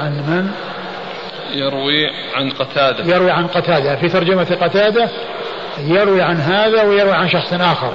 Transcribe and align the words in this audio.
عن 0.00 0.12
من؟ 0.12 0.50
يروي 1.54 2.10
عن 2.34 2.50
قتادة. 2.50 3.14
يروي 3.14 3.30
عن 3.30 3.46
قتادة. 3.46 3.96
في 3.96 4.08
ترجمة 4.08 4.56
قتادة 4.60 5.08
يروي 5.78 6.22
عن 6.22 6.36
هذا 6.36 6.82
ويروي 6.82 7.12
عن 7.12 7.28
شخص 7.28 7.52
آخر. 7.52 7.92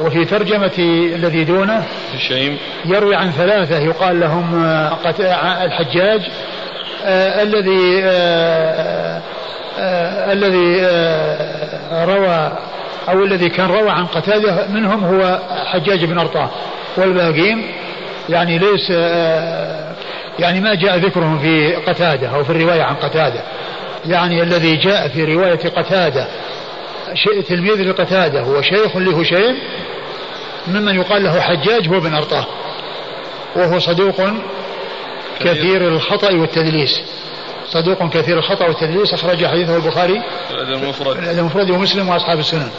وفي 0.00 0.24
ترجمة 0.24 0.72
الذي 1.14 1.44
دونه 1.44 1.84
هشيم. 2.14 2.58
يروي 2.84 3.14
عن 3.14 3.30
ثلاثة. 3.30 3.78
يقال 3.78 4.20
لهم 4.20 4.64
آه، 4.64 5.64
الحجاج 5.64 6.20
آه 7.04 7.42
الذي 7.42 8.02
آه 8.04 9.22
الذي 10.32 10.80
آه 10.82 12.04
روى 12.04 12.52
أو 13.08 13.24
الذي 13.24 13.48
كان 13.48 13.66
روى 13.66 13.90
عن 13.90 14.06
قتادة 14.06 14.66
منهم 14.68 15.04
هو 15.04 15.38
حجاج 15.66 16.04
بن 16.04 16.18
أرطاه. 16.18 16.50
والباقين 16.96 17.66
يعني 18.28 18.58
ليس 18.58 18.90
يعني 20.38 20.60
ما 20.60 20.74
جاء 20.74 20.98
ذكرهم 20.98 21.38
في 21.38 21.74
قتادة 21.74 22.28
أو 22.28 22.44
في 22.44 22.50
الرواية 22.50 22.82
عن 22.82 22.94
قتادة. 22.94 23.42
يعني 24.06 24.42
الذي 24.42 24.76
جاء 24.76 25.08
في 25.08 25.24
رواية 25.24 25.68
قتادة 25.68 26.28
تلميذ 27.48 27.82
لقتادة 27.82 28.40
هو 28.40 28.62
شيخ 28.62 28.96
لهشيم 28.96 29.58
ممن 30.66 30.94
يقال 30.94 31.22
له 31.24 31.40
حجاج 31.40 31.88
هو 31.88 32.00
بن 32.00 32.14
أرطاه. 32.14 32.46
وهو 33.56 33.78
صدوق 33.78 34.20
كثير 35.40 35.88
الخطأ 35.88 36.32
والتدليس. 36.32 37.00
صدوق 37.68 38.08
كثير 38.08 38.38
الخطأ 38.38 38.66
والتدليس 38.66 39.14
أخرج 39.14 39.46
حديثه 39.46 39.76
البخاري 39.76 40.22
المفرد. 40.50 41.16
المفرد 41.16 41.70
ومسلم 41.70 42.08
وأصحاب 42.08 42.38
السنن. 42.38 42.70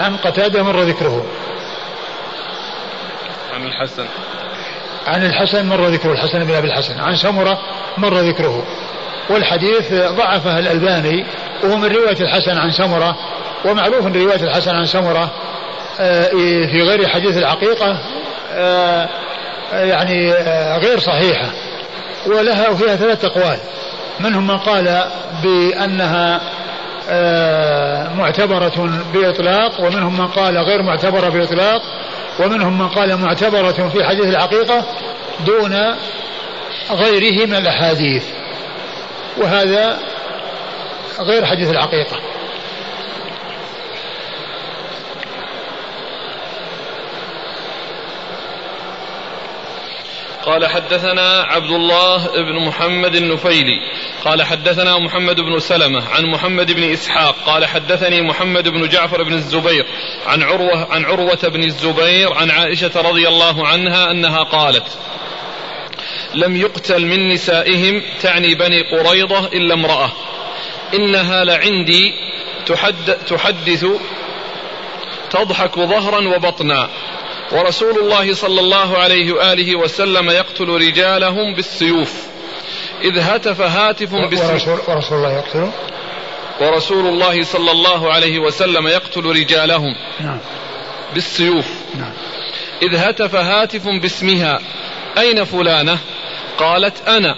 عن 0.00 0.16
قتادة 0.16 0.62
مر 0.62 0.80
ذكره. 0.80 1.26
عن 3.54 3.66
الحسن. 3.66 4.06
عن 5.06 5.26
الحسن 5.26 5.66
مر 5.66 5.86
ذكره 5.86 6.12
الحسن 6.12 6.44
بن 6.44 6.54
أبي 6.54 6.66
الحسن. 6.66 7.00
عن 7.00 7.16
سمرة 7.16 7.58
مر 7.98 8.18
ذكره. 8.18 8.64
والحديث 9.30 9.92
ضعفه 9.92 10.58
الألباني 10.58 11.24
وهو 11.64 11.76
من 11.76 11.84
رواية 11.84 12.20
الحسن 12.20 12.58
عن 12.58 12.70
سمرة 12.70 13.16
ومعروف 13.64 14.06
ان 14.06 14.12
رواية 14.12 14.42
الحسن 14.42 14.74
عن 14.74 14.86
سمرة 14.86 15.30
آه، 16.00 16.28
في 16.66 16.82
غير 16.82 17.08
حديث 17.08 17.36
العقيقة 17.36 17.98
آه، 18.52 19.08
يعني 19.72 20.32
آه، 20.32 20.78
غير 20.78 20.98
صحيحة. 20.98 21.50
ولها 22.26 22.68
وفيها 22.68 22.96
ثلاث 22.96 23.24
أقوال. 23.24 23.58
منهم 24.20 24.46
من 24.46 24.58
قال 24.58 25.04
بأنها 25.42 26.40
معتبرة 28.16 29.02
بإطلاق 29.14 29.80
ومنهم 29.80 30.18
من 30.18 30.26
قال 30.26 30.58
غير 30.58 30.82
معتبرة 30.82 31.28
بإطلاق 31.28 31.82
ومنهم 32.40 32.78
من 32.78 32.88
قال 32.88 33.16
معتبرة 33.16 33.88
في 33.88 34.04
حديث 34.04 34.24
العقيقة 34.24 34.84
دون 35.46 35.76
غيره 36.90 37.46
من 37.46 37.54
الأحاديث. 37.54 38.24
وهذا 39.36 39.98
غير 41.20 41.46
حديث 41.46 41.70
العقيقة 41.70 42.16
قال 50.42 50.66
حدثنا 50.66 51.42
عبد 51.42 51.70
الله 51.70 52.26
بن 52.26 52.66
محمد 52.66 53.14
النفيلي 53.14 53.80
قال 54.24 54.42
حدثنا 54.42 54.98
محمد 54.98 55.40
بن 55.40 55.58
سلمة 55.58 56.08
عن 56.08 56.26
محمد 56.26 56.72
بن 56.72 56.82
إسحاق 56.92 57.36
قال 57.46 57.66
حدثني 57.66 58.22
محمد 58.22 58.68
بن 58.68 58.88
جعفر 58.88 59.22
بن 59.22 59.32
الزبير 59.32 59.86
عن 60.26 60.42
عروة 60.42 60.92
عن 60.92 61.04
عروة 61.04 61.48
بن 61.48 61.64
الزبير 61.64 62.32
عن 62.32 62.50
عائشة 62.50 62.90
رضي 62.96 63.28
الله 63.28 63.66
عنها 63.66 64.10
أنها 64.10 64.42
قالت 64.42 64.98
لم 66.34 66.56
يقتل 66.56 67.06
من 67.06 67.28
نسائهم 67.28 68.02
تعني 68.22 68.54
بني 68.54 68.82
قريضة 68.82 69.46
إلا 69.46 69.74
امرأة 69.74 70.12
إنها 70.94 71.44
لعندي 71.44 72.14
تحد 72.66 73.16
تحدث 73.28 73.86
تضحك 75.30 75.74
ظهرا 75.74 76.28
وبطنا 76.28 76.88
ورسول 77.52 77.98
الله 77.98 78.34
صلى 78.34 78.60
الله 78.60 78.98
عليه 78.98 79.32
وآله 79.32 79.76
وسلم 79.76 80.30
يقتل 80.30 80.68
رجالهم 80.68 81.54
بالسيوف. 81.54 82.12
إذ 83.02 83.18
هتف 83.18 83.60
هاتف 83.60 84.12
ورسول, 84.12 84.78
ورسول 84.88 85.18
الله 85.18 85.32
يقتل 85.32 85.70
ورسول 86.60 87.06
الله 87.06 87.42
صلى 87.42 87.70
الله 87.70 88.12
عليه 88.12 88.38
وسلم 88.38 88.86
يقتل 88.86 89.24
رجالهم 89.24 89.96
نعم. 90.20 90.38
بالسيوف. 91.14 91.66
نعم. 91.94 92.12
إذ 92.82 92.96
هتف 92.96 93.34
هاتف 93.34 93.82
باسمها. 94.02 94.60
أين 95.18 95.44
فلانة؟ 95.44 95.98
قالت 96.58 97.08
أنا. 97.08 97.36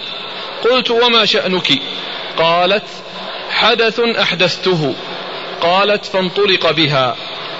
قلت 0.63 0.91
وما 0.91 1.25
شأنك؟ 1.25 1.67
قالت 2.37 2.83
حدث 3.49 3.99
أحدثته. 3.99 4.95
قالت 5.61 6.05
فانطلق 6.05 6.71
بها. 6.71 7.15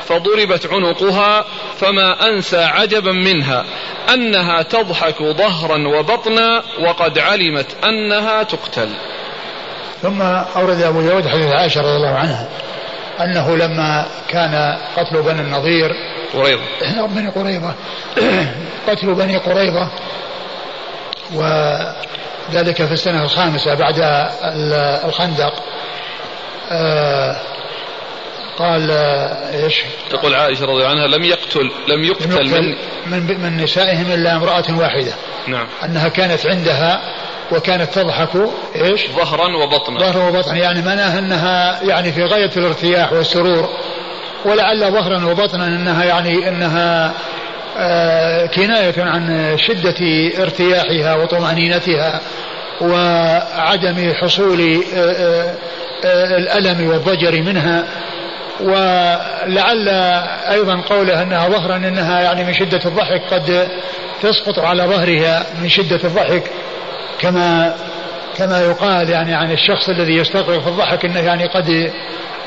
فضربت 0.07 0.67
عنقها 0.71 1.45
فما 1.77 2.29
أنسى 2.29 2.63
عجبا 2.63 3.11
منها 3.11 3.66
أنها 4.13 4.61
تضحك 4.61 5.23
ظهرا 5.23 5.88
وبطنا 5.88 6.63
وقد 6.79 7.19
علمت 7.19 7.67
أنها 7.83 8.43
تقتل. 8.43 8.89
ثم 10.01 10.21
أورد 10.55 10.81
أبو 10.81 11.01
داود 11.01 11.27
حديث 11.27 11.51
عائشة 11.51 11.81
رضي 11.81 11.95
الله 11.95 12.16
عنها 12.16 12.47
أنه 13.21 13.57
لما 13.57 14.05
كان 14.29 14.77
قتل 14.97 15.21
بني 15.21 15.41
النضير 15.41 15.91
قريضة 16.33 16.61
بني 17.16 17.29
قريضة 17.29 17.73
قتل 18.87 19.13
بني 19.13 19.37
قريضة 19.37 19.87
وذلك 21.33 22.85
في 22.85 22.91
السنة 22.91 23.23
الخامسة 23.23 23.73
بعد 23.73 23.95
الخندق. 25.05 25.53
آه 26.72 27.35
قال 28.59 28.91
إيش؟ 28.91 29.81
تقول 30.09 30.35
عائشة 30.35 30.66
رضي 30.66 30.73
الله 30.73 30.88
عنها 30.88 31.07
لم 31.07 31.23
يقتل 31.23 31.71
لم 31.88 32.03
يقتل, 32.03 32.45
من 32.45 32.75
من, 33.05 33.41
من 33.41 33.57
نسائهم 33.63 34.11
إلا 34.11 34.35
امرأة 34.35 34.63
واحدة. 34.79 35.13
نعم. 35.47 35.67
أنها 35.83 36.07
كانت 36.07 36.45
عندها 36.45 37.01
وكانت 37.51 37.93
تضحك 37.93 38.29
إيش؟ 38.75 39.07
ظهرا 39.07 39.57
وبطنا. 39.57 39.99
ظهرا 39.99 40.27
وبطنا. 40.27 40.57
يعني 40.57 40.81
معناها 40.81 41.19
أنها 41.19 41.83
يعني 41.83 42.11
في 42.11 42.23
غاية 42.23 42.51
الارتياح 42.57 43.13
والسرور. 43.13 43.69
ولعل 44.45 44.91
ظهرا 44.91 45.25
وبطنا 45.25 45.67
أنها 45.67 46.03
يعني 46.03 46.49
أنها 46.49 47.13
آه 47.77 48.45
كناية 48.45 48.93
عن 48.97 49.55
شدة 49.57 50.31
ارتياحها 50.43 51.16
وطمأنينتها 51.16 52.22
وعدم 52.81 54.13
حصول 54.13 54.83
آه 54.95 54.99
آه, 54.99 55.55
آه، 56.05 56.37
الألم 56.37 56.89
والضجر 56.89 57.41
منها. 57.41 57.87
ولعل 58.59 59.89
أيضا 60.49 60.81
قوله 60.89 61.21
أنها 61.21 61.49
ظهرا 61.49 61.75
أنها 61.75 62.21
يعني 62.21 62.43
من 62.43 62.53
شدة 62.53 62.79
الضحك 62.85 63.21
قد 63.31 63.67
تسقط 64.21 64.59
على 64.59 64.83
ظهرها 64.83 65.45
من 65.61 65.69
شدة 65.69 65.99
الضحك 66.03 66.43
كما 67.19 67.75
كما 68.38 68.61
يقال 68.61 69.09
يعني 69.09 69.33
عن 69.33 69.51
الشخص 69.51 69.89
الذي 69.89 70.13
يستغرق 70.13 70.61
في 70.61 70.67
الضحك 70.67 71.05
إنه 71.05 71.19
يعني 71.19 71.45
قد 71.45 71.91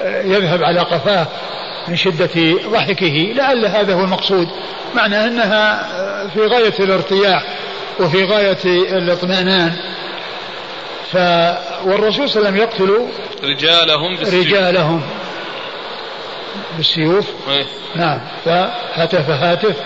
يذهب 0.04 0.62
على 0.62 0.80
قفاه 0.80 1.26
من 1.88 1.96
شدة 1.96 2.30
ضحكه. 2.72 3.32
لعل 3.36 3.66
هذا 3.66 3.94
هو 3.94 4.04
المقصود. 4.04 4.48
معنى 4.94 5.25
أنها 5.25 5.86
في 6.34 6.40
غاية 6.40 6.75
الارتياح 6.80 7.42
وفي 8.00 8.25
غاية 8.25 8.58
الاطمئنان. 8.98 9.72
ف 11.12 11.16
والرسول 11.84 12.28
صلى 12.28 12.48
الله 12.48 12.48
عليه 12.48 12.50
وسلم 12.50 12.56
يقتل 12.56 13.06
رجالهم 13.44 14.16
رجالهم. 14.16 15.02
بالسيوف 16.78 17.26
أيه. 17.48 17.66
نعم. 17.96 18.20
فهتف 18.44 19.30
هاتف. 19.30 19.76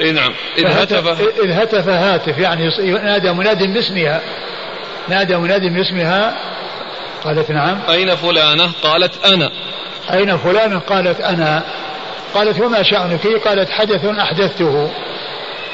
اي 0.00 0.12
نعم. 0.12 0.32
إذ 0.58 0.66
هتف 0.66 1.20
إذ 1.44 1.50
هتف 1.50 1.88
هاتف 1.88 2.38
يعني 2.38 2.68
نادى 2.88 3.32
مناد 3.32 3.72
باسمها. 3.74 4.20
نادى 5.08 5.36
مناد 5.36 5.62
باسمها. 5.62 6.36
قالت 7.24 7.50
نعم. 7.50 7.78
أين 7.90 8.16
فلانة؟ 8.16 8.72
قالت 8.82 9.26
أنا. 9.26 9.50
أين 10.12 10.36
فلانة؟ 10.36 10.78
قالت 10.78 11.20
أنا. 11.20 11.62
قالت 12.34 12.60
وما 12.60 12.82
شأنك؟ 12.82 13.26
قالت 13.26 13.70
حدث 13.70 14.04
أحدثته. 14.04 14.90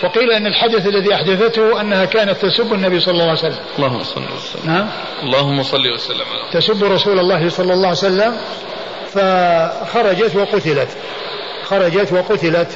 وقيل 0.03 0.33
أن 0.33 0.47
الحدث 0.47 0.87
الذي 0.87 1.15
أحدثته 1.15 1.81
أنها 1.81 2.05
كانت 2.05 2.47
تسب 2.47 2.73
النبي 2.73 3.01
صلى 3.01 3.13
الله 3.13 3.25
عليه 3.25 3.33
وسلم. 3.33 3.59
اللهم 3.79 4.03
صل 4.03 4.21
وسلم. 4.21 4.73
نعم. 4.73 4.89
اللهم 5.23 5.63
صل 5.63 5.93
وسلم 5.95 6.27
على 6.33 6.61
تسب 6.61 6.85
رسول 6.85 7.19
الله 7.19 7.49
صلى 7.49 7.73
الله 7.73 7.89
عليه 7.89 7.99
وسلم. 7.99 8.37
فخرجت 9.15 10.37
وقتلت. 10.37 10.89
خرجت 11.65 12.13
وقتلت. 12.13 12.69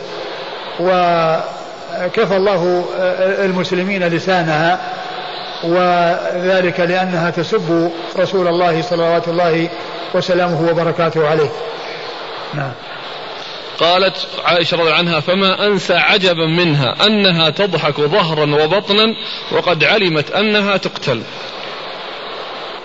وكفى 0.80 2.36
الله 2.36 2.84
المسلمين 3.44 4.08
لسانها. 4.08 4.80
وذلك 5.64 6.80
لأنها 6.80 7.30
تسب 7.30 7.92
رسول 8.18 8.48
الله 8.48 8.82
صلوات 8.82 9.28
الله 9.28 9.68
وسلامه 10.14 10.70
وبركاته 10.70 11.28
عليه. 11.28 11.50
نعم. 12.54 12.72
قالت 13.80 14.16
عائشة 14.44 14.76
رضي 14.76 14.92
عنها 14.92 15.20
فما 15.20 15.66
أنسى 15.66 15.94
عجبا 15.94 16.46
منها 16.46 17.06
أنها 17.06 17.50
تضحك 17.50 18.00
ظهرا 18.00 18.62
وبطنا 18.62 19.06
وقد 19.52 19.84
علمت 19.84 20.30
أنها 20.30 20.76
تقتل. 20.76 21.22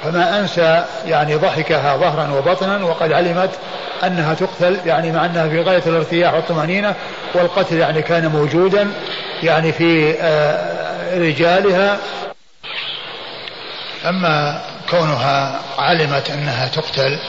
فما 0.03 0.39
أنسى 0.39 0.85
يعني 1.05 1.35
ضحكها 1.35 1.97
ظهرا 1.97 2.31
وبطنا 2.31 2.85
وقد 2.85 3.11
علمت 3.11 3.49
أنها 4.03 4.33
تقتل 4.33 4.77
يعني 4.85 5.11
مع 5.11 5.25
أنها 5.25 5.49
في 5.49 5.61
غاية 5.61 5.83
الارتياح 5.85 6.33
والطمأنينة 6.33 6.95
والقتل 7.33 7.77
يعني 7.77 8.01
كان 8.01 8.27
موجودا 8.27 8.87
يعني 9.43 9.71
في 9.71 10.15
آه، 10.21 11.19
رجالها. 11.19 11.97
أما 14.05 14.61
كونها 14.89 15.59
علمت 15.77 16.29
أنها 16.29 16.67
تقتل 16.67 17.19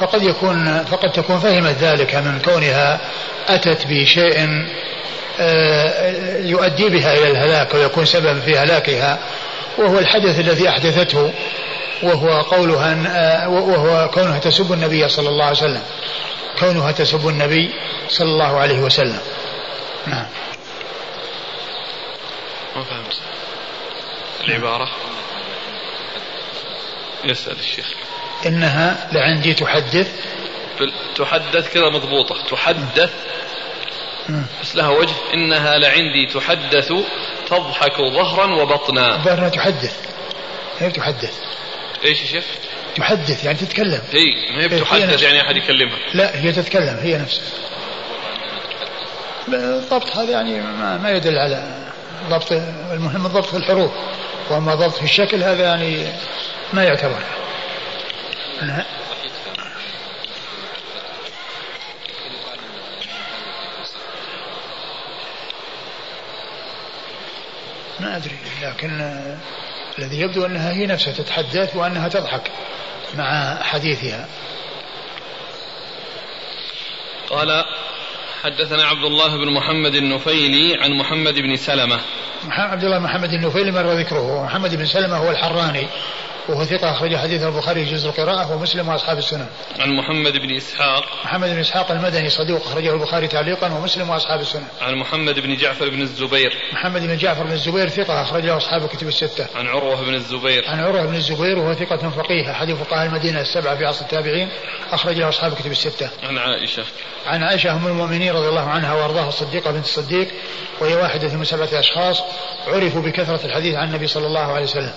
فقد 0.00 0.22
يكون 0.22 0.84
فقد 0.84 1.12
تكون 1.12 1.38
فهمت 1.38 1.76
ذلك 1.80 2.14
من 2.14 2.40
كونها 2.44 2.98
أتت 3.48 3.86
بشيء 3.86 4.66
آه، 5.40 6.36
يؤدي 6.38 6.88
بها 6.88 7.12
إلى 7.12 7.30
الهلاك 7.30 7.74
ويكون 7.74 8.04
سببا 8.04 8.40
في 8.40 8.58
هلاكها 8.58 9.18
وهو 9.78 9.98
الحدث 9.98 10.40
الذي 10.40 10.68
أحدثته. 10.68 11.32
وهو 12.02 12.40
قولها 12.40 12.96
آه، 13.44 13.48
وهو 13.48 14.10
كونها 14.10 14.38
تسب 14.38 14.72
النبي 14.72 15.08
صلى 15.08 15.28
الله 15.28 15.44
عليه 15.44 15.56
وسلم. 15.56 15.82
كونها 16.58 16.92
تسب 16.92 17.28
النبي 17.28 17.74
صلى 18.08 18.28
الله 18.28 18.58
عليه 18.58 18.78
وسلم. 18.78 19.20
نعم. 20.06 20.26
ما 22.76 22.84
فهمت. 22.84 23.20
العبارة؟ 24.44 24.88
يسأل 27.24 27.58
الشيخ. 27.58 27.86
إنها 28.46 29.08
لعندي 29.12 29.54
تحدث. 29.54 30.12
تحدث 31.16 31.74
كذا 31.74 31.90
مضبوطة. 31.90 32.34
تحدث. 32.50 33.12
بس 34.62 34.76
لها 34.76 34.88
وجه. 34.88 35.14
إنها 35.34 35.78
لعندي 35.78 36.26
تحدث 36.34 36.92
تضحك 37.46 37.96
ظهرا 38.14 38.54
وبطنا. 38.54 39.22
ظهرها 39.24 39.48
تحدث. 39.48 39.96
هي 40.78 40.90
تحدث. 40.90 41.50
إيش 42.04 42.20
يا 42.20 42.26
شيخ؟ 42.26 42.44
تحدث 42.96 43.44
يعني 43.44 43.58
تتكلم. 43.58 44.00
إي 44.14 44.52
ما 44.56 44.62
هي 44.62 44.68
بتحدث 44.68 45.22
يعني 45.22 45.42
أحد 45.42 45.56
يكلمها 45.56 45.98
لا 46.14 46.40
هي 46.40 46.52
تتكلم 46.52 46.98
هي 47.02 47.18
نفسها 47.18 47.44
الضبط 49.48 50.16
هذا 50.16 50.30
يعني 50.30 50.60
ما, 50.60 50.98
ما 50.98 51.10
يدل 51.10 51.38
على 51.38 51.62
ضبط 52.28 52.52
المهم 52.92 53.26
الضبط 53.26 53.46
في 53.46 53.56
الحروف. 53.56 53.90
وأما 54.50 54.74
ضبط 54.74 54.94
في 54.94 55.02
الشكل 55.02 55.42
هذا 55.42 55.64
يعني 55.64 56.06
ما 56.72 56.84
يعتبر. 56.84 57.22
نعم. 58.62 58.84
ما 68.00 68.16
أدري 68.16 68.38
لكن 68.62 69.20
الذي 70.00 70.20
يبدو 70.20 70.46
أنها 70.46 70.72
هي 70.72 70.86
نفسها 70.86 71.12
تتحدث 71.12 71.76
وأنها 71.76 72.08
تضحك 72.08 72.50
مع 73.14 73.58
حديثها. 73.62 74.28
قال 77.30 77.64
حدثنا 78.42 78.84
عبد 78.84 79.04
الله 79.04 79.36
بن 79.36 79.52
محمد 79.54 79.94
النفيلي 79.94 80.76
عن 80.82 80.90
محمد 80.92 81.34
بن 81.34 81.56
سلمة. 81.56 82.00
عبد 82.48 82.84
الله 82.84 82.98
محمد 82.98 83.32
النفيلي 83.32 83.70
مر 83.70 83.92
ذكره. 83.92 84.44
محمد 84.44 84.74
بن 84.74 84.86
سلمة 84.86 85.16
هو 85.16 85.30
الحراني. 85.30 85.86
وهو 86.48 86.64
ثقة 86.64 86.90
أخرج 86.90 87.16
حديث 87.16 87.42
البخاري 87.42 87.84
في 87.84 87.90
جزء 87.90 88.08
القراءة 88.08 88.54
ومسلم 88.54 88.88
وأصحاب 88.88 89.18
السنن. 89.18 89.46
عن 89.78 89.96
محمد 89.96 90.32
بن 90.32 90.56
إسحاق. 90.56 91.04
محمد 91.24 91.48
بن 91.48 91.58
إسحاق 91.58 91.90
المدني 91.90 92.30
صديق 92.30 92.66
أخرجه 92.66 92.94
البخاري 92.94 93.28
تعليقا 93.28 93.72
ومسلم 93.72 94.10
وأصحاب 94.10 94.40
السنن. 94.40 94.66
عن 94.80 94.94
محمد 94.94 95.38
بن 95.38 95.56
جعفر 95.56 95.88
بن 95.88 96.00
الزبير. 96.00 96.52
محمد 96.72 97.02
بن 97.06 97.16
جعفر 97.16 97.42
بن 97.44 97.52
الزبير 97.52 97.88
ثقة 97.88 98.22
أخرجه 98.22 98.56
أصحاب 98.56 98.84
الكتب 98.84 99.08
الستة. 99.08 99.46
عن 99.54 99.66
عروة 99.66 100.02
بن 100.02 100.14
الزبير. 100.14 100.68
عن 100.68 100.80
عروة 100.80 101.06
بن 101.06 101.14
الزبير 101.14 101.58
وهو 101.58 101.74
ثقة 101.74 102.10
فقيه 102.10 102.50
أحد 102.50 102.72
فقهاء 102.72 103.06
المدينة 103.06 103.40
السبعة 103.40 103.76
في 103.76 103.86
عصر 103.86 104.04
التابعين 104.04 104.48
أخرج 104.92 105.16
له 105.16 105.28
أصحاب 105.28 105.52
الكتب 105.52 105.70
الستة. 105.70 106.10
عن 106.22 106.38
عائشة. 106.38 106.84
عن 107.26 107.42
عائشة 107.42 107.72
أم 107.72 107.86
المؤمنين 107.86 108.32
رضي 108.32 108.48
الله 108.48 108.68
عنها 108.68 108.94
وأرضاها 108.94 109.28
الصديقة 109.28 109.70
بنت 109.70 109.84
الصديق 109.84 110.28
وهي 110.80 110.94
واحدة 110.94 111.36
من 111.36 111.44
سبعة 111.44 111.68
أشخاص 111.72 112.22
عرفوا 112.66 113.02
بكثرة 113.02 113.40
الحديث 113.44 113.74
عن 113.74 113.88
النبي 113.88 114.06
صلى 114.06 114.26
الله 114.26 114.52
عليه 114.52 114.64
وسلم. 114.64 114.92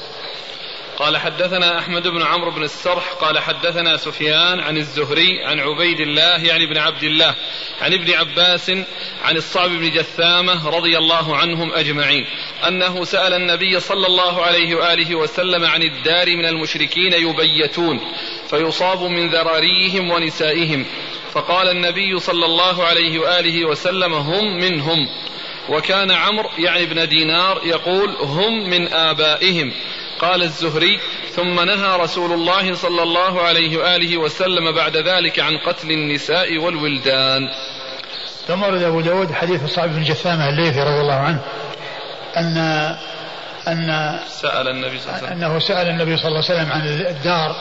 قال 0.98 1.18
حدثنا 1.18 1.80
أحمد 1.80 2.08
بن 2.08 2.22
عمرو 2.22 2.52
بن 2.52 2.64
السرح 2.64 3.14
قال 3.14 3.40
حدثنا 3.40 3.98
سفيان 3.98 4.60
عن 4.60 4.78
الزهري 4.78 5.44
عن 5.46 5.60
عبيد 5.60 6.00
الله 6.00 6.44
يعني 6.44 6.66
بن 6.66 6.78
عبد 6.78 7.04
الله 7.04 7.36
عن 7.82 7.94
ابن 7.94 8.12
عباس 8.12 8.70
عن 9.24 9.38
الصعب 9.38 9.70
بن 9.70 9.90
جثامة 9.90 10.70
رضي 10.70 10.98
الله 10.98 11.38
عنهم 11.38 11.74
أجمعين 11.74 12.26
أنه 12.68 13.04
سأل 13.04 13.34
النبي 13.34 13.80
صلى 13.80 14.08
الله 14.08 14.42
عليه 14.42 14.76
وآله 14.76 15.16
وسلم 15.16 15.66
عن 15.66 15.84
الدار 15.84 16.38
من 16.38 16.46
المشركين 16.46 17.14
يبيتون 17.14 18.00
فيصاب 18.50 19.02
من 19.04 19.30
ذراريهم 19.30 20.12
ونسائهم 20.12 20.86
فقال 21.32 21.70
النبي 21.70 22.20
صلى 22.20 22.46
الله 22.46 22.84
عليه 22.84 23.20
وآله 23.20 23.66
وسلم 23.66 24.14
هم 24.14 24.58
منهم 24.58 25.08
وكان 25.70 26.12
عمرو 26.12 26.50
يعني 26.58 26.84
ابن 26.84 27.08
دينار 27.08 27.62
يقول 27.66 28.10
هم 28.10 28.70
من 28.70 28.94
آبائهم 28.94 29.74
قال 30.24 30.44
الزهري 30.44 31.00
ثم 31.32 31.60
نهى 31.60 31.98
رسول 31.98 32.32
الله 32.32 32.76
صلى 32.76 33.04
الله 33.04 33.42
عليه 33.42 33.78
وآله 33.78 34.18
وسلم 34.18 34.76
بعد 34.76 34.98
ذلك 34.98 35.40
عن 35.40 35.58
قتل 35.58 35.92
النساء 35.92 36.58
والولدان. 36.58 37.42
ثم 38.48 38.64
ورد 38.64 38.84
أبو 38.84 39.02
داود 39.02 39.32
حديث 39.32 39.66
صعب 39.66 39.90
بن 39.90 40.04
جثامة 40.04 40.50
الليثي 40.50 40.80
رضي 40.80 41.02
الله 41.02 41.14
عنه 41.14 41.40
أن 42.38 42.58
أن 43.68 44.20
سأل 44.28 44.68
النبي 44.68 45.00
صلى 45.00 45.06
الله 45.06 45.18
عليه 45.18 45.28
وسلم. 45.28 45.44
أنه 45.44 45.60
سأل 45.60 45.88
النبي 45.88 46.18
صلى 46.18 46.28
الله 46.28 46.44
عليه 46.50 46.54
وسلم 46.54 46.72
عن 46.72 46.88
الدار 46.88 47.56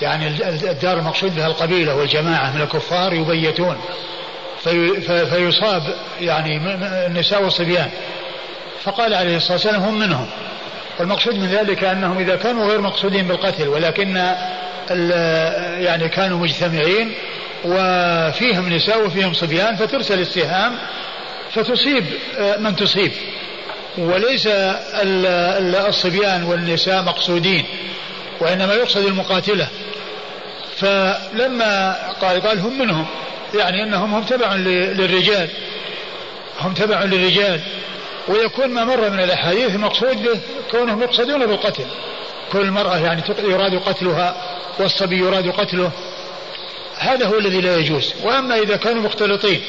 يعني 0.00 0.26
الدار 0.70 0.98
المقصود 0.98 1.36
بها 1.36 1.46
القبيلة 1.46 1.94
والجماعة 1.94 2.56
من 2.56 2.62
الكفار 2.62 3.12
يبيتون 3.12 3.80
في 4.62 5.00
فيصاب 5.26 5.82
يعني 6.20 6.56
النساء 7.06 7.42
والصبيان. 7.42 7.90
فقال 8.82 9.14
عليه 9.14 9.36
الصلاة 9.36 9.52
والسلام 9.52 9.82
هم 9.82 9.98
منهم. 9.98 10.26
والمقصود 11.00 11.34
من 11.34 11.46
ذلك 11.46 11.84
أنهم 11.84 12.18
إذا 12.18 12.36
كانوا 12.36 12.66
غير 12.66 12.80
مقصودين 12.80 13.28
بالقتل 13.28 13.68
ولكن 13.68 14.16
يعني 15.80 16.08
كانوا 16.08 16.38
مجتمعين 16.38 17.14
وفيهم 17.64 18.72
نساء 18.72 19.06
وفيهم 19.06 19.32
صبيان 19.32 19.76
فترسل 19.76 20.20
السهام 20.20 20.78
فتصيب 21.50 22.04
آه، 22.38 22.56
من 22.56 22.76
تصيب. 22.76 23.12
وليس 23.98 24.48
الصبيان 25.88 26.42
والنساء 26.42 27.02
مقصودين 27.02 27.64
وإنما 28.40 28.74
يقصد 28.74 29.04
المقاتلة. 29.04 29.68
فلما 30.76 31.96
قال 32.20 32.40
قال 32.40 32.58
هم 32.60 32.78
منهم 32.78 33.06
يعني 33.54 33.82
أنهم 33.82 34.14
هم 34.14 34.22
تبع 34.22 34.54
للرجال 34.54 35.48
هم 36.60 36.74
تبع 36.74 37.04
للرجال. 37.04 37.60
ويكون 38.28 38.68
ما 38.68 38.84
مر 38.84 39.10
من 39.10 39.20
الأحاديث 39.20 39.74
المقصود 39.74 40.22
به 40.22 40.40
كونهم 40.70 41.02
يقصدون 41.02 41.46
بالقتل. 41.46 41.84
كل 42.52 42.60
المرأة 42.60 42.98
يعني 42.98 43.22
يراد 43.42 43.74
قتلها 43.74 44.36
والصبي 44.78 45.18
يراد 45.18 45.48
قتله. 45.48 45.90
هذا 46.98 47.26
هو 47.26 47.38
الذي 47.38 47.60
لا 47.60 47.76
يجوز. 47.76 48.14
وأما 48.22 48.58
إذا 48.58 48.76
كانوا 48.76 49.02
مختلطين 49.02 49.60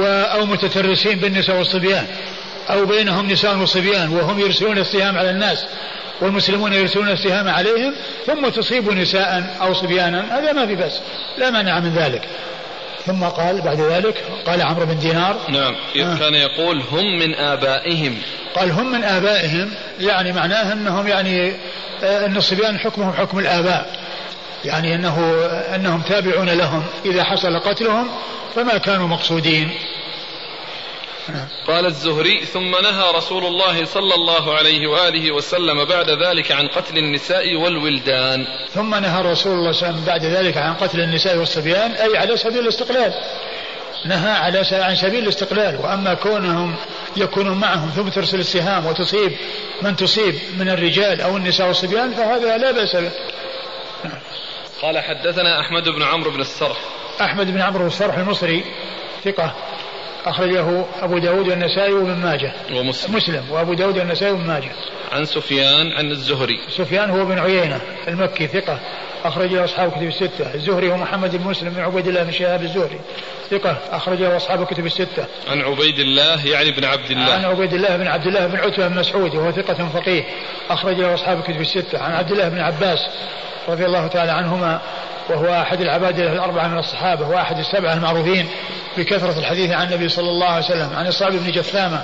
أو 0.00 0.46
متترسين 0.46 1.18
بالنساء 1.18 1.56
والصبيان 1.56 2.06
أو 2.70 2.86
بينهم 2.86 3.30
نساء 3.30 3.58
وصبيان 3.58 4.08
وهم 4.08 4.40
يرسلون 4.40 4.78
السهام 4.78 5.18
على 5.18 5.30
الناس 5.30 5.64
والمسلمون 6.20 6.72
يرسلون 6.72 7.08
السهام 7.08 7.48
عليهم 7.48 7.94
ثم 8.26 8.48
تصيب 8.48 8.92
نساء 8.92 9.56
أو 9.60 9.74
صبيانا 9.74 10.38
هذا 10.38 10.52
ما 10.52 10.66
في 10.66 10.74
بأس. 10.74 11.00
لا 11.38 11.50
مانع 11.50 11.80
من 11.80 11.94
ذلك. 11.94 12.22
ثم 13.08 13.24
قال 13.24 13.60
بعد 13.60 13.80
ذلك 13.80 14.24
قال 14.46 14.62
عمرو 14.62 14.86
بن 14.86 14.98
دينار 14.98 15.36
نعم 15.48 15.74
آه. 15.96 16.18
كان 16.18 16.34
يقول 16.34 16.82
هم 16.92 17.18
من 17.18 17.34
آبائهم. 17.34 18.18
قال 18.54 18.70
هم 18.70 18.92
من 18.92 19.04
آبائهم 19.04 19.70
يعني 20.00 20.32
معناه 20.32 20.72
أنهم 20.72 21.06
يعني 21.06 21.52
آه، 22.02 22.26
أن 22.26 22.36
الصبيان 22.36 22.78
حكمهم 22.78 23.12
حكم 23.12 23.38
الآباء. 23.38 24.00
يعني 24.64 24.94
أنه 24.94 25.34
أنهم 25.74 26.00
تابعون 26.00 26.48
لهم. 26.48 26.84
إذا 27.04 27.24
حصل 27.24 27.58
قتلهم 27.58 28.08
فما 28.54 28.78
كانوا 28.78 29.08
مقصودين. 29.08 29.70
قال 31.66 31.86
الزهري 31.86 32.44
ثم 32.44 32.70
نهى 32.70 33.12
رسول 33.14 33.44
الله 33.44 33.84
صلى 33.84 34.14
الله 34.14 34.54
عليه 34.54 34.86
وآله 34.86 35.32
وسلم 35.32 35.84
بعد 35.84 36.10
ذلك 36.10 36.52
عن 36.52 36.68
قتل 36.68 36.98
النساء 36.98 37.56
والولدان 37.56 38.46
ثم 38.74 38.94
نهى 38.94 39.22
رسول 39.22 39.52
الله 39.52 39.72
صلى 39.72 39.88
الله 39.88 39.88
عليه 39.88 39.98
وسلم 39.98 40.04
بعد 40.04 40.24
ذلك 40.24 40.56
عن 40.56 40.74
قتل 40.74 41.00
النساء 41.00 41.36
والصبيان 41.36 41.90
أي 41.90 42.16
على 42.16 42.36
سبيل 42.36 42.58
الاستقلال 42.58 43.14
نهى 44.06 44.30
على 44.30 44.62
عن 44.72 44.96
سبيل 44.96 45.22
الاستقلال 45.22 45.76
وأما 45.76 46.14
كونهم 46.14 46.76
يكونون 47.16 47.58
معهم 47.58 47.90
ثم 47.90 48.08
ترسل 48.08 48.38
السهام 48.38 48.86
وتصيب 48.86 49.32
من 49.82 49.96
تصيب 49.96 50.34
من 50.58 50.68
الرجال 50.68 51.20
أو 51.20 51.36
النساء 51.36 51.68
والصبيان 51.68 52.14
فهذا 52.14 52.56
لا 52.56 52.70
بأس 52.70 52.96
به. 52.96 53.10
قال 54.82 54.98
حدثنا 54.98 55.60
أحمد 55.60 55.88
بن 55.88 56.02
عمرو 56.02 56.30
بن 56.30 56.40
السرح. 56.40 56.76
أحمد 57.20 57.50
بن 57.50 57.60
عمرو 57.60 57.80
بن 57.80 57.86
السرح 57.86 58.18
المصري 58.18 58.64
ثقة 59.24 59.54
أخرجه 60.28 60.84
أبو 61.02 61.18
داود 61.18 61.48
والنسائي 61.48 61.92
وابن 61.92 62.16
ماجه. 62.16 62.52
ومسلم. 62.72 63.16
مسلم. 63.16 63.44
وأبو 63.50 63.74
داود 63.74 63.98
والنسائي 63.98 64.32
وابن 64.32 64.46
ماجه. 64.46 64.70
عن 65.12 65.24
سفيان 65.24 65.92
عن 65.92 66.10
الزهري. 66.10 66.60
سفيان 66.76 67.10
هو 67.10 67.24
بن 67.24 67.38
عيينة 67.38 67.80
المكي 68.08 68.46
ثقة. 68.46 68.78
أخرج 69.24 69.52
له 69.52 69.64
أصحاب 69.64 69.88
الكتب 69.88 70.06
الستة. 70.06 70.54
الزهري 70.54 70.92
هو 70.92 70.96
محمد 70.96 71.36
بن 71.36 71.44
مسلم 71.44 71.68
بن 71.68 71.80
عبيد 71.80 72.08
الله 72.08 72.22
بن 72.22 72.32
شهاب 72.32 72.62
الزهري. 72.62 73.00
ثقة. 73.50 73.76
أخرج 73.90 74.18
له 74.18 74.36
أصحاب 74.36 74.62
الكتب 74.62 74.86
الستة. 74.86 75.24
عن 75.50 75.60
عبيد 75.60 75.98
الله 75.98 76.46
يعني 76.46 76.70
بن 76.70 76.84
عبد 76.84 77.10
الله. 77.10 77.32
عن 77.32 77.44
عبيد 77.44 77.72
الله 77.74 77.96
بن 77.96 78.06
عبد 78.06 78.26
الله 78.26 78.46
بن 78.46 78.56
عتبة 78.56 78.88
بن 78.88 78.98
مسعود 78.98 79.34
وهو 79.34 79.52
ثقة 79.52 79.88
فقيه. 79.88 80.24
أخرج 80.70 80.96
له 81.00 81.14
أصحاب 81.14 81.38
الكتب 81.38 81.60
الستة. 81.60 81.98
عن 81.98 82.12
عبد 82.12 82.32
الله 82.32 82.48
بن 82.48 82.60
عباس 82.60 82.98
رضي 83.68 83.86
الله 83.86 84.06
تعالى 84.06 84.32
عنهما 84.32 84.80
وهو 85.30 85.62
أحد 85.62 85.80
العباد 85.80 86.18
الأربعة 86.18 86.68
من 86.68 86.78
الصحابة 86.78 87.28
وأحد 87.28 87.58
السبعة 87.58 87.94
المعروفين 87.94 88.48
بكثرة 88.98 89.38
الحديث 89.38 89.70
عن 89.70 89.86
النبي 89.86 90.08
صلى 90.08 90.28
الله 90.28 90.46
عليه 90.46 90.64
وسلم 90.64 90.90
عن 90.96 91.06
الصعب 91.06 91.32
بن 91.32 91.52
جثامة 91.52 92.02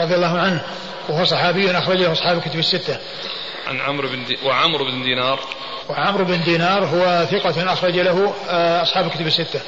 رضي 0.00 0.14
الله 0.14 0.38
عنه 0.38 0.62
وهو 1.08 1.24
صحابي 1.24 1.70
أخرجه 1.70 2.12
أصحاب 2.12 2.36
الكتب 2.36 2.58
الستة. 2.58 2.98
عن 3.68 3.80
عمرو 3.80 4.08
بن 4.08 4.24
دي 4.24 4.38
وعمرو 4.46 4.84
بن 4.84 5.02
دينار. 5.02 5.40
وعمرو 5.88 6.24
بن 6.24 6.40
دينار 6.44 6.84
هو 6.84 7.24
ثقة 7.24 7.72
أخرج 7.72 7.98
له 7.98 8.34
آه، 8.50 8.82
أصحاب 8.82 9.06
الكتب 9.06 9.26
الستة. 9.26 9.60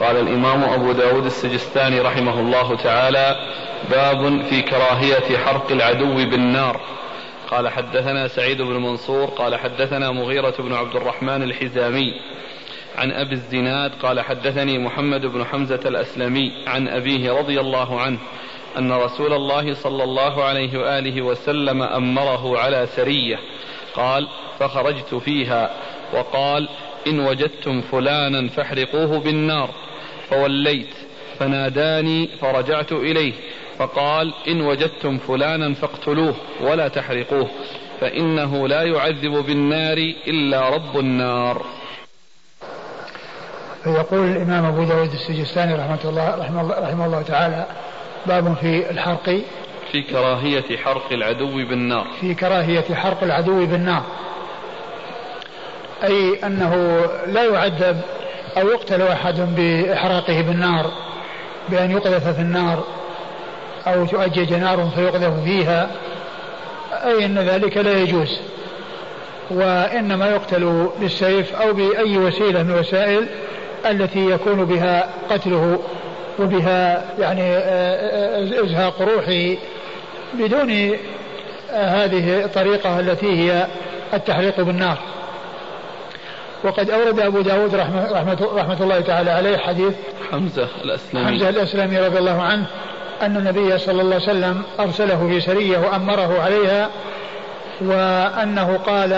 قال 0.00 0.16
الإمام 0.16 0.64
أبو 0.64 0.92
داود 0.92 1.24
السجستاني 1.24 2.00
رحمه 2.00 2.40
الله 2.40 2.76
تعالى 2.76 3.36
باب 3.90 4.44
في 4.50 4.62
كراهية 4.62 5.38
حرق 5.38 5.72
العدو 5.72 6.14
بالنار. 6.14 6.80
قال 7.50 7.68
حدثنا 7.68 8.28
سعيد 8.28 8.62
بن 8.62 8.76
منصور 8.76 9.26
قال 9.26 9.56
حدثنا 9.56 10.10
مغيرة 10.10 10.54
بن 10.58 10.72
عبد 10.72 10.96
الرحمن 10.96 11.42
الحزامي 11.42 12.14
عن 12.96 13.12
أبي 13.12 13.32
الزناد 13.32 13.92
قال 14.02 14.20
حدثني 14.20 14.78
محمد 14.78 15.26
بن 15.26 15.44
حمزة 15.44 15.80
الأسلمي 15.86 16.52
عن 16.66 16.88
أبيه 16.88 17.32
رضي 17.32 17.60
الله 17.60 18.00
عنه 18.00 18.18
أن 18.78 18.92
رسول 18.92 19.32
الله 19.32 19.74
صلى 19.74 20.04
الله 20.04 20.44
عليه 20.44 20.78
وآله 20.78 21.22
وسلم 21.22 21.82
أمره 21.82 22.58
على 22.58 22.86
سرية 22.86 23.38
قال 23.94 24.28
فخرجت 24.58 25.14
فيها 25.14 25.70
وقال 26.12 26.68
إن 27.06 27.20
وجدتم 27.20 27.80
فلانا 27.80 28.48
فاحرقوه 28.48 29.20
بالنار 29.20 29.70
فوليت 30.30 30.94
فناداني 31.38 32.28
فرجعت 32.40 32.92
إليه 32.92 33.32
فقال 33.78 34.34
إن 34.48 34.60
وجدتم 34.60 35.18
فلانا 35.18 35.74
فاقتلوه 35.74 36.34
ولا 36.60 36.88
تحرقوه 36.88 37.48
فإنه 38.00 38.68
لا 38.68 38.82
يعذب 38.82 39.32
بالنار 39.46 39.96
إلا 40.26 40.68
رب 40.68 40.98
النار. 40.98 41.64
فيقول 43.84 44.28
الإمام 44.28 44.64
أبو 44.64 44.84
داود 44.84 45.12
السجستاني 45.12 45.74
رحمة 45.74 45.98
الله, 46.04 46.36
رحمة 46.36 46.60
الله, 46.60 46.78
رحمه 46.78 47.06
الله 47.06 47.22
تعالى 47.22 47.66
باب 48.26 48.54
في 48.54 48.90
الحرق. 48.90 49.40
في 49.92 50.02
كراهية 50.02 50.76
حرق 50.76 51.12
العدو 51.12 51.54
بالنار. 51.68 52.06
في 52.20 52.34
كراهية 52.34 52.94
حرق 52.94 53.22
العدو 53.22 53.66
بالنار. 53.66 54.02
أي 56.04 56.46
أنه 56.46 57.04
لا 57.26 57.44
يعذب 57.44 58.00
أو 58.56 58.68
يقتل 58.68 59.02
أحد 59.02 59.40
بإحراقه 59.56 60.40
بالنار 60.40 60.90
بأن 61.68 61.90
يقذف 61.90 62.28
في 62.28 62.40
النار. 62.40 62.84
أو 63.86 64.06
تؤجج 64.06 64.54
نار 64.54 64.90
فيقذف 64.94 65.44
فيها 65.44 65.90
أي 66.92 67.24
أن 67.24 67.38
ذلك 67.38 67.76
لا 67.76 68.00
يجوز. 68.00 68.40
وإنما 69.50 70.30
يقتل 70.30 70.88
بالسيف 71.00 71.54
أو 71.54 71.72
بأي 71.72 72.18
وسيلة 72.18 72.62
من 72.62 72.70
الوسائل 72.70 73.26
التي 73.86 74.30
يكون 74.30 74.64
بها 74.64 75.08
قتله 75.30 75.78
وبها 76.38 77.04
يعني 77.18 77.42
آه، 77.42 78.60
آه، 78.60 78.64
إزهاق 78.64 79.02
روحه 79.02 79.60
بدون 80.34 80.70
آه، 81.70 82.04
هذه 82.04 82.44
الطريقة 82.44 83.00
التي 83.00 83.26
هي 83.26 83.66
التحريق 84.14 84.60
بالنار. 84.60 84.98
وقد 86.64 86.90
أورد 86.90 87.20
أبو 87.20 87.40
داود 87.40 87.74
رحمة, 87.74 88.12
رحمة, 88.12 88.48
رحمة 88.54 88.82
الله 88.82 89.00
تعالى 89.00 89.30
عليه 89.30 89.56
حديث 89.56 89.94
حمزة 90.32 90.68
الأسلمي. 90.84 91.24
حمزة 91.24 91.48
الأسلمي 91.48 91.98
رضي 91.98 92.18
الله 92.18 92.42
عنه 92.42 92.66
أن 93.22 93.36
النبي 93.36 93.78
صلى 93.78 94.02
الله 94.02 94.14
عليه 94.14 94.24
وسلم 94.24 94.62
أرسله 94.80 95.28
في 95.28 95.40
سرية 95.40 95.78
وأمره 95.78 96.42
عليها 96.42 96.90
وأنه 97.80 98.76
قال 98.86 99.12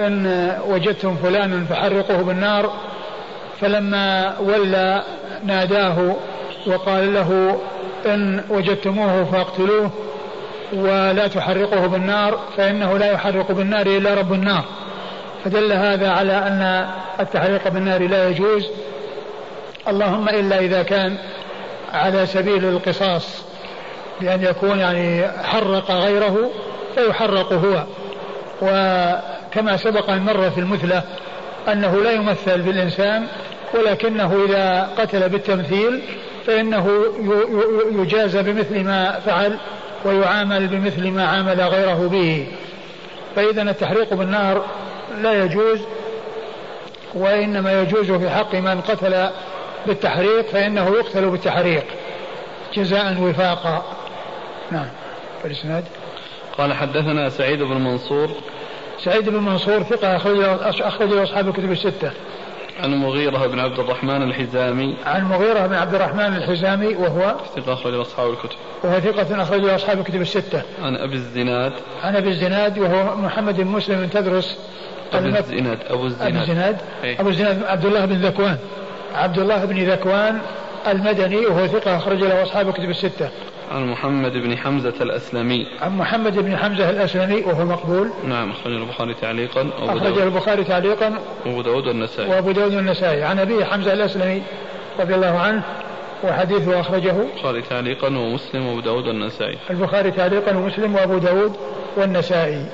إن 0.00 0.52
وجدتم 0.66 1.16
فلانا 1.16 1.64
فحرقوه 1.64 2.22
بالنار 2.22 2.72
فلما 3.60 4.38
ولى 4.40 5.02
ناداه 5.44 6.16
وقال 6.66 7.14
له 7.14 7.60
إن 8.06 8.44
وجدتموه 8.50 9.24
فاقتلوه 9.24 9.90
ولا 10.72 11.26
تحرقه 11.26 11.86
بالنار 11.86 12.38
فإنه 12.56 12.98
لا 12.98 13.12
يحرق 13.12 13.52
بالنار 13.52 13.86
إلا 13.86 14.14
رب 14.14 14.32
النار. 14.32 14.64
فدل 15.44 15.72
هذا 15.72 16.10
على 16.10 16.32
أن 16.32 16.86
التحريق 17.20 17.68
بالنار 17.68 18.08
لا 18.08 18.28
يجوز. 18.28 18.68
اللهم 19.88 20.28
إلا 20.28 20.58
إذا 20.58 20.82
كان 20.82 21.16
على 21.94 22.26
سبيل 22.26 22.64
القصاص 22.64 23.44
بأن 24.20 24.42
يكون 24.42 24.78
يعني 24.78 25.28
حرق 25.42 25.90
غيره 25.90 26.50
فيحرق 26.94 27.52
هو. 27.52 27.84
وكما 28.62 29.76
سبق 29.76 30.10
أن 30.10 30.22
مر 30.22 30.50
في 30.50 30.60
المثلة 30.60 31.02
أنه 31.72 31.96
لا 31.96 32.12
يمثل 32.12 32.62
بالإنسان 32.62 33.26
ولكنه 33.74 34.44
إذا 34.48 34.90
قتل 34.98 35.28
بالتمثيل 35.28 36.02
فإنه 36.46 37.04
يجازى 37.92 38.42
بمثل 38.42 38.84
ما 38.84 39.20
فعل 39.26 39.58
ويعامل 40.04 40.66
بمثل 40.66 41.10
ما 41.10 41.26
عامل 41.26 41.60
غيره 41.60 42.08
به. 42.08 42.46
فإذا 43.36 43.62
التحريق 43.62 44.14
بالنار 44.14 44.64
لا 45.22 45.44
يجوز 45.44 45.80
وإنما 47.14 47.82
يجوز 47.82 48.12
في 48.12 48.30
حق 48.30 48.54
من 48.54 48.80
قتل 48.80 49.28
بالتحريق 49.86 50.46
فإنه 50.46 50.88
يقتل 50.88 51.30
بالتحريق. 51.30 51.84
جزاء 52.74 53.20
وفاقا. 53.22 53.82
نعم. 54.70 54.86
الإسناد 55.44 55.84
قال 56.58 56.72
حدثنا 56.72 57.28
سعيد 57.28 57.62
بن 57.62 57.76
منصور. 57.76 58.30
سعيد 58.98 59.28
بن 59.28 59.36
منصور 59.36 59.82
ثقة 59.82 60.16
أخرج 60.16 61.12
أصحاب 61.12 61.48
الكتب 61.48 61.72
الستة. 61.72 62.10
عن 62.82 62.94
مغيرة 62.94 63.46
بن 63.46 63.58
عبد 63.58 63.78
الرحمن 63.78 64.22
الحزامي. 64.22 64.96
عن 65.06 65.24
مغيرة 65.24 65.66
بن 65.66 65.74
عبد 65.74 65.94
الرحمن 65.94 66.36
الحزامي 66.36 66.86
وهو 66.86 67.34
ثقة 67.56 67.72
أخرج 67.72 67.94
أصحاب 67.94 68.30
الكتب. 68.30 68.56
وهو 68.84 69.00
ثقة 69.00 69.42
أخرج 69.42 69.68
أصحاب 69.68 69.98
الكتب 69.98 70.20
الستة. 70.20 70.62
عن 70.82 70.96
أبي 70.96 71.14
الزناد. 71.14 71.72
عن 72.02 72.16
أبي 72.16 72.28
الزناد 72.28 72.78
وهو 72.78 73.16
محمد 73.16 73.56
بن 73.56 73.66
مسلم 73.66 74.00
بن 74.00 74.10
تدرس 74.10 74.58
أبو 75.12 75.26
الزناد 75.26 75.78
أبو 75.90 76.06
الزناد. 76.06 76.32
أبو 76.32 76.40
الزناد. 76.42 76.76
إيه. 77.04 77.20
أبو 77.20 77.28
الزناد 77.28 77.64
عبد 77.64 77.84
الله 77.84 78.04
بن 78.04 78.14
ذكوان. 78.14 78.58
عبد 79.14 79.38
الله 79.38 79.64
بن 79.64 79.90
ذكوان 79.90 80.40
المدني 80.86 81.46
وهو 81.46 81.66
ثقة 81.66 81.96
أخرج 81.96 82.18
له 82.18 82.42
أصحاب 82.42 82.68
الكتب 82.68 82.90
الستة. 82.90 83.30
عن 83.72 83.90
محمد 83.90 84.32
بن 84.32 84.56
حمزة 84.56 84.94
الأسلمي. 85.00 85.66
عن 85.80 85.96
محمد 85.98 86.38
بن 86.38 86.56
حمزة 86.56 86.90
الأسلمي 86.90 87.42
وهو 87.42 87.64
مقبول. 87.64 88.10
نعم 88.24 88.50
أخرجه 88.50 88.76
البخاري 88.76 89.14
تعليقا. 89.14 89.70
أخرجه 89.78 90.22
البخاري 90.22 90.64
تعليقا. 90.64 91.18
وأبو 91.46 91.62
داود 91.62 91.86
والنسائي. 91.86 92.30
وأبو 92.30 92.52
داود 92.52 92.74
والنسائي 92.74 93.22
عن 93.22 93.38
أبي 93.38 93.64
حمزة 93.64 93.92
الأسلمي 93.92 94.42
رضي 95.00 95.14
الله 95.14 95.38
عنه 95.38 95.62
وحديثه 96.24 96.80
أخرجه 96.80 97.14
البخاري 97.20 97.62
تعليقا 97.62 98.06
ومسلم 98.06 98.66
وأبو 98.66 98.80
داود 98.80 99.06
والنسائي. 99.06 99.58
البخاري 99.70 100.10
تعليقا 100.10 100.56
ومسلم 100.56 100.94
وأبو 100.94 101.18
داود 101.18 101.56
والنسائي. 101.96 102.66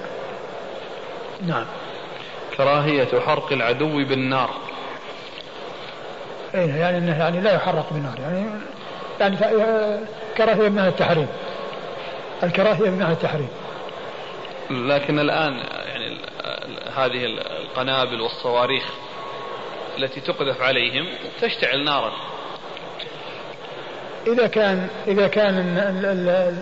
نعم. 1.47 1.65
كراهية 2.57 3.09
حرق 3.27 3.53
العدو 3.53 4.05
بالنار. 4.05 4.51
إيه 6.55 6.75
يعني 6.75 6.99
إنه 6.99 7.19
يعني 7.19 7.41
لا 7.41 7.55
يحرق 7.55 7.93
بالنار 7.93 8.19
يعني 8.21 8.47
يعني 9.21 9.37
كراهيه 10.37 10.69
بمعنى 10.69 10.89
التحريم. 10.89 11.29
الكراهية 12.43 12.91
بمعنى 12.91 13.13
التحريم. 13.13 13.49
لكن 14.71 15.19
الآن 15.19 15.53
يعني 15.89 16.17
هذه 16.97 17.25
القنابل 17.63 18.21
والصواريخ 18.21 18.85
التي 19.99 20.21
تقذف 20.21 20.61
عليهم 20.63 21.07
تشتعل 21.41 21.85
نارا. 21.85 22.13
إذا 24.27 24.47
كان 24.47 24.89
إذا 25.07 25.29
كان 25.29 25.59
ال 25.79 26.07
ال 26.07 26.55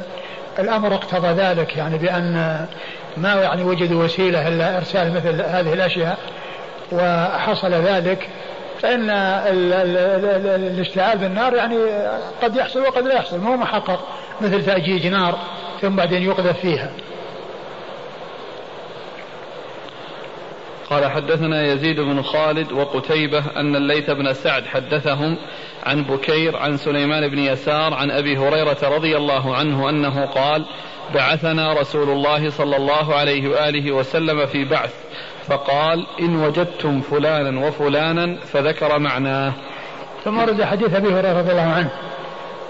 الأمر 0.59 0.95
اقتضى 0.95 1.29
ذلك 1.29 1.77
يعني 1.77 1.99
بأن 1.99 2.67
ما 3.17 3.35
يعني 3.35 3.65
وجدوا 3.65 4.05
وسيلة 4.05 4.49
إلا 4.49 4.77
إرسال 4.77 5.15
مثل 5.15 5.43
هذه 5.43 5.73
الأشياء 5.73 6.19
وحصل 6.93 7.73
ذلك 7.73 8.29
فإن 8.83 9.11
الاشتعال 10.71 11.19
بالنار 11.19 11.55
يعني 11.55 11.77
قد 12.43 12.57
يحصل 12.57 12.81
وقد 12.81 13.07
لا 13.07 13.15
يحصل 13.15 13.39
مو 13.39 13.57
محقق 13.57 14.09
مثل 14.41 14.65
تأجيج 14.65 15.07
نار 15.07 15.39
ثم 15.81 15.97
بعدين 15.97 16.23
يقذف 16.23 16.61
فيها. 16.61 16.93
قال 20.91 21.11
حدثنا 21.11 21.73
يزيد 21.73 22.01
بن 22.01 22.23
خالد 22.23 22.73
وقتيبة 22.73 23.45
أن 23.57 23.77
الليث 23.77 24.11
بن 24.11 24.33
سعد 24.33 24.67
حدثهم 24.67 25.37
عن 25.87 26.05
بكير 26.05 26.57
عن 26.57 26.77
سليمان 26.77 27.29
بن 27.29 27.39
يسار 27.39 27.95
عن 27.95 28.11
أبي 28.11 28.39
هريرة 28.39 28.79
رضي 28.83 29.17
الله 29.17 29.57
عنه 29.57 29.89
أنه 29.89 30.27
قال 30.27 30.67
بعثنا 31.15 31.73
رسول 31.73 32.11
الله 32.11 32.51
صلى 32.51 32.77
الله 32.77 33.15
عليه 33.15 33.49
وآله 33.49 33.93
وسلم 33.93 34.47
في 34.47 34.65
بعث 34.65 34.95
فقال 35.49 36.07
إن 36.21 36.37
وجدتم 36.37 37.01
فلانا 37.01 37.67
وفلانا 37.67 38.37
فذكر 38.53 38.99
معناه. 38.99 39.53
ثم 40.25 40.39
ورد 40.39 40.63
حديث 40.63 40.95
أبي 40.95 41.09
هريرة 41.09 41.39
رضي 41.39 41.51
الله 41.51 41.73
عنه 41.73 41.91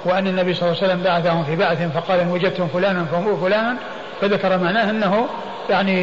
وأن 0.04 0.26
النبي 0.26 0.54
صلى 0.54 0.68
الله 0.68 0.82
عليه 0.82 0.92
وسلم 0.92 1.02
بعثهم 1.02 1.44
في 1.44 1.56
بعث 1.56 1.92
فقال 1.92 2.20
إن 2.20 2.30
وجدتم 2.30 2.68
فلانا 2.68 3.06
وفلانا 3.26 3.76
فذكر 4.20 4.58
معناه 4.58 4.90
أنه 4.90 5.28
يعني 5.70 6.02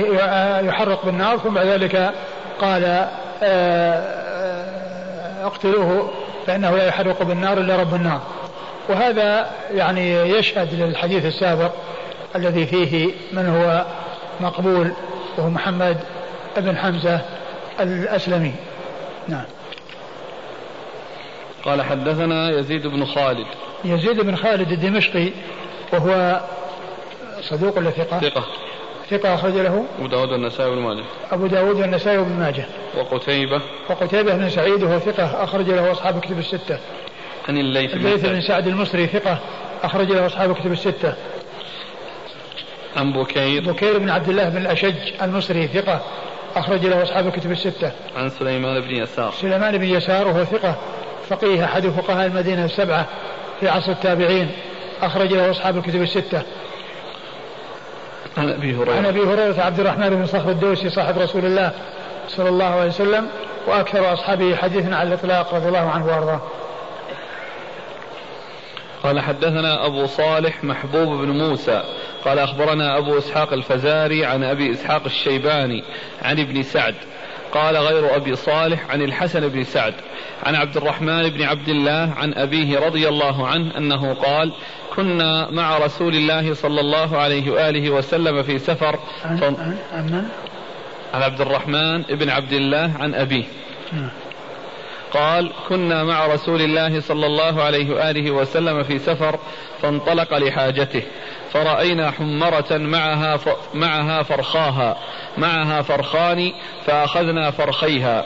يحرق 0.67 1.05
بالنار 1.05 1.37
ثم 1.37 1.53
بعد 1.53 1.65
ذلك 1.65 2.11
قال 2.61 2.83
آه، 2.83 3.09
آه، 3.43 5.45
اقتلوه 5.45 6.09
فإنه 6.47 6.77
لا 6.77 6.87
يحرق 6.87 7.23
بالنار 7.23 7.57
إلا 7.57 7.75
رب 7.75 7.95
النار. 7.95 8.21
وهذا 8.89 9.49
يعني 9.73 10.13
يشهد 10.13 10.73
للحديث 10.73 11.25
السابق 11.25 11.71
الذي 12.35 12.65
فيه 12.65 13.11
من 13.33 13.49
هو 13.49 13.85
مقبول 14.39 14.91
وهو 15.37 15.49
محمد 15.49 15.97
بن 16.59 16.77
حمزة 16.77 17.21
الأسلمي. 17.79 18.53
نعم. 19.27 19.45
قال 21.65 21.81
حدثنا 21.81 22.59
يزيد 22.59 22.87
بن 22.87 23.05
خالد. 23.05 23.47
يزيد 23.85 24.21
بن 24.21 24.35
خالد 24.35 24.71
الدمشقي 24.71 25.29
وهو 25.93 26.41
صدوق 27.41 27.77
ولا 27.77 27.89
ثقة؟ 27.89 28.19
ثقة. 28.19 28.45
ثقة 29.09 29.33
أخرج 29.33 29.53
له؟ 29.53 29.85
أبو 29.99 30.07
داود 30.07 30.31
والنسائي 30.31 30.71
بن 30.71 30.77
ماجه. 30.77 31.03
أبو 31.31 31.47
داود 31.47 31.75
والنسائي 31.75 32.17
بن 32.17 32.39
ماجه. 32.39 32.65
وقتيبة. 32.97 33.61
وقتيبة 33.89 34.35
بن 34.35 34.49
سعيد 34.49 34.83
وهو 34.83 34.99
ثقة 34.99 35.43
أخرج 35.43 35.69
له 35.69 35.91
أصحاب 35.91 36.19
كتب 36.19 36.39
الستة. 36.39 36.79
عن 37.49 37.57
الليث 37.57 37.91
بن 37.91 37.97
الليث 37.97 38.25
بن 38.25 38.41
سعد 38.41 38.67
المصري 38.67 39.07
ثقة 39.07 39.39
أخرج 39.83 40.11
له 40.11 40.25
أصحاب 40.25 40.55
كتب 40.55 40.71
الستة. 40.71 41.13
عن 42.97 43.13
بكير. 43.13 43.71
بكير 43.71 43.97
بن 43.97 44.09
عبد 44.09 44.29
الله 44.29 44.49
بن 44.49 44.57
الأشج 44.57 44.95
المصري 45.21 45.67
ثقة 45.67 46.01
أخرج 46.55 46.85
له 46.85 47.03
أصحاب 47.03 47.27
الكتب 47.27 47.51
الستة. 47.51 47.91
عن 48.17 48.29
سليمان 48.29 48.81
بن 48.81 48.95
يسار. 48.95 49.33
سليمان 49.41 49.77
بن 49.77 49.85
يسار 49.85 50.27
وهو 50.27 50.43
ثقة 50.43 50.75
فقيه 51.29 51.65
أحد 51.65 51.87
فقهاء 51.87 52.25
المدينة 52.25 52.65
السبعة 52.65 53.05
في 53.59 53.69
عصر 53.69 53.91
التابعين 53.91 54.51
أخرج 55.01 55.33
له 55.33 55.51
أصحاب 55.51 55.77
الكتب 55.77 56.01
الستة. 56.01 56.41
عن 58.37 58.49
أبي 58.49 58.75
هريرة. 58.75 58.95
عن 58.95 59.05
أبي 59.05 59.19
هريرة 59.19 59.61
عبد 59.61 59.79
الرحمن 59.79 60.09
بن 60.09 60.25
صخر 60.25 60.49
الدوسي 60.49 60.89
صاحب 60.89 61.17
رسول 61.17 61.45
الله 61.45 61.71
صلى 62.27 62.49
الله 62.49 62.65
عليه 62.65 62.89
وسلم 62.89 63.27
وأكثر 63.67 64.13
أصحابه 64.13 64.55
حديثا 64.55 64.95
على 64.95 65.07
الإطلاق 65.07 65.53
رضي 65.53 65.67
الله 65.67 65.89
عنه 65.89 66.05
وأرضاه. 66.05 66.41
قال 69.05 69.19
حدثنا 69.19 69.85
أبو 69.85 70.05
صالح 70.05 70.63
محبوب 70.63 71.07
بن 71.07 71.29
موسى 71.29 71.83
قال 72.25 72.39
أخبرنا 72.39 72.97
أبو 72.97 73.17
إسحاق 73.17 73.53
الفزاري 73.53 74.25
عن 74.25 74.43
أبي 74.43 74.71
إسحاق 74.71 75.05
الشيباني 75.05 75.83
عن 76.21 76.39
ابن 76.39 76.63
سعد 76.63 76.95
قال 77.51 77.77
غير 77.77 78.15
أبي 78.15 78.35
صالح 78.35 78.91
عن 78.91 79.01
الحسن 79.01 79.47
بن 79.47 79.63
سعد 79.63 79.93
عن 80.43 80.55
عبد 80.55 80.77
الرحمن 80.77 81.29
بن 81.29 81.43
عبد 81.43 81.69
الله 81.69 82.13
عن 82.17 82.33
أبيه 82.33 82.79
رضي 82.79 83.07
الله 83.07 83.47
عنه 83.47 83.77
أنه 83.77 84.13
قال 84.13 84.51
كنا 84.95 85.51
مع 85.51 85.77
رسول 85.77 86.15
الله 86.15 86.53
صلى 86.53 86.81
الله 86.81 87.17
عليه 87.17 87.51
وآله 87.51 87.89
وسلم 87.89 88.43
في 88.43 88.59
سفر 88.59 88.99
عن, 89.25 89.43
عن, 89.43 89.77
عن, 89.91 90.29
عن 91.13 91.21
عبد 91.21 91.41
الرحمن 91.41 92.01
بن 92.01 92.29
عبد 92.29 92.53
الله 92.53 92.93
عن 92.99 93.15
أبيه 93.15 93.43
نعم. 93.93 94.09
قال 95.15 95.51
كنا 95.69 96.03
مع 96.03 96.27
رسول 96.27 96.61
الله 96.61 96.99
صلى 96.99 97.25
الله 97.25 97.63
عليه 97.63 97.93
وآله 97.93 98.31
وسلم 98.31 98.83
في 98.83 98.99
سفر 98.99 99.39
فانطلق 99.81 100.37
لحاجته 100.37 101.01
فرأينا 101.51 102.11
حمرة 102.11 102.65
معها 102.71 103.39
معها 103.73 104.23
فرخاها 104.23 104.97
معها 105.37 105.81
فرخان 105.81 106.51
فأخذنا 106.85 107.51
فرخيها. 107.51 108.25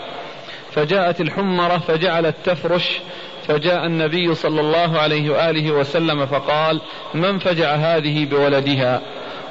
فجاءت 0.71 1.21
الحمرة 1.21 1.77
فجعلت 1.77 2.35
تفرش 2.45 2.99
فجاء 3.47 3.85
النبي 3.85 4.35
صلى 4.35 4.61
الله 4.61 4.99
عليه 4.99 5.29
وآله 5.29 5.71
وسلم 5.71 6.25
فقال 6.25 6.81
من 7.13 7.39
فجع 7.39 7.75
هذه 7.75 8.25
بولدها؟ 8.25 9.01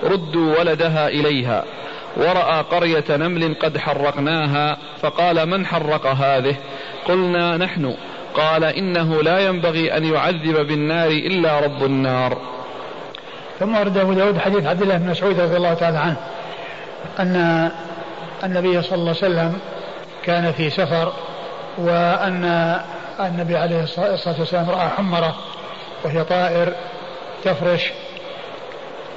ردوا 0.03 0.59
ولدها 0.59 1.09
إليها. 1.09 1.65
ورأى 2.17 2.63
قرية 2.63 3.05
نمل 3.11 3.55
قد 3.55 3.79
حرقناها 3.79 4.79
فقال 5.01 5.47
من 5.47 5.67
حرق 5.67 6.07
هذه؟ 6.07 6.57
قلنا 7.09 7.57
نحن. 7.57 7.95
قال 8.35 8.65
إنه 8.65 9.23
لا 9.23 9.39
ينبغي 9.39 9.97
أن 9.97 10.05
يعذب 10.05 10.67
بالنار 10.67 11.09
إلا 11.09 11.61
رب 11.61 11.85
النار. 11.85 12.39
ثم 13.59 13.77
ورد 13.77 13.99
أبو 13.99 14.13
داود 14.13 14.39
حديث 14.39 14.67
عبد 14.67 14.83
الله 14.83 14.97
بن 14.97 15.11
مسعود 15.11 15.41
رضي 15.41 15.57
الله 15.57 15.75
تعالى 15.75 15.99
عنه 15.99 16.17
أن 17.21 17.71
النبي 18.45 18.83
صلى 18.83 18.95
الله 18.95 19.09
عليه 19.09 19.19
وسلم 19.19 19.59
كان 20.25 20.53
في 20.53 20.71
سفر 20.71 21.13
وأن 21.79 22.81
النبي 23.21 23.57
عليه 23.57 23.83
الصلاة 23.83 24.39
والسلام 24.39 24.71
رأى 24.71 24.89
حمرة 24.89 25.37
وهي 26.05 26.25
طائر 26.25 26.73
تفرش 27.45 27.93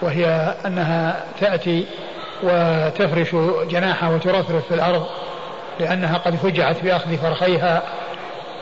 وهي 0.01 0.55
أنها 0.65 1.23
تأتي 1.39 1.85
وتفرش 2.43 3.35
جناحها 3.69 4.09
وترفرف 4.09 4.67
في 4.67 4.73
الأرض 4.73 5.05
لأنها 5.79 6.17
قد 6.17 6.35
فجعت 6.35 6.83
بأخذ 6.83 7.17
فرخيها. 7.17 7.81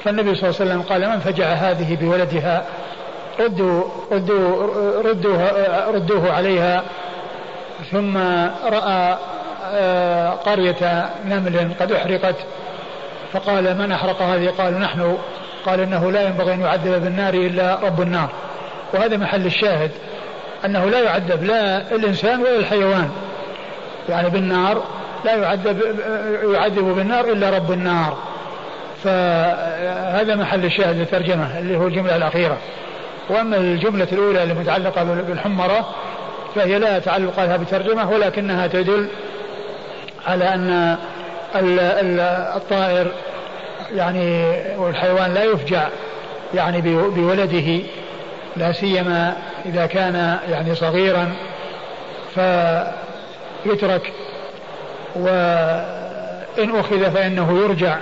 فالنبي 0.03 0.35
صلى 0.35 0.49
الله 0.49 0.61
عليه 0.61 0.71
وسلم 0.71 0.81
قال 0.81 1.09
من 1.09 1.19
فجع 1.19 1.45
هذه 1.45 1.95
بولدها 1.95 2.65
ردوا 3.39 3.83
ردوا 4.11 5.01
ردوه, 5.01 5.51
ردوه 5.89 6.31
عليها. 6.31 6.83
ثم 7.91 8.17
رأى 8.65 9.17
آه، 9.71 10.29
قرية 10.29 11.09
نمل 11.25 11.71
قد 11.79 11.91
أحرقت. 11.91 12.35
فقال 13.33 13.77
من 13.77 13.91
أحرق 13.91 14.21
هذه؟ 14.21 14.49
قالوا 14.57 14.79
نحن. 14.79 15.17
قال 15.65 15.79
إنه 15.79 16.11
لا 16.11 16.27
ينبغي 16.27 16.53
أن 16.53 16.61
يعذب 16.61 17.03
بالنار 17.03 17.33
إلا 17.33 17.79
رب 17.83 18.01
النار. 18.01 18.29
وهذا 18.93 19.17
محل 19.17 19.45
الشاهد 19.45 19.91
أنه 20.65 20.85
لا 20.85 20.99
يعذب 21.03 21.43
لا 21.43 21.95
الإنسان 21.95 22.41
ولا 22.41 22.59
الحيوان. 22.59 23.09
يعني 24.09 24.29
بالنار 24.29 24.83
لا 25.25 25.35
يعذب 25.35 25.81
يعذب 26.53 26.95
بالنار 26.95 27.25
إلا 27.25 27.49
رب 27.49 27.71
النار. 27.71 28.17
فهذا 29.03 30.35
محل 30.35 30.65
الشاهد 30.65 30.95
للترجمة 30.95 31.59
اللي 31.59 31.77
هو 31.77 31.87
الجملة 31.87 32.15
الأخيرة. 32.15 32.57
وأما 33.29 33.57
الجملة 33.57 34.07
الأولى 34.11 34.43
المتعلقة 34.43 35.03
بالحمرة 35.03 35.95
فهي 36.55 36.79
لا 36.79 36.99
تعلق 36.99 37.39
لها 37.39 37.57
بترجمة 37.57 38.09
ولكنها 38.09 38.67
تدل 38.67 39.07
على 40.27 40.53
أن 40.53 40.97
الطائر 42.55 43.11
يعني 43.95 44.45
والحيوان 44.77 45.33
لا 45.33 45.43
يفجع 45.43 45.87
يعني 46.53 46.81
بولده 47.09 47.81
لا 48.57 48.71
سيما 48.71 49.33
إذا 49.65 49.85
كان 49.85 50.37
يعني 50.49 50.75
صغيرا. 50.75 51.31
فيترك 53.63 54.13
وإن 55.15 56.79
أخذ 56.79 57.11
فإنه 57.11 57.61
يرجع 57.63 57.97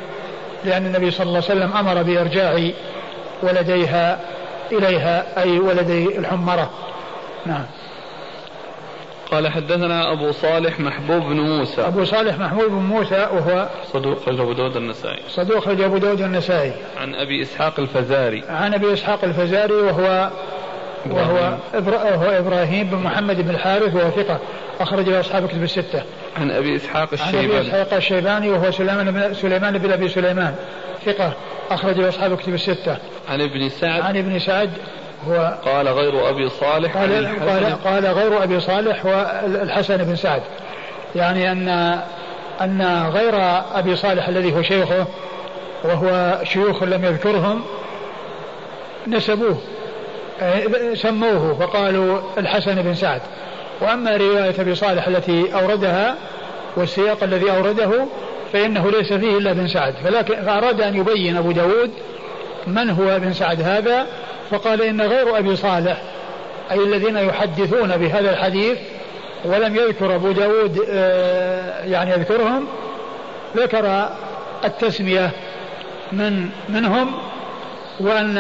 لأن 0.65 0.85
النبي 0.85 1.11
صلى 1.11 1.23
الله 1.23 1.43
عليه 1.49 1.61
وسلم 1.61 1.77
أمر 1.77 2.03
بإرجاع 2.03 2.69
ولديها 3.43 4.19
إليها 4.71 5.43
أي 5.43 5.59
ولدي 5.59 6.17
الحمرة. 6.17 6.69
نعم. 7.45 7.65
قال 9.31 9.47
حدثنا 9.47 10.11
أبو 10.11 10.31
صالح 10.31 10.79
محبوب 10.79 11.21
بن 11.21 11.39
موسى. 11.39 11.81
أبو 11.81 12.03
صالح 12.03 12.37
محبوب 12.37 12.69
بن 12.69 12.75
موسى 12.75 13.27
وهو 13.33 13.67
صدوق 13.93 14.25
خرج 14.25 14.39
أبو 14.39 14.53
داود 14.53 14.75
النسائي. 14.75 15.19
صدوق 15.29 15.59
خرج 15.59 15.81
أبو 15.81 15.97
داود 15.97 16.21
النسائي. 16.21 16.73
عن 16.97 17.15
أبي 17.15 17.41
إسحاق 17.41 17.79
الفزاري. 17.79 18.43
عن 18.49 18.73
أبي 18.73 18.93
إسحاق 18.93 19.23
الفزاري 19.23 19.73
وهو 19.73 20.29
وهو 21.05 21.57
وهو 21.73 22.29
إبراهيم 22.29 22.87
بن 22.89 22.97
محمد 22.97 23.41
بن 23.41 23.49
الحارث 23.49 23.95
وهو 23.95 24.09
ثقة 24.09 24.39
أخرج 24.79 25.09
له 25.09 25.19
أصحاب 25.19 25.47
كتب 25.47 25.63
الستة. 25.63 26.03
عن 26.37 26.51
أبي 26.51 26.75
إسحاق 26.75 27.09
الشيباني. 27.13 27.55
عن 27.55 27.59
أبي 27.59 27.67
إسحاق 27.67 27.93
الشيباني 27.93 28.49
وهو 28.49 28.71
سليمان 28.71 29.11
بن 29.11 29.33
سليمان 29.33 29.77
بن 29.77 29.91
أبي 29.91 30.09
سليمان 30.09 30.55
ثقة 31.05 31.33
أخرج 31.71 31.99
له 31.99 32.09
أصحاب 32.09 32.37
كتب 32.37 32.53
الستة. 32.53 32.97
عن 33.29 33.41
ابن 33.41 33.69
سعد. 33.69 34.01
عن 34.01 34.17
ابن 34.17 34.39
سعد 34.39 34.69
هو 35.27 35.57
قال 35.65 35.87
غير 35.87 36.29
أبي 36.29 36.49
صالح 36.49 36.97
قال, 36.97 37.39
قال, 37.49 37.83
قال 37.83 38.05
غير 38.05 38.43
أبي 38.43 38.59
صالح 38.59 39.05
والحسن 39.05 39.97
بن 39.97 40.15
سعد 40.15 40.41
يعني 41.15 41.51
أن 41.51 41.67
أن 42.61 43.09
غير 43.13 43.33
أبي 43.75 43.95
صالح 43.95 44.27
الذي 44.27 44.55
هو 44.55 44.61
شيخه 44.61 45.05
وهو 45.83 46.39
شيوخ 46.43 46.83
لم 46.83 47.05
يذكرهم 47.05 47.61
نسبوه 49.07 49.57
سموه 50.93 51.57
فقالوا 51.59 52.19
الحسن 52.37 52.75
بن 52.75 52.93
سعد. 52.93 53.21
وأما 53.81 54.17
رواية 54.17 54.55
أبي 54.59 54.75
صالح 54.75 55.07
التي 55.07 55.53
أوردها 55.53 56.15
والسياق 56.75 57.23
الذي 57.23 57.51
أورده 57.51 58.05
فإنه 58.53 58.91
ليس 58.91 59.13
فيه 59.13 59.37
إلا 59.37 59.53
بن 59.53 59.67
سعد. 59.67 59.93
فلكن 60.03 60.35
فأراد 60.35 60.81
أن 60.81 60.95
يبين 60.95 61.37
أبو 61.37 61.51
داود 61.51 61.91
من 62.67 62.89
هو 62.89 63.19
بن 63.19 63.33
سعد 63.33 63.61
هذا 63.61 64.07
فقال 64.51 64.81
إن 64.81 65.01
غير 65.01 65.37
أبي 65.37 65.55
صالح 65.55 65.97
أي 66.71 66.77
الذين 66.77 67.17
يحدثون 67.17 67.97
بهذا 67.97 68.29
الحديث 68.29 68.77
ولم 69.45 69.75
يذكر 69.75 70.15
أبو 70.15 70.31
داود 70.31 70.85
آه، 70.89 71.85
يعني 71.85 72.11
يذكرهم 72.11 72.67
ذكر 73.57 74.09
التسمية 74.65 75.31
من 76.11 76.49
منهم 76.69 77.13
وأن 77.99 78.37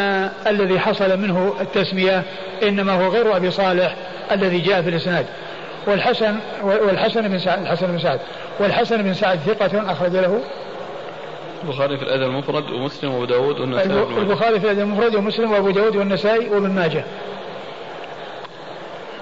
الذي 0.47 0.79
حصل 0.79 1.19
منه 1.19 1.53
التسمية 1.61 2.23
إنما 2.63 3.05
هو 3.05 3.09
غير 3.09 3.37
أبي 3.37 3.51
صالح 3.51 3.95
الذي 4.31 4.59
جاء 4.59 4.81
في 4.81 4.89
الإسناد. 4.89 5.25
والحسن 5.87 6.35
والحسن 6.63 7.27
بن 7.27 7.39
سعد 7.39 7.61
الحسن 7.61 7.87
بن 7.87 7.99
سعد. 7.99 8.19
والحسن 8.59 9.01
بن 9.01 9.13
سعد 9.13 9.39
ثقة 9.39 9.91
أخرج 9.91 10.11
له. 10.11 10.39
البخاري 11.63 11.97
في 11.97 12.03
الأدب 12.03 12.23
المفرد 12.23 12.71
ومسلم 12.71 13.13
وأبو 13.13 13.25
داود 13.25 13.59
والنسائي 13.59 14.03
البخاري 14.17 14.59
في 14.59 14.65
الأدب 14.65 14.79
المفرد 14.79 15.15
ومسلم 15.15 15.51
وأبو 15.51 15.69
داود 15.69 15.95
والنسائي 15.95 16.49
وابن 16.49 16.69
ماجه. 16.69 17.03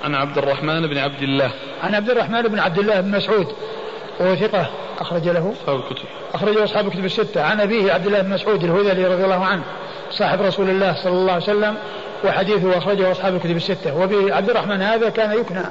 عن 0.04 0.15
عبد 0.15 0.38
الرحمن 0.38 0.88
بن 0.88 0.98
عبد 0.98 1.21
الله. 1.21 1.52
عن 1.84 1.95
عبد 1.95 2.10
الرحمن 2.10 2.41
بن 2.41 2.60
عبد 2.60 2.80
الله 2.80 3.02
بن 3.02 3.12
مسعود. 3.12 3.48
وهو 4.19 4.36
ثقة 4.36 4.69
أخرج 5.00 5.28
له. 5.28 5.54
أصحاب 5.62 5.80
الكتب. 5.80 6.06
أخرجه 6.34 6.63
أصحاب 6.63 6.88
الكتب 6.88 7.06
الستة. 7.06 7.41
عن 7.41 7.62
أبيه 7.62 7.93
عبد 7.93 8.06
الله 8.06 8.21
بن 8.21 8.30
مسعود 8.30 8.63
الهذلي 8.63 9.06
رضي 9.06 9.24
الله 9.24 9.45
عنه. 9.45 9.63
صاحب 10.17 10.41
رسول 10.41 10.69
الله 10.69 10.95
صلى 11.04 11.13
الله 11.13 11.34
عليه 11.34 11.43
وسلم 11.43 11.75
وحديثه 12.25 12.78
أخرجه 12.78 13.12
أصحاب 13.12 13.36
الكتب 13.36 13.56
الستة. 13.56 13.95
وعبد 13.95 14.49
الرحمن 14.49 14.82
هذا 14.82 15.10
كان 15.10 15.32
يكنى 15.32 15.63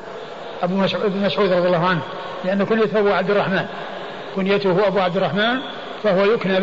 أبو 0.62 0.74
مسعود 0.74 1.16
مسعود 1.16 1.52
رضي 1.52 1.66
الله 1.66 1.86
عنه 1.86 2.00
لأن 2.44 2.64
كنيته 2.64 2.98
أبو 2.98 3.12
عبد 3.12 3.30
الرحمن. 3.30 3.66
كنيته 4.36 4.86
أبو 4.86 5.00
عبد 5.00 5.16
الرحمن 5.16 5.56
فهو 6.02 6.24
يكنى 6.24 6.54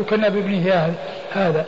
يكنى 0.00 0.30
بابنه 0.30 0.94
هذا. 1.32 1.66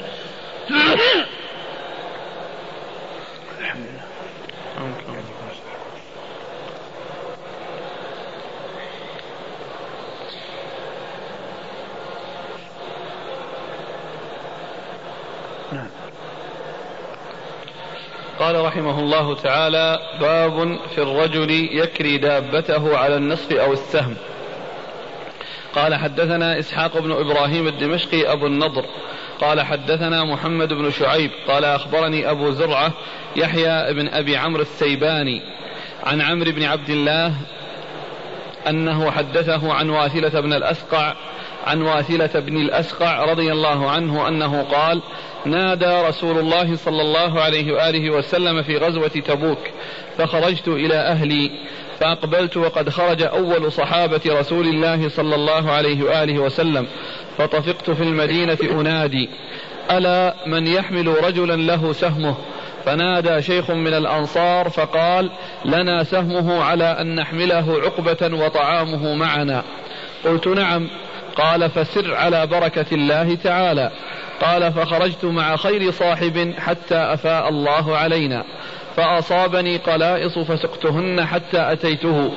قال 18.46 18.64
رحمه 18.64 19.00
الله 19.00 19.35
تعالى 19.35 20.00
باب 20.20 20.78
في 20.94 21.02
الرجل 21.02 21.50
يكري 21.50 22.18
دابته 22.18 22.96
على 22.96 23.16
النصف 23.16 23.52
أو 23.52 23.72
السهم. 23.72 24.16
قال 25.74 25.94
حدثنا 25.94 26.59
إسحاق 26.59 26.98
بن 26.98 27.12
إبراهيم 27.12 27.66
الدمشقي 27.66 28.32
أبو 28.32 28.46
النضر. 28.46 28.85
قال 29.40 29.61
حدثنا 29.61 30.24
محمد 30.24 30.72
بن 30.72 30.90
شعيب. 30.90 31.30
قال 31.48 31.64
أخبرني 31.64 32.30
أبو 32.30 32.50
زرعة 32.50 32.92
يحيى 33.37 33.94
بن 33.94 34.09
أبي 34.09 34.37
عمرو 34.37 34.62
السيباني 34.62 35.42
عن 36.04 36.20
عمرو 36.20 36.52
بن 36.52 36.62
عبد 36.62 36.90
الله 36.90 37.35
أنه 38.68 39.11
حدثه 39.11 39.72
عن 39.72 39.90
واثلة 39.90 40.40
بن 40.40 40.52
الأسقع 40.52 41.14
عن 41.66 41.82
واثلة 41.82 42.40
بن 42.40 42.56
الأسقع 42.56 43.24
رضي 43.24 43.52
الله 43.52 43.90
عنه 43.90 44.28
أنه 44.28 44.62
قال 44.62 45.02
نادى 45.46 46.09
رسول 46.09 46.38
الله 46.38 46.76
صلى 46.76 47.02
الله 47.02 47.40
عليه 47.40 47.72
وآله 47.72 48.11
وسلم 48.11 48.62
في 48.62 48.76
غزوة 48.76 49.09
تبوك 49.09 49.59
فخرجت 50.18 50.68
إلى 50.68 50.94
أهلي 50.94 51.50
فأقبلت 52.00 52.56
وقد 52.56 52.88
خرج 52.88 53.22
أول 53.22 53.72
صحابة 53.72 54.20
رسول 54.26 54.66
الله 54.66 55.09
صلى 55.09 55.35
الله 55.35 55.70
عليه 55.70 56.02
وآله 56.02 56.38
وسلم 56.38 56.87
فطفقت 57.38 57.90
في 57.90 58.02
المدينة 58.02 58.59
أنادي 58.70 59.28
ألا 59.90 60.35
من 60.46 60.66
يحمل 60.66 61.24
رجلا 61.24 61.56
له 61.56 61.92
سهمه؟ 61.92 62.35
فنادى 62.85 63.42
شيخ 63.42 63.70
من 63.70 63.94
الأنصار 63.94 64.68
فقال 64.68 65.30
لنا 65.64 66.04
سهمه 66.04 66.62
على 66.64 66.85
أن 66.85 67.14
نحمله 67.14 67.80
عقبة 67.85 68.44
وطعامه 68.44 69.14
معنا. 69.14 69.62
قلت 70.24 70.48
نعم 70.48 70.88
قال 71.37 71.70
فسر 71.70 72.14
على 72.14 72.46
بركة 72.46 72.87
الله 72.92 73.35
تعالى. 73.35 73.90
قال 74.40 74.72
فخرجت 74.72 75.25
مع 75.25 75.57
خير 75.57 75.90
صاحب 75.90 76.55
حتى 76.59 76.94
أفاء 76.94 77.49
الله 77.49 77.96
علينا 77.96 78.44
فأصابني 78.96 79.77
قلائص 79.77 80.38
فسقتهن 80.38 81.25
حتى 81.25 81.72
أتيته. 81.72 82.33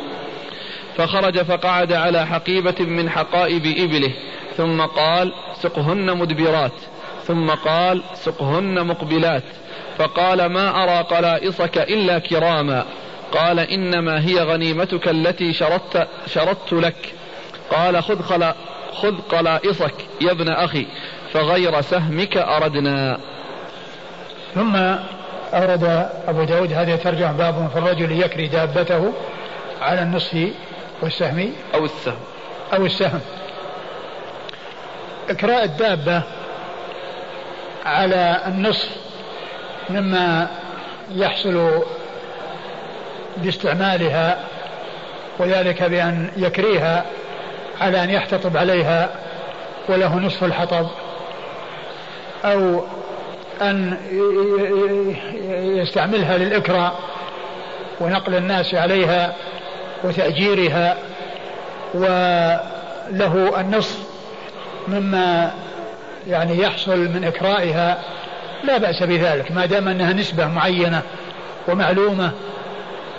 فخرج 0.98 1.42
فقعد 1.42 1.94
على 1.94 2.28
حقيبة 2.28 2.76
من 2.80 3.10
حقائب 3.10 3.66
إبله 3.66 4.14
ثم 4.58 4.82
قال 4.82 5.34
سقهن 5.62 6.18
مدبرات 6.18 6.72
ثم 7.24 7.50
قال 7.50 8.04
سقهن 8.14 8.88
مقبلات. 8.88 9.44
فقال 9.98 10.46
ما 10.46 10.84
أرى 10.84 11.04
قلائصك 11.18 11.78
إلا 11.78 12.20
كراما. 12.20 12.86
قال 13.32 13.60
إنما 13.60 14.26
هي 14.26 14.44
غنيمتك 14.44 15.08
التي 15.08 15.54
شرطت, 15.54 16.08
شرطت 16.28 16.74
لك. 16.74 17.14
قال 17.72 18.04
خذ, 18.04 18.52
خذ 18.94 19.18
قلائصك 19.32 19.94
يا 20.22 20.32
ابن 20.32 20.50
أخي. 20.50 20.86
فغير 21.34 21.82
سهمك 21.82 22.38
أردنا. 22.38 23.20
ثم 24.56 24.76
أورد 25.54 26.10
أبو 26.28 26.44
داود 26.44 26.74
هذه 26.74 26.94
الترجمة 26.94 27.32
باب 27.32 27.70
في 27.74 27.80
الرجل 27.80 28.12
يكري 28.12 28.48
دابته 28.48 29.14
على 29.82 30.02
النصف 30.02 30.50
والسهم. 31.02 31.54
أو 31.74 31.86
السهم. 31.86 32.20
أو 32.74 32.86
السهم. 32.86 33.22
إكراء 35.30 35.64
الدابة 35.64 36.22
على 37.86 38.42
النصف 38.48 38.90
مما 39.90 40.48
يحصل 41.16 41.84
باستعمالها 43.38 44.40
وذلك 45.40 45.84
بأن 45.84 46.32
يكريها 46.38 47.06
على 47.82 48.04
أن 48.04 48.10
يحتطب 48.10 48.58
عليها 48.58 49.10
وله 49.90 50.16
نصف 50.16 50.44
الحطب. 50.44 50.88
أو 52.46 52.84
أن 53.62 53.98
يستعملها 55.54 56.38
للإكرى 56.38 56.92
ونقل 58.00 58.36
الناس 58.36 58.76
عليها 58.76 59.36
وتأجيرها 60.04 60.98
وله 61.94 63.60
النصف 63.60 64.00
مما 64.88 65.52
يعني 66.28 66.60
يحصل 66.60 66.98
من 66.98 67.24
إكرائها 67.24 67.98
لا 68.64 68.78
بأس 68.78 69.04
بذلك 69.04 69.52
ما 69.52 69.66
دام 69.66 69.88
أنها 69.88 70.14
نسبة 70.14 70.48
معينة 70.48 71.02
ومعلومة 71.68 72.32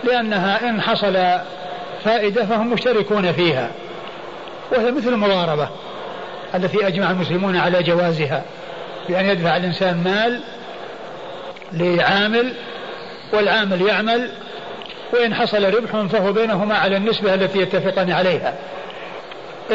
لأنها 0.05 0.69
إن 0.69 0.81
حصل 0.81 1.19
فائدة 2.05 2.47
فهم 2.47 2.71
مشتركون 2.73 3.33
فيها 3.33 3.71
وهي 4.73 4.93
مثل 4.93 5.09
المضاربة 5.09 5.69
التي 6.55 6.87
أجمع 6.87 7.11
المسلمون 7.11 7.57
على 7.57 7.83
جوازها. 7.83 8.43
بأن 9.11 9.25
يدفع 9.25 9.57
الإنسان 9.57 9.97
مال 10.05 10.41
لعامل 11.73 12.53
والعامل 13.33 13.83
يعمل 13.83 14.31
وإن 15.13 15.35
حصل 15.35 15.75
ربح 15.75 16.07
فهو 16.07 16.33
بينهما 16.33 16.75
على 16.75 16.97
النسبة 16.97 17.35
التي 17.35 17.59
يتفقان 17.59 18.13
عليها. 18.13 18.55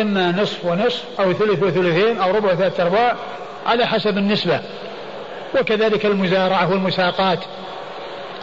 إما 0.01 0.31
نصف 0.31 0.65
ونصف 0.65 1.03
أو 1.19 1.33
ثلث 1.33 1.63
وثلثين 1.63 2.17
أو 2.17 2.31
ربع 2.31 2.51
وثلاثة 2.51 2.83
أرباع 2.83 3.15
على 3.65 3.85
حسب 3.85 4.17
النسبة. 4.17 4.59
وكذلك 5.59 6.05
المزارعة 6.05 6.71
والمساقات 6.71 7.39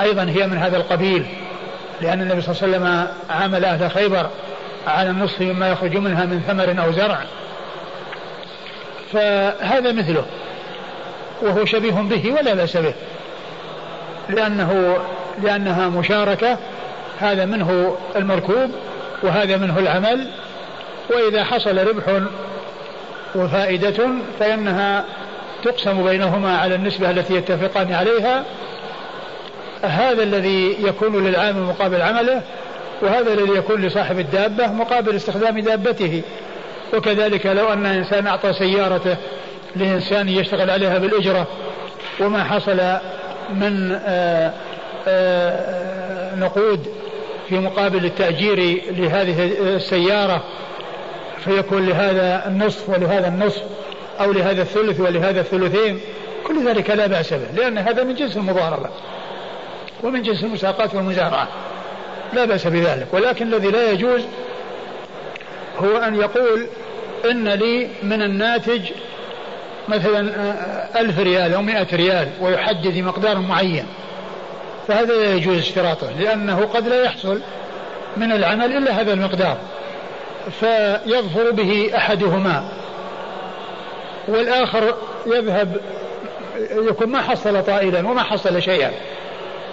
أيضا 0.00 0.22
هي 0.22 0.46
من 0.46 0.58
هذا 0.58 0.76
القبيل 0.76 1.26
لأن 2.00 2.22
النبي 2.22 2.40
صلى 2.40 2.54
الله 2.54 2.62
عليه 2.62 2.76
وسلم 2.76 3.14
عامل 3.30 3.64
أهل 3.64 3.90
خيبر 3.90 4.30
على 4.86 5.10
النصف 5.10 5.40
مما 5.40 5.68
يخرج 5.68 5.96
منها 5.96 6.24
من 6.24 6.40
ثمر 6.48 6.84
أو 6.84 6.92
زرع. 6.92 7.18
فهذا 9.12 9.92
مثله. 9.92 10.24
وهو 11.42 11.64
شبيه 11.64 11.90
به 11.90 12.32
ولا 12.32 12.54
بأس 12.54 12.76
به. 12.76 12.94
لأنه 14.28 14.96
لأنها 15.42 15.88
مشاركة 15.88 16.58
هذا 17.20 17.44
منه 17.44 17.96
المركوب 18.16 18.70
وهذا 19.22 19.56
منه 19.56 19.78
العمل. 19.78 20.28
وإذا 21.10 21.44
حصل 21.44 21.78
ربح 21.88 22.04
وفائدة 23.34 24.08
فإنها 24.38 25.04
تقسم 25.64 26.04
بينهما 26.04 26.58
على 26.58 26.74
النسبة 26.74 27.10
التي 27.10 27.34
يتفقان 27.34 27.92
عليها. 27.92 28.44
هذا 29.82 30.22
الذي 30.22 30.76
يكون 30.80 31.26
للعامل 31.26 31.62
مقابل 31.62 32.02
عمله 32.02 32.42
وهذا 33.02 33.32
الذي 33.32 33.52
يكون 33.52 33.82
لصاحب 33.82 34.18
الدابة 34.18 34.66
مقابل 34.66 35.16
استخدام 35.16 35.60
دابته. 35.60 36.22
وكذلك 36.94 37.46
لو 37.46 37.72
أن 37.72 37.86
إنسان 37.86 38.26
أعطى 38.26 38.52
سيارته 38.52 39.16
لإنسان 39.76 40.28
يشتغل 40.28 40.70
عليها 40.70 40.98
بالأجرة 40.98 41.46
وما 42.20 42.44
حصل 42.44 42.80
من 43.50 43.92
آآ 43.92 44.52
آآ 45.06 46.36
نقود 46.36 46.86
في 47.48 47.58
مقابل 47.58 48.04
التأجير 48.04 48.82
لهذه 48.90 49.52
السيارة 49.60 50.44
فيكون 51.44 51.86
لهذا 51.86 52.46
النصف 52.46 52.88
ولهذا 52.88 53.28
النصف 53.28 53.62
أو 54.20 54.32
لهذا 54.32 54.62
الثلث 54.62 55.00
ولهذا 55.00 55.40
الثلثين. 55.40 56.00
كل 56.46 56.68
ذلك 56.68 56.90
لا 56.90 57.06
بأس 57.06 57.32
به 57.32 57.50
لأن 57.56 57.78
هذا 57.78 58.04
من 58.04 58.14
جنس 58.14 58.36
المضاربة 58.36 58.88
ومن 60.02 60.22
جنس 60.22 60.44
المساقات 60.44 60.94
والمزارعة 60.94 61.48
لا 62.32 62.44
بأس 62.44 62.66
بذلك 62.66 63.06
ولكن 63.12 63.46
الذي 63.46 63.68
لا 63.68 63.90
يجوز 63.90 64.22
هو 65.78 65.96
أن 65.96 66.14
يقول 66.14 66.66
إن 67.30 67.48
لي 67.48 67.88
من 68.02 68.22
الناتج 68.22 68.80
مثلا 69.88 70.32
ألف 71.00 71.18
ريال 71.18 71.54
أو 71.54 71.62
مئة 71.62 71.96
ريال 71.96 72.28
ويحدد 72.40 72.98
مقدار 72.98 73.38
معين. 73.38 73.86
فهذا 74.88 75.14
لا 75.14 75.34
يجوز 75.34 75.58
اشتراطه 75.58 76.10
لأنه 76.18 76.66
قد 76.74 76.88
لا 76.88 77.04
يحصل 77.04 77.40
من 78.16 78.32
العمل 78.32 78.76
إلا 78.76 79.00
هذا 79.00 79.12
المقدار. 79.12 79.56
فيظفر 80.60 81.50
به 81.50 81.90
أحدهما. 81.96 82.68
والآخر 84.28 84.94
يذهب 85.26 85.76
يكون 86.70 87.08
ما 87.08 87.22
حصل 87.22 87.64
طائلا 87.64 88.08
وما 88.08 88.22
حصل 88.22 88.62
شيئا. 88.62 88.90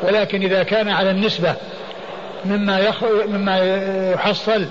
ولكن 0.03 0.41
إذا 0.41 0.63
كان 0.63 0.89
على 0.89 1.11
النسبة 1.11 1.55
مما 2.45 2.79
يخ... 2.79 3.03
مما 3.03 3.57
يحصل 4.13 4.65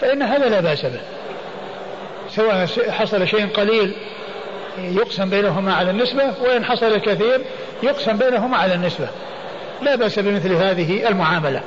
فإن 0.00 0.22
هذا 0.22 0.48
لا 0.48 0.60
بأس 0.60 0.82
به. 0.82 1.00
سواء 2.30 2.66
حصل 2.90 3.28
شيء 3.28 3.48
قليل 3.48 3.94
يقسم 4.84 5.30
بينهما 5.30 5.74
على 5.74 5.90
النسبة 5.90 6.24
وإن 6.40 6.64
حصل 6.64 6.86
الكثير 6.86 7.40
يقسم 7.82 8.16
بينهما 8.16 8.56
على 8.56 8.74
النسبة. 8.74 9.08
لا 9.82 9.96
بأس 9.96 10.18
بمثل 10.18 10.52
هذه 10.52 11.08
المعاملة. 11.08 11.60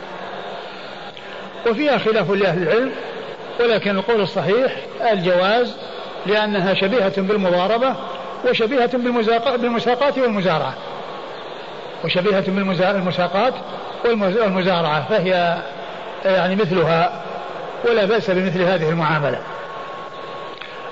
وفيها 1.67 1.97
خلاف 1.97 2.31
لأهل 2.31 2.63
العلم 2.63 2.91
ولكن 3.59 3.97
القول 3.97 4.21
الصحيح 4.21 4.75
الجواز 5.11 5.75
لأنها 6.25 6.73
شبيهة 6.73 7.21
بالمضاربة 7.21 7.95
وشبيهة 8.49 8.97
بالمساقات 9.57 10.17
والمزارعة. 10.17 10.73
وشبيهة 12.03 12.43
بالمساقات 12.47 13.53
والمزارعة 14.05 15.09
فهي 15.09 15.57
يعني 16.25 16.55
مثلها 16.55 17.23
ولا 17.89 18.05
بأس 18.05 18.31
بمثل 18.31 18.61
هذه 18.61 18.89
المعاملة. 18.89 19.39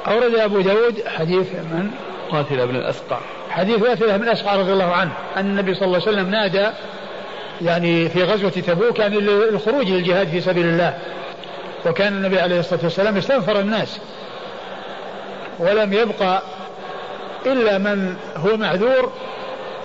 أورد 0.07 0.35
أبو 0.35 0.61
داود 0.61 1.03
حديث 1.07 1.51
من 1.53 1.91
واثلة 2.33 2.65
بن 2.65 2.75
الأسقع 2.75 3.19
حديث 3.49 3.81
واثلة 3.81 4.17
بن 4.17 4.23
الأسقع 4.23 4.55
رضي 4.55 4.73
الله 4.73 4.91
عنه 4.91 5.11
أن 5.37 5.45
النبي 5.45 5.73
صلى 5.73 5.85
الله 5.85 6.01
عليه 6.01 6.11
وسلم 6.11 6.29
نادى 6.29 6.67
يعني 7.61 8.09
في 8.09 8.23
غزوة 8.23 8.49
تبوك 8.49 8.99
يعني 8.99 9.17
الخروج 9.19 9.91
للجهاد 9.91 10.27
في 10.27 10.41
سبيل 10.41 10.65
الله. 10.65 10.97
وكان 11.85 12.13
النبي 12.13 12.39
عليه 12.39 12.59
الصلاة 12.59 12.79
والسلام 12.83 13.17
استنفر 13.17 13.59
الناس. 13.59 13.99
ولم 15.59 15.93
يبقى 15.93 16.41
إلا 17.45 17.77
من 17.77 18.15
هو 18.35 18.57
معذور 18.57 19.11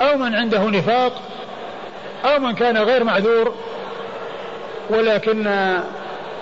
أو 0.01 0.17
من 0.17 0.35
عنده 0.35 0.65
نفاق 0.65 1.13
أو 2.25 2.39
من 2.39 2.55
كان 2.55 2.79
غير 2.79 3.05
معذور. 3.05 3.55
ولكن 4.91 5.49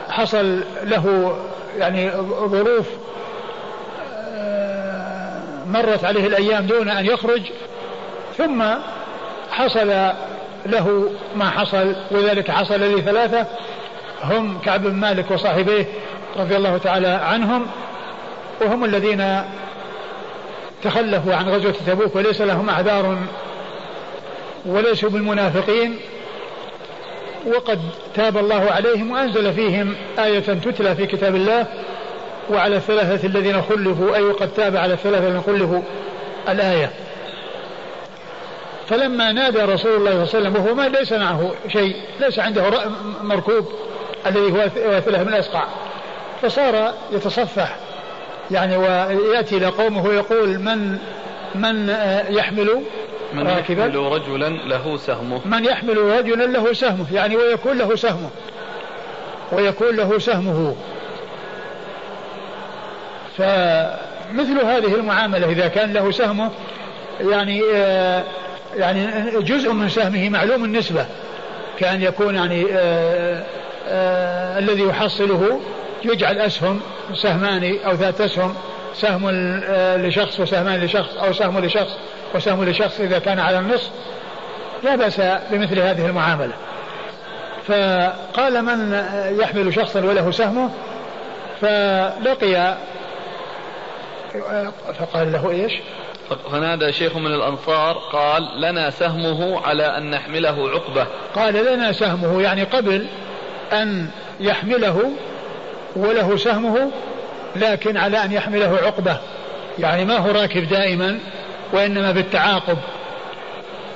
حصل 0.09 0.61
له 0.83 1.37
يعني 1.79 2.11
ظروف 2.47 2.87
مرت 5.73 6.05
عليه 6.05 6.27
الأيام 6.27 6.67
دون 6.67 6.89
أن 6.89 7.07
يخرج 7.07 7.43
ثم 8.39 8.65
حصل 9.51 9.89
له 10.67 11.11
ما 11.37 11.51
حصل 11.51 11.95
وذلك 12.11 12.51
حصل 12.51 12.81
لثلاثة 12.81 13.47
هم 14.25 14.59
كعب 14.65 14.83
بن 14.83 14.95
مالك 14.95 15.31
وصاحبيه 15.31 15.87
رضي 16.37 16.57
الله 16.57 16.79
تعالى 16.79 17.09
عنهم 17.09 17.67
وهم 18.61 18.85
الذين 18.85 19.43
تخلفوا 20.83 21.35
عن 21.35 21.49
غزوة 21.49 21.75
تبوك 21.87 22.17
وليس 22.17 22.41
لهم 22.41 22.71
أعذار 22.71 23.19
وليسوا 24.67 25.11
بالمنافقين 25.11 25.99
وقد 27.47 27.81
تاب 28.15 28.39
الله 28.39 28.71
عليهم 28.71 29.11
وأنزل 29.11 29.53
فيهم 29.53 29.95
آية 30.19 30.41
تتلى 30.41 30.95
في 30.95 31.07
كتاب 31.07 31.35
الله 31.35 31.67
وعلى 32.51 32.77
الثلاثة 32.77 33.27
الذين 33.27 33.63
خلفوا 33.63 34.17
أي 34.17 34.23
وقد 34.23 34.49
تاب 34.49 34.77
على 34.77 34.93
الثلاثة 34.95 35.27
الذين 35.27 35.43
خلفوا 35.43 35.83
الآية. 36.49 36.91
فلما 38.89 39.33
نادى 39.33 39.59
رسول 39.59 39.73
الله 39.73 39.85
صلى 39.85 39.95
الله 39.95 40.11
عليه 40.11 40.23
وسلم 40.23 40.57
وهو 40.57 40.75
ما 40.75 40.89
ليس 40.89 41.13
معه 41.13 41.53
شيء 41.69 41.97
ليس 42.21 42.39
عنده 42.39 42.71
مركوب 43.23 43.73
الذي 44.27 44.53
هو 44.53 44.69
واثلة 44.89 45.23
من 45.23 45.35
أسقع. 45.35 45.65
فصار 46.43 46.95
يتصفح. 47.13 47.77
يعني 48.51 48.77
ويأتي 48.77 49.57
إلى 49.57 49.67
قومه 49.67 50.07
ويقول 50.07 50.59
من 50.59 50.99
من 51.55 51.89
يحمل 52.29 52.83
من 53.35 53.49
راكبا؟ 53.49 53.87
يحمل 53.87 53.97
رجلا 53.97 54.49
له 54.49 54.97
سهمه. 54.97 55.41
من 55.45 55.65
يحمل 55.65 55.99
رجلا 55.99 56.45
له 56.45 56.73
سهمه. 56.73 57.07
يعني 57.13 57.37
ويكون 57.37 57.79
له 57.79 57.97
سهمه. 57.97 58.31
ويكون 59.53 59.97
له 59.97 60.19
سهمه. 60.19 60.77
فمثل 63.39 64.61
هذه 64.65 64.95
المعاملة 64.95 65.51
إذا 65.51 65.69
كان 65.69 65.93
له 65.93 66.11
سهمه 66.11 66.51
يعني 67.21 67.63
آه 67.75 68.25
يعني 68.77 69.07
جزء 69.41 69.73
من 69.73 69.89
سهمه 69.89 70.29
معلوم 70.29 70.65
النسبة 70.65 71.07
كأن 71.79 72.03
يكون 72.03 72.35
يعني 72.35 72.67
آه 72.73 73.43
آه 73.89 74.59
الذي 74.59 74.83
يحصله 74.83 75.61
يجعل 76.05 76.39
أسهم 76.39 76.81
سهمان 77.15 77.79
أو 77.87 77.93
ذات 77.93 78.21
أسهم 78.21 78.55
سهم 78.95 79.31
لشخص 79.97 80.41
وسهمان 80.41 80.81
لشخص 80.85 81.17
أو 81.17 81.33
سهم 81.33 81.59
لشخص 81.59 81.97
وسهم 82.35 82.65
لشخص 82.65 83.01
إذا 83.01 83.19
كان 83.19 83.39
على 83.39 83.59
النصف 83.59 83.91
لا 84.85 84.97
بأس 84.97 85.21
بمثل 85.51 85.79
هذه 85.79 86.07
المعاملة. 86.07 86.53
فقال 87.69 88.65
من 88.65 89.05
يحمل 89.41 89.75
شخصا 89.75 90.01
وله 90.01 90.31
سهمه 90.31 90.71
فلقي 91.61 92.77
فقال 94.99 95.33
له 95.33 95.51
إيش؟ 95.51 95.73
فنادى 96.53 96.93
شيخ 96.93 97.17
من 97.17 97.27
الأنصار 97.27 97.93
قال 98.13 98.61
لنا 98.61 98.91
سهمه 98.91 99.67
على 99.67 99.97
أن 99.97 100.11
نحمله 100.11 100.71
عقبة. 100.71 101.07
قال 101.35 101.55
لنا 101.55 101.93
سهمه 101.93 102.43
يعني 102.43 102.63
قبل 102.63 103.07
أن 103.73 104.09
يحمله 104.41 105.13
وله 105.97 106.37
سهمه 106.37 106.91
لكن 107.57 107.97
على 107.97 108.25
أن 108.25 108.33
يحمله 108.33 108.79
عقبة. 108.83 109.17
يعني 109.79 110.05
ما 110.05 110.19
هو 110.19 110.31
راكب 110.31 110.69
دائما 110.69 111.19
وإنما 111.73 112.13
بالتعاقب. 112.13 112.79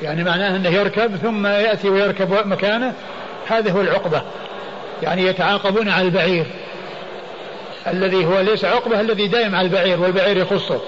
يعني 0.03 0.25
معناه 0.25 0.57
أنه 0.57 0.68
يركب 0.68 1.16
ثم 1.16 1.46
يأتي 1.46 1.88
ويركب 1.88 2.46
مكانه 2.46 2.94
هذا 3.46 3.72
هو 3.72 3.81
العقبة. 3.81 4.22
يعني 5.03 5.22
يتعاقبون 5.22 5.88
على 5.88 6.07
البعير. 6.07 6.46
الذي 7.92 8.27
هو 8.27 8.40
ليس 8.40 8.64
عقبة 8.64 9.01
الذي 9.01 9.29
دائم 9.29 9.55
على 9.55 9.66
البعير 9.66 10.01
والبعير 10.01 10.37
يخصه. 10.37 10.81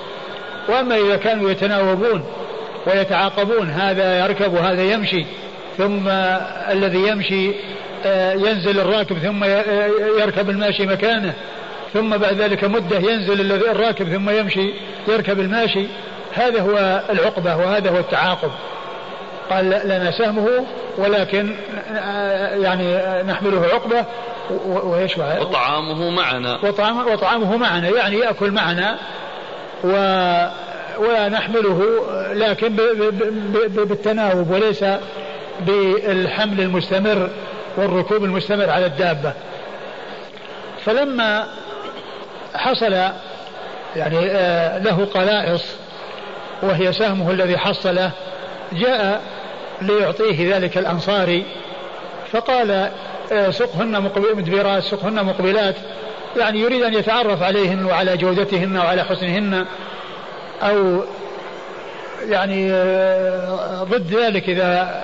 وأما 0.68 0.96
إذا 0.96 1.16
كانوا 1.16 1.50
يتناوبون 1.50 2.24
ويتعاقبون 2.86 3.70
هذا 3.70 4.24
يركب 4.24 4.54
وهذا 4.54 4.82
يمشي 4.82 5.26
ثم 5.78 6.08
الذي 6.70 7.08
يمشي 7.08 7.52
آه، 8.06 8.32
ينزل 8.32 8.80
الراكب 8.80 9.18
ثم 9.18 9.44
يركب 10.20 10.50
الماشي 10.50 10.86
مكانه 10.86 11.34
ثم 11.94 12.16
بعد 12.16 12.34
ذلك 12.40 12.64
مدة 12.64 12.96
ينزل 12.96 13.52
الراكب 13.52 14.08
ثم 14.08 14.30
يمشي 14.30 14.72
يركب 15.08 15.40
الماشي. 15.40 15.86
هذا 16.34 16.60
هو 16.60 17.02
العقبة 17.10 17.56
وهذا 17.56 17.90
هو 17.90 17.98
التعاقب. 17.98 18.50
قال 19.50 19.70
لنا 19.84 20.10
سهمه 20.10 20.66
ولكن 20.98 21.54
آه، 21.96 22.54
يعني 22.54 23.22
نحمله 23.22 23.64
عقبة. 23.72 24.04
وإيش 24.66 25.18
وطعامه 25.18 26.10
معنا. 26.10 26.58
وطعام 26.64 27.06
وطعامه 27.12 27.56
معنا 27.56 27.88
يعني 27.88 28.16
يأكل 28.16 28.50
معنا 28.50 28.98
و 29.84 29.92
ونحمله 30.98 32.00
لكن 32.32 32.76
بالتناوب 33.76 34.50
وليس 34.50 34.84
بالحمل 35.60 36.60
المستمر 36.60 37.30
والركوب 37.76 38.24
المستمر 38.24 38.70
على 38.70 38.86
الدابة. 38.86 39.32
فلما 40.84 41.46
حصل 42.54 42.92
يعني 43.96 44.18
آه، 44.30 44.78
له 44.78 45.04
قلائص 45.14 45.64
وهي 46.62 46.92
سهمه 46.92 47.30
الذي 47.30 47.58
حصله 47.58 48.10
جاء 48.72 49.22
ليعطيه 49.82 50.56
ذلك 50.56 50.78
الأنصاري 50.78 51.46
فقال 52.32 52.90
آه، 53.32 53.50
سقهن 53.50 54.02
مدبرات 54.36 54.82
سقهن 54.82 55.24
مقبلات. 55.24 55.74
يعني 56.36 56.60
يريد 56.60 56.82
أن 56.82 56.94
يتعرف 56.94 57.42
عليهن 57.42 57.84
وعلى 57.84 58.16
جودتهن 58.16 58.76
وعلى 58.76 59.04
حسنهن 59.04 59.66
أو 60.62 61.02
يعني 62.28 62.72
آه، 62.72 63.82
ضد 63.82 64.14
ذلك 64.14 64.48
إذا 64.48 65.02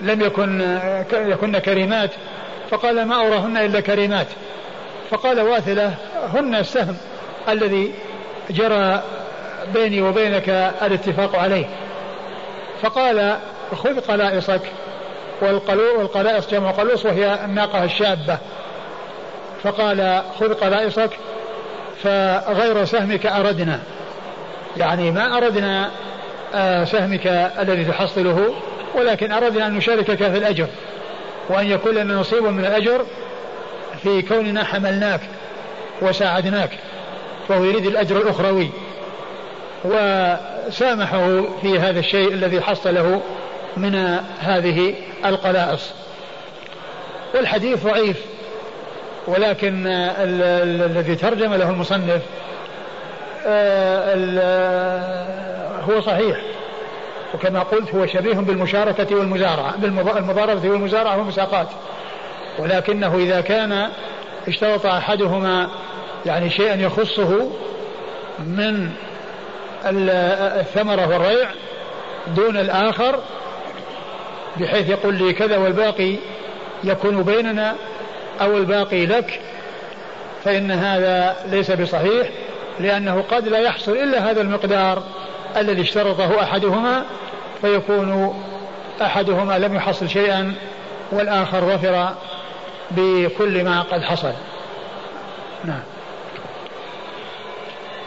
لم 0.00 0.20
يكن 0.20 0.78
يكن 1.12 1.58
كريمات. 1.58 2.10
فقال 2.70 3.04
ما 3.04 3.26
أراهن 3.26 3.56
إلا 3.56 3.80
كريمات. 3.80 4.26
فقال 5.10 5.40
واثلة 5.40 5.94
هن 6.34 6.54
السهم 6.54 6.96
الذي 7.48 7.92
جرى 8.50 9.02
بيني 9.74 10.02
وبينك 10.02 10.48
الاتفاق 10.82 11.36
عليه. 11.36 11.66
فقال 12.82 13.36
خذ 13.76 14.00
قلائصك. 14.00 14.62
والقلائص 15.42 16.50
جمع 16.50 16.70
قلوص 16.70 17.06
وهي 17.06 17.44
الناقة 17.44 17.84
الشابة. 17.84 18.38
فقال 19.62 20.22
خذ 20.40 20.54
قلائصك 20.54 21.10
فغير 22.02 22.84
سهمك 22.84 23.26
أردنا. 23.26 23.80
يعني 24.76 25.10
ما 25.10 25.36
أردنا 25.36 25.90
آه، 26.54 26.84
سهمك 26.84 27.26
الذي 27.58 27.84
تحصله 27.84 28.54
ولكن 28.94 29.32
أردنا 29.32 29.66
أن 29.66 29.74
نشاركك 29.74 30.16
في 30.16 30.38
الأجر. 30.38 30.66
وأن 31.48 31.66
يكون 31.66 31.94
لنا 31.94 32.14
نصيب 32.14 32.42
من 32.42 32.64
الأجر 32.64 33.06
في 34.02 34.22
كوننا 34.22 34.64
حملناك 34.64 35.20
وساعدناك 36.02 36.70
فهو 37.48 37.64
يريد 37.64 37.86
الأجر 37.86 38.16
الأخروي. 38.16 38.70
وسامحه 39.84 41.42
في 41.62 41.78
هذا 41.78 41.98
الشيء 41.98 42.28
الذي 42.28 42.60
حصله 42.60 43.20
من 43.76 44.20
هذه 44.40 44.94
القلائص. 45.24 45.92
والحديث 47.34 47.84
ضعيف 47.84 48.16
ولكن 49.26 49.86
الذي 49.86 51.14
ترجم 51.14 51.54
له 51.54 51.70
المصنف 51.70 52.22
آه، 53.46 54.14
هو 55.80 56.00
صحيح. 56.00 56.38
وكما 57.34 57.60
قلت 57.60 57.94
هو 57.94 58.06
شبيه 58.06 58.34
بالمشاركة 58.34 59.16
والمزارعة 59.16 59.76
بالمضاربة 59.76 60.68
والمزارعة 60.68 61.18
والمساقات. 61.18 61.68
ولكنه 62.58 63.14
إذا 63.14 63.40
كان 63.40 63.88
اشترط 64.48 64.86
أحدهما 64.86 65.68
يعني 66.26 66.50
شيئا 66.50 66.74
يخصه 66.74 67.50
من 68.38 68.90
الثمرة 69.84 71.08
والريع 71.08 71.48
دون 72.36 72.56
الآخر 72.56 73.18
بحيث 74.60 74.88
يقول 74.88 75.14
لي 75.14 75.32
كذا 75.32 75.56
والباقي 75.56 76.16
يكون 76.84 77.22
بيننا 77.22 77.74
أو 78.40 78.56
الباقي 78.56 79.06
لك 79.06 79.40
فإن 80.44 80.70
هذا 80.70 81.36
ليس 81.50 81.70
بصحيح 81.70 82.28
لأنه 82.80 83.24
قد 83.30 83.48
لا 83.48 83.58
يحصل 83.58 83.92
إلا 83.92 84.30
هذا 84.30 84.40
المقدار 84.40 85.02
الذي 85.56 85.82
اشترطه 85.82 86.42
أحدهما 86.42 87.04
فيكون 87.60 88.42
أحدهما 89.02 89.58
لم 89.58 89.74
يحصل 89.74 90.08
شيئا 90.08 90.54
والآخر 91.12 91.60
ظفر 91.60 92.14
بكل 92.90 93.64
ما 93.64 93.82
قد 93.82 94.02
حصل. 94.02 94.32
نعم. 95.64 95.82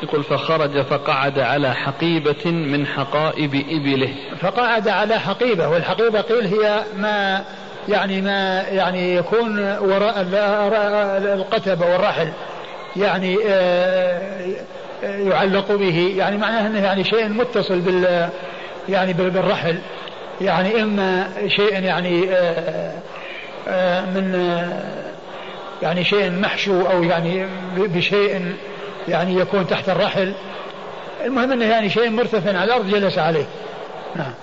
يقول 0.03 0.23
فخرج 0.23 0.81
فقعد 0.81 1.39
على 1.39 1.73
حقيبة 1.73 2.51
من 2.51 2.87
حقائب 2.87 3.55
إبله. 3.55 4.13
فقعد 4.39 4.87
على 4.87 5.19
حقيبة 5.19 5.67
والحقيبة 5.67 6.21
قيل 6.21 6.45
هي 6.45 6.83
ما 6.97 7.43
يعني 7.89 8.21
ما 8.21 8.61
يعني 8.61 9.15
يكون 9.15 9.59
وراء 9.79 10.27
القتبة 11.33 11.85
والرحل 11.85 12.31
يعني 12.95 13.37
آه، 13.47 14.55
يعلق 15.03 15.71
به 15.71 16.13
يعني 16.17 16.37
معناه 16.37 16.67
إنه 16.67 16.79
يعني 16.79 17.03
شيء 17.03 17.29
متصل 17.29 17.79
بال 17.79 18.29
يعني 18.89 19.13
بالرحل 19.13 19.79
يعني 20.41 20.81
إما 20.81 21.27
شيء 21.47 21.83
يعني 21.83 22.29
آه، 22.29 22.93
آه، 23.67 24.01
من 24.05 24.57
يعني 25.81 26.03
شيء 26.03 26.31
محشو 26.31 26.81
أو 26.81 27.03
يعني 27.03 27.47
بشيء 27.77 28.55
يعني 29.07 29.35
يكون 29.35 29.67
تحت 29.67 29.89
الرحل. 29.89 30.33
المهم 31.25 31.51
إنه 31.51 31.65
يعني 31.65 31.89
شيء 31.89 32.09
مرتفع 32.09 32.49
على 32.49 32.63
الأرض 32.63 32.89
جلس 32.89 33.17
عليه. 33.17 33.45
نعم. 34.15 34.33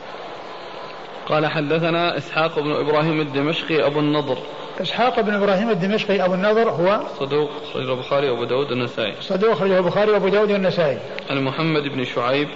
قال 1.29 1.47
حدثنا 1.47 2.17
إسحاق 2.17 2.61
بن 2.61 2.73
إبراهيم 2.73 3.21
الدمشقي 3.21 3.87
أبو 3.87 4.01
النضر. 4.01 4.39
إسحاق 4.83 5.21
بن 5.21 5.35
إبراهيم 5.35 5.71
الدمشقي 5.71 6.25
أبو 6.25 6.35
النضر 6.35 6.71
هو 6.71 7.01
صدوق 7.19 7.51
خرج 7.73 7.91
البخاري 7.91 8.31
وأبو 8.31 8.45
داود 8.45 8.71
والنسائي 8.71 9.15
صدوق 9.21 9.53
خرج 9.53 9.71
البخاري 9.71 10.11
وأبو 10.11 10.29
داود 10.29 10.51
والنسائي 10.51 10.99
عن 11.31 11.45
محمد 11.45 11.83
بن 11.83 12.05
شعيب. 12.05 12.49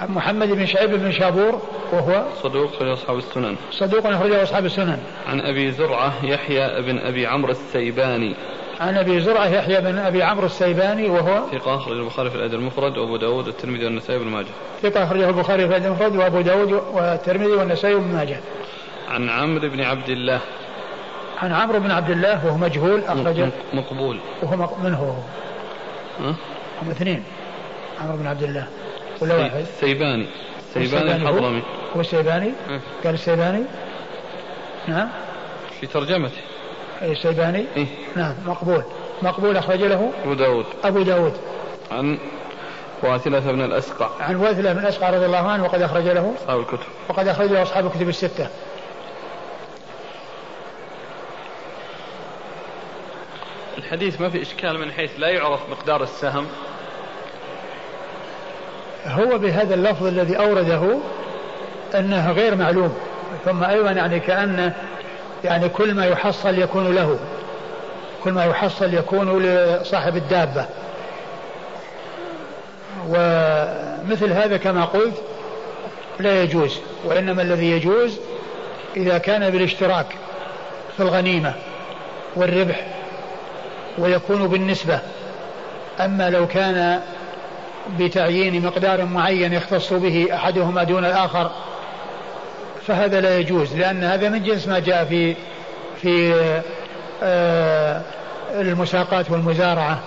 عن 0.00 0.08
محمد 0.08 0.48
بن 0.48 0.66
شعيب 0.66 0.90
بن 0.90 1.12
شابور 1.12 1.62
وهو 1.92 2.24
صدوق 2.42 2.72
خرج 2.78 2.88
أصحاب 2.88 3.18
السنن. 3.18 3.56
صدوق 3.72 4.12
خرج 4.12 4.32
أصحاب 4.32 4.64
السنن. 4.64 4.98
عن 5.28 5.40
أبي 5.40 5.72
زرعة 5.72 6.12
يحيى 6.24 6.82
بن 6.82 6.98
أبي 6.98 7.26
عمرو 7.26 7.50
السيباني. 7.50 8.34
عن 8.80 8.96
أبي 8.96 9.20
زرعة 9.20 9.46
يحيى 9.46 9.80
بن 9.80 9.98
أبي 9.98 10.22
عمرو 10.22 10.46
السيباني 10.46 11.08
وهو 11.08 11.46
ثقة 11.52 11.76
أخرج 11.76 11.98
البخاري 11.98 12.30
في 12.30 12.36
الأدب 12.36 12.54
المفرد 12.54 12.98
وأبو 12.98 13.16
داود 13.16 13.46
والترمذي 13.46 13.84
والنسائي 13.84 14.18
بن 14.18 14.26
ماجه. 14.26 14.48
ثقة 14.82 15.04
أخرجه 15.04 15.28
البخاري 15.28 15.62
في 15.62 15.68
الأدب 15.68 15.86
المفرد 15.86 16.16
وأبو 16.16 16.40
داود 16.40 16.72
والترمذي 16.72 17.52
والنسائي 17.52 17.94
بن 17.94 18.12
ماجه. 18.12 18.40
عن 19.08 19.28
عمرو 19.28 19.68
بن 19.68 19.80
عبد 19.80 20.08
الله. 20.08 20.40
عن 21.38 21.52
عمرو 21.52 21.80
بن 21.80 21.90
عبد 21.90 22.10
الله 22.10 22.46
وهو 22.46 22.56
مجهول 22.56 23.04
أخرجه 23.04 23.48
مقبول. 23.72 24.18
وهو 24.42 24.76
من 24.82 24.94
هو؟ 24.94 25.12
ها؟ 26.20 26.34
هم 26.82 26.90
اثنين 26.90 27.24
عمرو 28.00 28.16
بن 28.16 28.26
عبد 28.26 28.42
الله 28.42 28.66
ولا 29.20 29.34
واحد؟ 29.34 29.60
السيباني 29.60 30.26
السيباني 30.76 31.16
الحضرمي 31.16 31.62
هو 31.96 32.00
السيباني؟ 32.00 32.52
قال 33.04 33.14
السيباني؟ 33.14 33.64
نعم 34.88 35.08
في 35.80 35.86
ترجمته 35.86 36.40
الشيباني 37.02 37.66
إيه؟ 37.76 37.86
نعم 38.16 38.34
مقبول. 38.46 38.82
مقبول 39.22 39.56
أخرج 39.56 39.82
له؟ 39.82 40.12
أبو 40.24 40.34
داود. 40.34 40.66
أبو 40.84 41.02
داود. 41.02 41.32
عن 41.90 42.18
واثلة 43.02 43.40
بن 43.40 43.62
الأسقع. 43.62 44.10
عن 44.20 44.36
واثلة 44.36 44.72
بن 44.72 44.78
الأسقع 44.78 45.10
رضي 45.10 45.26
الله 45.26 45.50
عنه 45.50 45.64
وقد 45.64 45.82
أخرج 45.82 46.04
له. 46.04 46.34
أصحاب 46.42 46.60
الكتب. 46.60 46.86
وقد 47.08 47.28
أخرج 47.28 47.50
له 47.50 47.62
أصحاب 47.62 47.86
الكتب 47.86 48.08
الستة. 48.08 48.48
الحديث 53.78 54.20
ما 54.20 54.30
في 54.30 54.42
إشكال 54.42 54.78
من 54.78 54.92
حيث 54.92 55.10
لا 55.18 55.28
يعرف 55.28 55.60
مقدار 55.70 56.02
السهم. 56.02 56.46
هو 59.06 59.38
بهذا 59.38 59.74
اللفظ 59.74 60.06
الذي 60.06 60.38
أورده 60.38 60.98
أنه 61.94 62.32
غير 62.32 62.54
معلوم 62.54 62.94
ثم 63.44 63.64
أيضا 63.64 63.90
يعني 63.90 64.20
كأنه 64.20 64.74
يعني 65.44 65.68
كل 65.68 65.94
ما 65.94 66.06
يحصل 66.06 66.58
يكون 66.58 66.94
له 66.94 67.18
كل 68.24 68.32
ما 68.32 68.44
يحصل 68.44 68.94
يكون 68.94 69.42
لصاحب 69.42 70.16
الدابة. 70.16 70.66
ومثل 73.08 74.32
هذا 74.32 74.56
كما 74.56 74.84
قلت 74.84 75.14
لا 76.20 76.42
يجوز 76.42 76.78
وإنما 77.04 77.42
الذي 77.42 77.70
يجوز 77.70 78.18
إذا 78.96 79.18
كان 79.18 79.50
بالاشتراك 79.50 80.06
في 80.96 81.02
الغنيمة 81.02 81.54
والربح 82.36 82.86
ويكون 83.98 84.48
بالنسبة. 84.48 84.98
أما 86.00 86.30
لو 86.30 86.46
كان 86.46 87.00
بتعيين 87.98 88.66
مقدار 88.66 89.04
معين 89.04 89.52
يختص 89.52 89.92
به 89.92 90.28
أحدهما 90.34 90.84
دون 90.84 91.04
الآخر 91.04 91.50
فهذا 92.88 93.20
لا 93.20 93.38
يجوز 93.38 93.76
لأن 93.76 94.04
هذا 94.04 94.28
من 94.28 94.42
جنس 94.42 94.68
ما 94.68 94.78
جاء 94.78 95.04
في 95.04 95.36
في 96.02 96.34
آه، 97.22 98.02
المساقات 98.54 99.30
والمزارعة. 99.30 100.00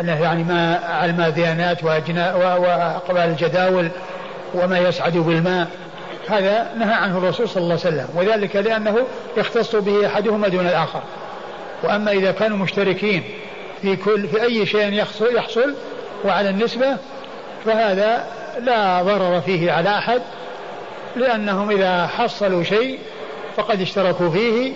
أنه 0.00 0.22
يعني 0.22 0.44
ما 0.44 0.80
على 0.88 1.10
الماذيانات 1.10 1.84
وأقبال 1.84 3.22
الجداول 3.22 3.88
وما 4.54 4.78
يسعد 4.78 5.16
بالماء. 5.16 5.68
هذا 6.28 6.74
نهى 6.78 6.94
عنه 6.94 7.18
الرسول 7.18 7.48
صلى 7.48 7.62
الله 7.62 7.78
عليه 7.84 7.96
وسلم 7.96 8.08
وذلك 8.14 8.56
لأنه 8.56 9.06
يختص 9.36 9.76
به 9.76 10.06
أحدهما 10.06 10.48
دون 10.48 10.66
الآخر. 10.66 11.02
وأما 11.82 12.10
إذا 12.10 12.32
كانوا 12.32 12.56
مشتركين 12.58 13.22
في 13.82 13.96
كل 13.96 14.28
في 14.28 14.42
أي 14.42 14.66
شيء 14.66 14.92
يحصل, 14.92 15.36
يحصل 15.36 15.74
وعلى 16.24 16.50
النسبة 16.50 16.96
فهذا 17.64 18.24
لا 18.60 19.02
ضرر 19.02 19.40
فيه 19.40 19.72
على 19.72 19.98
أحد. 19.98 20.22
لأنهم 21.16 21.70
إذا 21.70 22.06
حصلوا 22.06 22.62
شيء 22.62 22.98
فقد 23.56 23.80
اشتركوا 23.80 24.30
فيه 24.30 24.72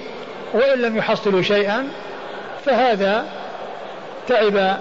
وإن 0.54 0.82
لم 0.82 0.96
يحصلوا 0.96 1.42
شيئا 1.42 1.88
فهذا 2.64 3.26
تعب 4.26 4.78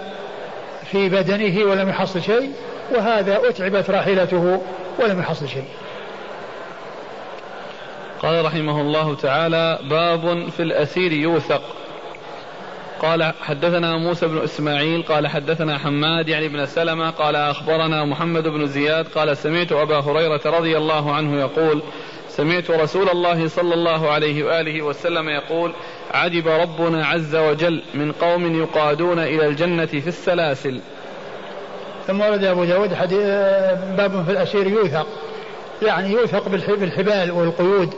في 0.91 1.09
بدنه 1.09 1.65
ولم 1.65 1.89
يحصل 1.89 2.21
شيء 2.21 2.51
وهذا 2.95 3.49
أتعبت 3.49 3.89
راحلته 3.89 4.61
ولم 4.99 5.19
يحصل 5.19 5.47
شيء. 5.47 5.67
قال 8.19 8.45
رحمه 8.45 8.81
الله 8.81 9.15
تعالى 9.15 9.79
باب 9.89 10.49
في 10.49 10.63
الأسير 10.63 11.11
يوثق. 11.11 11.61
قال 12.99 13.33
حدثنا 13.41 13.97
موسى 13.97 14.27
بن 14.27 14.43
إسماعيل 14.43 15.03
قال 15.03 15.27
حدثنا 15.27 15.77
حماد 15.77 16.29
يعني 16.29 16.47
بن 16.47 16.65
سلمة 16.65 17.09
قال 17.09 17.35
أخبرنا 17.35 18.05
محمد 18.05 18.47
بن 18.47 18.67
زياد 18.67 19.07
قال 19.07 19.37
سمعت 19.37 19.71
أبا 19.71 19.99
هريرة 19.99 20.41
رضي 20.45 20.77
الله 20.77 21.13
عنه 21.13 21.39
يقول 21.39 21.81
سمعت 22.29 22.71
رسول 22.71 23.09
الله 23.09 23.47
صلى 23.47 23.73
الله 23.73 24.09
عليه 24.09 24.43
وآله 24.43 24.81
وسلم 24.81 25.29
يقول 25.29 25.71
عجب 26.13 26.47
ربنا 26.47 27.05
عز 27.05 27.35
وجل 27.35 27.81
من 27.93 28.11
قوم 28.11 28.61
يقادون 28.61 29.19
إلى 29.19 29.47
الجنة 29.47 29.85
في 29.85 30.07
السلاسل. 30.07 30.79
ثم 32.07 32.21
ورد 32.21 32.43
أبو 32.43 32.63
داود 32.63 32.89
باب 33.97 34.23
في 34.25 34.31
الأسير 34.31 34.67
يوثق 34.67 35.07
يعني 35.81 36.11
يوثق 36.11 36.49
بالحبال 36.67 37.31
والقيود 37.31 37.93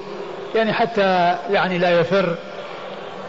يعني 0.56 0.74
حتى 0.74 1.36
يعني 1.52 1.78
لا 1.78 1.99
يفر. 1.99 2.36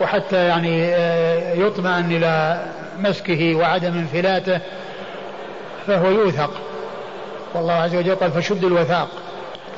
وحتى 0.02 0.46
يعني 0.46 0.94
آه، 0.94 1.54
يطمئن 1.54 2.16
إلى 2.16 2.64
مسكه 2.98 3.54
وعدم 3.54 3.92
انفلاته 3.94 4.60
فهو 5.86 6.10
يوثق. 6.10 6.50
والله 7.54 7.72
عز 7.72 7.94
وجل 7.94 8.14
قال 8.14 8.32
فشد 8.32 8.64
الوثاق 8.64 9.08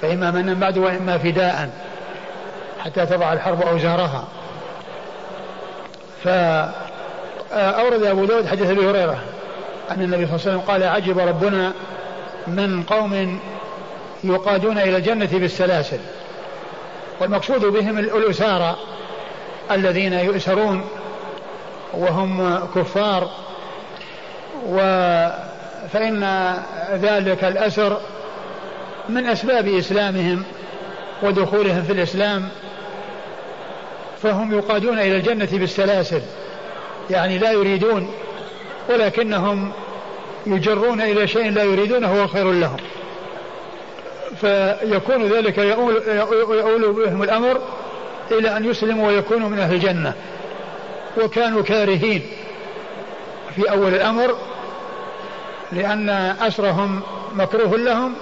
فإما 0.02 0.30
من 0.30 0.54
بعد 0.54 0.78
وإما 0.78 1.18
فداء 1.18 1.70
حتى 2.84 3.06
تضع 3.06 3.32
الحرب 3.32 3.62
أوزارها. 3.62 4.24
فأورد 6.24 8.02
أبو 8.02 8.24
داود 8.24 8.46
حديث 8.46 8.70
أبي 8.70 8.90
هريرة 8.90 9.18
أن 9.90 10.02
النبي 10.02 10.26
صلى 10.26 10.34
الله 10.34 10.46
عليه 10.46 10.50
وسلم 10.50 10.60
قال 10.60 10.82
عجب 10.82 11.18
ربنا 11.18 11.72
من 12.46 12.82
قوم 12.82 13.40
يقادون 14.24 14.78
إلى 14.78 14.96
الجنة 14.96 15.28
بالسلاسل 15.32 15.98
والمقصود 17.20 17.60
بهم 17.60 17.98
الأسارى 17.98 18.76
الذين 19.70 20.12
يؤسرون 20.12 20.84
وهم 21.94 22.58
كفار 22.74 23.30
و 24.68 24.78
فإن 25.92 26.54
ذلك 26.94 27.44
الأسر 27.44 28.00
من 29.08 29.26
أسباب 29.26 29.68
إسلامهم 29.68 30.42
ودخولهم 31.22 31.82
في 31.82 31.92
الإسلام 31.92 32.48
فهم 34.22 34.58
يقادون 34.58 34.98
إلى 34.98 35.16
الجنة 35.16 35.48
بالسلاسل 35.52 36.22
يعني 37.10 37.38
لا 37.38 37.52
يريدون 37.52 38.10
ولكنهم 38.88 39.72
يجرون 40.46 41.00
إلى 41.00 41.28
شيء 41.28 41.50
لا 41.50 41.62
يريدونه 41.62 42.22
هو 42.22 42.26
خير 42.26 42.52
لهم. 42.52 42.76
فيكون 44.40 45.26
ذلك 45.26 45.58
يؤول, 45.58 46.92
بهم 46.92 47.22
الأمر 47.22 47.60
إلى 48.30 48.56
أن 48.56 48.64
يسلموا 48.64 49.08
ويكونوا 49.08 49.48
من 49.48 49.58
أهل 49.58 49.74
الجنة. 49.74 50.14
وكانوا 51.22 51.62
كارهين 51.62 52.22
في 53.56 53.70
أول 53.70 53.94
الأمر 53.94 54.36
لأن 55.72 56.08
أسرهم 56.40 57.02
مكروه 57.34 57.76
لهم 57.76 58.14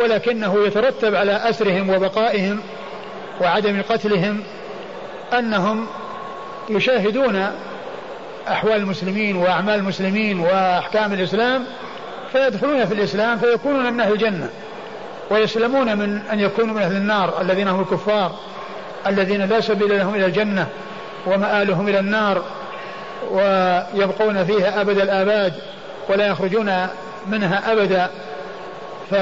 ولكنه 0.00 0.66
يترتب 0.66 1.14
على 1.14 1.32
أسرهم 1.32 1.90
وبقائهم 1.90 2.60
وعدم 3.40 3.82
قتلهم 3.82 4.42
أنهم 5.38 5.86
يشاهدون 6.70 7.46
أحوال 8.48 8.76
المسلمين 8.76 9.36
وأعمال 9.36 9.74
المسلمين 9.74 10.40
وأحكام 10.40 11.12
الإسلام 11.12 11.64
فيدخلون 12.32 12.84
في 12.84 12.94
الإسلام 12.94 13.38
فيكونون 13.38 13.92
من 13.92 14.00
أهل 14.00 14.12
الجنة 14.12 14.50
ويسلمون 15.30 15.98
من 15.98 16.20
أن 16.32 16.40
يكونوا 16.40 16.74
من 16.74 16.82
أهل 16.82 16.96
النار 16.96 17.40
الذين 17.40 17.68
هم 17.68 17.80
الكفار. 17.80 18.38
الذين 19.06 19.42
لا 19.44 19.60
سبيل 19.60 19.98
لهم 19.98 20.14
إلى 20.14 20.26
الجنة 20.26 20.66
ومآلهم 21.26 21.88
إلى 21.88 21.98
النار 21.98 22.42
ويبقون 23.30 24.44
فيها 24.44 24.80
أبد 24.80 24.98
الآباد 24.98 25.52
ولا 26.08 26.26
يخرجون 26.26 26.86
منها 27.26 27.72
أبدا. 27.72 28.08
ف 29.10 29.14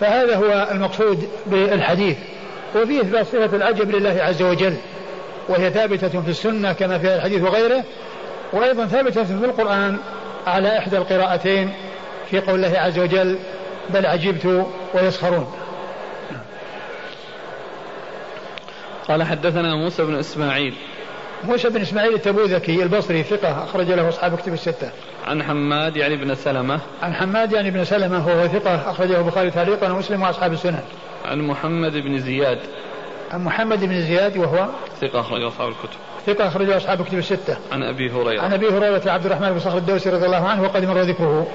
فهذا 0.00 0.36
هو 0.36 0.68
المقصود 0.72 1.28
بالحديث. 1.46 2.16
وفيه 2.76 3.00
إثبات 3.00 3.26
صفة 3.26 3.56
العجب 3.56 3.90
لله 3.90 4.22
عز 4.22 4.42
وجل 4.42 4.76
وهي 5.48 5.70
ثابتة 5.70 6.20
في 6.20 6.30
السنة 6.30 6.72
كما 6.72 6.98
في 6.98 7.14
الحديث 7.14 7.42
وغيره 7.42 7.84
وأيضا 8.52 8.86
ثابتة 8.86 9.24
في 9.24 9.44
القرآن 9.44 9.96
على 10.46 10.78
إحدى 10.78 10.96
القراءتين 10.96 11.72
في 12.30 12.40
قول 12.40 12.64
الله 12.64 12.78
عز 12.78 12.98
وجل 12.98 13.38
بل 13.90 14.06
عجبت 14.06 14.66
ويسخرون 14.94 15.52
قال 19.08 19.22
حدثنا 19.22 19.74
موسى 19.74 20.04
بن 20.04 20.14
إسماعيل 20.14 20.74
موسى 21.44 21.68
بن 21.68 21.80
إسماعيل 21.80 22.14
التبوذكي 22.14 22.82
البصري 22.82 23.22
ثقة 23.22 23.64
أخرج 23.64 23.90
له 23.90 24.08
أصحاب 24.08 24.36
كتب 24.36 24.52
الستة. 24.52 24.90
عن 25.26 25.42
حماد 25.42 25.96
يعني 25.96 26.16
بن 26.16 26.34
سلمة. 26.34 26.80
عن 27.02 27.14
حماد 27.14 27.52
يعني 27.52 27.70
بن 27.70 27.84
سلمة 27.84 28.28
وهو 28.28 28.48
ثقة 28.48 28.90
أخرجه 28.90 29.18
البخاري 29.18 29.50
تعليقا 29.50 29.92
ومسلم 29.92 30.22
وأصحاب 30.22 30.52
السنن. 30.52 30.80
عن 31.24 31.40
محمد 31.40 31.92
بن 31.92 32.18
زياد. 32.18 32.58
عن 33.32 33.44
محمد 33.44 33.84
بن 33.84 34.02
زياد 34.02 34.36
وهو 34.36 34.68
ثقة 35.00 35.20
أخرجه 35.20 35.48
أصحاب 35.48 35.68
الكتب. 35.68 35.98
ثقة 36.26 36.48
أخرجه 36.48 36.76
أصحاب 36.76 37.00
الكتب 37.00 37.18
الستة. 37.18 37.56
عن 37.72 37.82
أبي 37.82 38.10
هريرة. 38.10 38.42
عن 38.42 38.52
أبي 38.52 38.68
هريرة 38.68 39.02
عبد 39.06 39.26
الرحمن 39.26 39.50
بن 39.50 39.58
صخر 39.58 39.78
الدوسي 39.78 40.10
رضي 40.10 40.26
الله 40.26 40.48
عنه 40.48 40.62
وقد 40.62 40.84
مر 40.84 41.00
ذكره. 41.00 41.46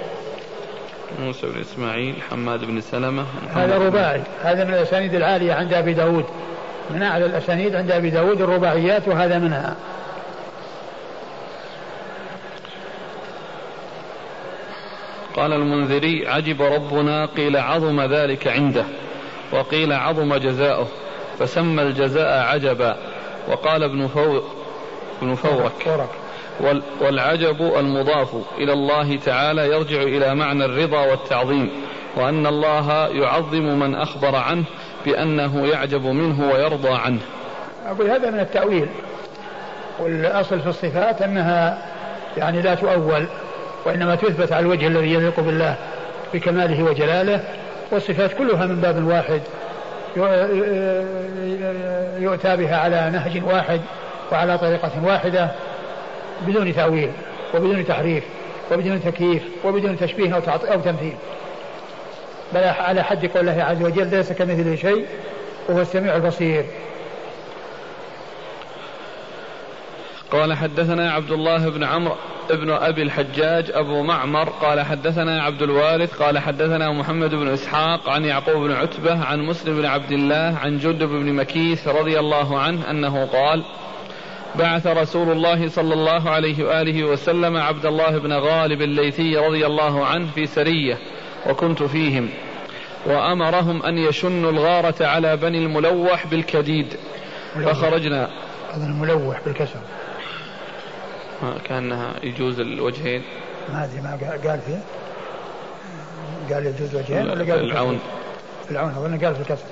موسى 1.20 1.48
بن 1.48 1.60
إسماعيل 1.60 2.16
حماد 2.32 2.66
بن 2.66 2.82
سلمة 2.82 3.26
هذا 3.54 3.78
رباعي 3.78 4.22
هذا 4.44 4.64
من 4.64 4.74
الأسانيد 4.74 5.14
العالية 5.14 5.54
عند 5.54 5.74
أبي 5.74 5.94
داود 5.94 6.26
من 6.90 7.04
أعلى 7.04 7.26
الأسانيد 7.26 7.76
عند 7.76 7.92
أبي 7.92 8.10
داود 8.10 8.42
الرباعيات 8.42 9.08
وهذا 9.08 9.40
منها. 9.40 9.76
قال 15.36 15.54
المنذري 15.54 16.28
عجب 16.28 16.62
ربنا 16.62 17.26
قيل 17.26 17.58
عظم 17.58 18.02
ذلك 18.02 18.48
عنده 18.48 18.84
وقيل 19.52 19.94
عظم 19.94 20.36
جزاؤه 20.36 20.88
فسمى 21.40 21.82
الجزاء 21.82 22.44
عجبا 22.44 22.98
وقال 23.48 23.84
ابن 23.84 24.08
فو 24.08 24.42
ابن 25.22 25.36
فورك 25.36 26.08
والعجب 27.02 27.62
المضاف 27.62 28.36
إلى 28.58 28.74
الله 28.74 29.18
تعالى 29.18 29.68
يرجع 29.68 30.02
إلى 30.02 30.36
معنى 30.36 30.66
الرضا 30.66 31.06
والتعظيم 31.06 31.72
وأن 32.16 32.48
الله 32.48 33.08
يعظم 33.08 33.80
من 33.80 33.96
أخبر 33.96 34.36
عنه 34.36 34.64
بأنه 35.06 35.68
يعجب 35.68 36.06
منه 36.06 36.52
ويرضى 36.52 36.90
عنه. 36.90 37.20
أقول 37.88 38.10
هذا 38.10 38.30
من 38.30 38.40
التأويل. 38.40 38.88
والأصل 40.00 40.60
في 40.60 40.68
الصفات 40.68 41.22
أنها 41.22 41.86
يعني 42.38 42.62
لا 42.62 42.76
تؤول 42.76 43.26
وإنما 43.86 44.16
تثبت 44.16 44.52
على 44.52 44.66
الوجه 44.66 44.88
الذي 44.88 45.14
يليق 45.14 45.40
بالله 45.40 45.76
بكماله 46.34 46.84
وجلاله. 46.84 47.44
والصفات 47.92 48.34
كلها 48.34 48.66
من 48.66 48.82
باب 48.82 49.04
واحد 49.04 49.42
يؤتى 52.20 52.56
بها 52.56 52.78
على 52.78 53.10
نهج 53.10 53.44
واحد 53.46 53.82
وعلى 54.32 54.58
طريقة 54.58 54.92
واحدة 55.04 55.52
بدون 56.48 56.76
تأويل 56.76 57.12
وبدون 57.56 57.86
تحريف 57.86 58.24
وبدون 58.72 59.04
تكييف 59.04 59.44
وبدون 59.66 59.98
تشبيه 59.98 60.36
أو 60.72 60.80
تمثيل. 60.80 61.14
بل 62.54 62.64
على 62.64 63.04
حد 63.04 63.26
قول 63.26 63.50
الله 63.50 63.64
عز 63.64 63.84
وجل 63.84 64.08
ليس 64.08 64.32
كمثله 64.32 64.76
شيء 64.76 65.06
وهو 65.70 65.82
السميع 65.82 66.16
البصير. 66.16 66.66
قال 70.32 70.54
حدثنا 70.54 71.12
عبد 71.12 71.32
الله 71.32 71.70
بن 71.70 71.84
عمرو 71.84 72.16
ابن 72.52 72.70
أبي 72.72 73.02
الحجاج 73.02 73.72
أبو 73.74 74.04
معمر 74.04 74.50
قال 74.50 74.82
حدثنا 74.82 75.44
عبد 75.44 75.62
الوارث 75.62 76.22
قال 76.22 76.40
حدثنا 76.40 76.92
محمد 76.92 77.36
بن 77.36 77.48
إسحاق 77.48 78.10
عن 78.10 78.26
يعقوب 78.26 78.56
بن 78.68 78.72
عتبة 78.72 79.26
عن 79.26 79.40
مسلم 79.40 79.78
بن 79.78 79.86
عبد 79.86 80.12
الله 80.12 80.58
عن 80.62 80.78
جندب 80.78 81.10
بن 81.10 81.34
مكيث 81.34 81.88
رضي 81.88 82.20
الله 82.20 82.60
عنه 82.60 82.90
أنه 82.90 83.26
قال 83.26 83.64
بعث 84.56 84.88
رسول 84.88 85.32
الله 85.32 85.70
صلى 85.70 85.94
الله 85.94 86.30
عليه 86.30 86.64
وآله 86.64 87.04
وسلم 87.04 87.58
عبد 87.58 87.86
الله 87.86 88.18
بن 88.18 88.34
غالب 88.34 88.82
الليثي 88.82 89.38
رضي 89.38 89.66
الله 89.66 90.06
عنه 90.06 90.28
في 90.36 90.46
سرية 90.46 90.98
وكنت 91.48 91.84
فيهم. 91.84 92.30
وأمرهم 93.06 93.84
أن 93.84 93.98
يشنوا 93.98 94.52
الغارة 94.52 95.06
على 95.06 95.38
بني 95.38 95.58
الملوح 95.58 96.28
بالكديد. 96.28 96.94
فخرجنا. 97.56 98.30
هذا 98.72 98.86
الملوح 98.86 99.42
بالكسر. 99.46 99.80
كأنها 101.64 102.14
يجوز 102.24 102.60
الوجهين. 102.60 103.24
ما 103.70 103.84
أدري 103.84 104.02
ما 104.02 104.40
قال 104.50 104.60
فيه. 104.60 104.84
قال 106.54 106.66
يجوز 106.66 106.96
وجهين 106.96 107.30
ولا 107.30 107.54
قال 107.54 107.72
العون. 107.72 108.00
في 108.66 108.72
العون 108.72 108.90
أظن 108.90 109.26
قال 109.26 109.36
في 109.36 109.42
الكسر. 109.42 109.66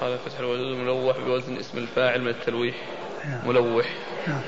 قال 0.00 0.18
فتح 0.18 0.38
الوجود 0.38 0.76
ملوح 0.76 1.16
بوزن 1.18 1.56
اسم 1.56 1.78
الفاعل 1.78 2.20
من 2.20 2.28
التلويح. 2.28 2.74
ملوح. 3.46 3.86
نعم. 4.28 4.40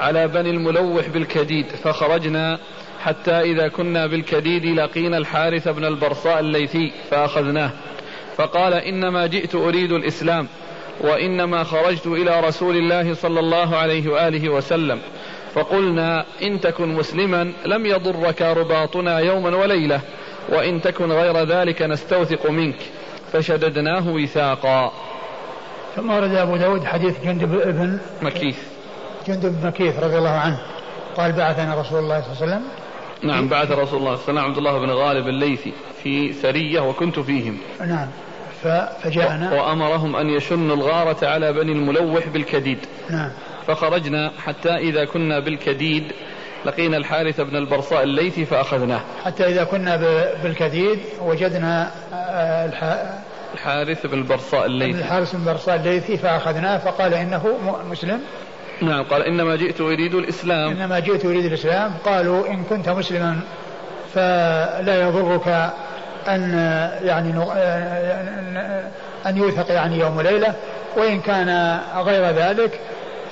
على 0.00 0.28
بني 0.28 0.50
الملوح 0.50 1.08
بالكديد 1.08 1.66
فخرجنا 1.66 2.58
حتى 3.02 3.40
إذا 3.40 3.68
كنا 3.68 4.06
بالكديد 4.06 4.64
لقينا 4.64 5.18
الحارث 5.18 5.68
بن 5.68 5.84
البرصاء 5.84 6.40
الليثي 6.40 6.92
فأخذناه. 7.10 7.70
فقال 8.36 8.74
إنما 8.74 9.26
جئت 9.26 9.54
أريد 9.54 9.92
الإسلام 9.92 10.48
وإنما 11.00 11.64
خرجت 11.64 12.06
إلى 12.06 12.40
رسول 12.40 12.76
الله 12.76 13.14
صلى 13.14 13.40
الله 13.40 13.76
عليه 13.76 14.08
وآله 14.08 14.48
وسلم. 14.48 14.98
فقلنا 15.54 16.24
إن 16.42 16.60
تكن 16.60 16.94
مسلما 16.94 17.52
لم 17.66 17.86
يضرك 17.86 18.42
رباطنا 18.42 19.18
يوما 19.18 19.56
وليلة 19.56 20.00
وإن 20.48 20.80
تكن 20.80 21.12
غير 21.12 21.44
ذلك 21.44 21.82
نستوثق 21.82 22.50
منك. 22.50 22.78
فشددناه 23.32 24.08
وثاقا. 24.08 24.92
ثم 25.96 26.10
ورد 26.10 26.34
أبو 26.34 26.56
داود 26.56 26.84
حديث 26.84 27.24
جندب 27.24 27.60
ابن 27.60 27.98
مكيث. 28.22 28.58
جندب 29.28 29.60
بن 29.60 29.66
مكيث 29.66 29.98
رضي 29.98 30.18
الله 30.18 30.30
عنه. 30.30 30.58
قال 31.16 31.32
بعثنا 31.32 31.74
رسول 31.74 31.98
الله 31.98 32.20
صلى 32.20 32.32
الله 32.32 32.42
عليه 32.42 32.52
وسلم. 32.52 32.62
نعم 33.22 33.48
بعث 33.48 33.70
رسول 33.70 33.78
الله 33.78 33.86
صلى 33.88 33.98
الله 33.98 34.12
عليه 34.12 34.22
وسلم. 34.22 34.38
عبد 34.38 34.58
الله 34.58 34.78
بن 34.78 34.90
غالب 34.90 35.28
الليثي 35.28 35.72
في 36.02 36.32
سرية 36.32 36.80
وكنت 36.80 37.18
فيهم. 37.18 37.58
نعم. 37.80 38.08
فجاءنا. 39.02 39.52
وأمرهم 39.52 40.16
أن 40.16 40.30
يشنوا 40.30 40.76
الغارة 40.76 41.26
على 41.26 41.52
بني 41.52 41.72
الملوح 41.72 42.28
بالكديد. 42.28 42.78
نعم. 43.10 43.30
فخرجنا 43.66 44.32
حتى 44.38 44.74
إذا 44.76 45.04
كنا 45.04 45.40
بالكديد 45.40 46.12
لقينا 46.64 46.96
الحارث 46.96 47.40
بن 47.40 47.56
البرصاء 47.56 48.02
الليثي 48.02 48.44
فأخذناه. 48.44 49.00
حتى 49.24 49.44
إذا 49.44 49.64
كنا 49.64 49.96
بالكديد 50.42 50.98
وجدنا 51.22 51.90
آه، 52.12 52.66
الحارث 53.54 54.06
بن 54.06 54.18
البرصاء 54.18 54.66
الليثي. 54.66 54.98
الحارث 54.98 55.36
بن 55.36 55.40
البرصاء 55.40 55.76
الليثي 55.76 56.16
فأخذناه 56.16 56.78
فقال 56.78 57.14
إنه 57.14 57.58
مسلم. 57.90 58.20
نعم 58.82 59.04
قال 59.04 59.22
إنما 59.22 59.56
جئت 59.56 59.80
أريد 59.80 60.14
الإسلام. 60.14 60.70
إنما 60.70 60.98
جئت 60.98 61.24
أريد 61.24 61.44
الإسلام. 61.44 61.92
قالوا 62.04 62.46
إن 62.46 62.64
كنت 62.64 62.88
مسلما 62.88 63.40
فلا 64.14 65.02
يضرك 65.02 65.72
أن 66.28 66.52
يعني 67.02 67.34
أن 69.26 69.36
يوثق 69.36 69.70
يعني 69.70 69.98
يوم 69.98 70.16
وليلة 70.16 70.54
وإن 70.96 71.20
كان 71.20 71.80
غير 71.96 72.24
ذلك 72.24 72.80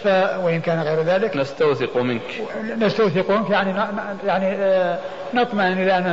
ف 0.05 0.07
وإن 0.39 0.61
كان 0.61 0.83
غير 0.83 1.03
ذلك 1.03 1.37
نستوثق 1.37 1.97
منك. 1.97 2.23
نستوثق 2.79 3.31
منك 3.31 3.51
يعني 3.51 3.75
يعني 4.27 4.47
آه، 4.47 4.99
نطمئن 5.35 5.73
إلى 5.73 5.99
أن 5.99 6.07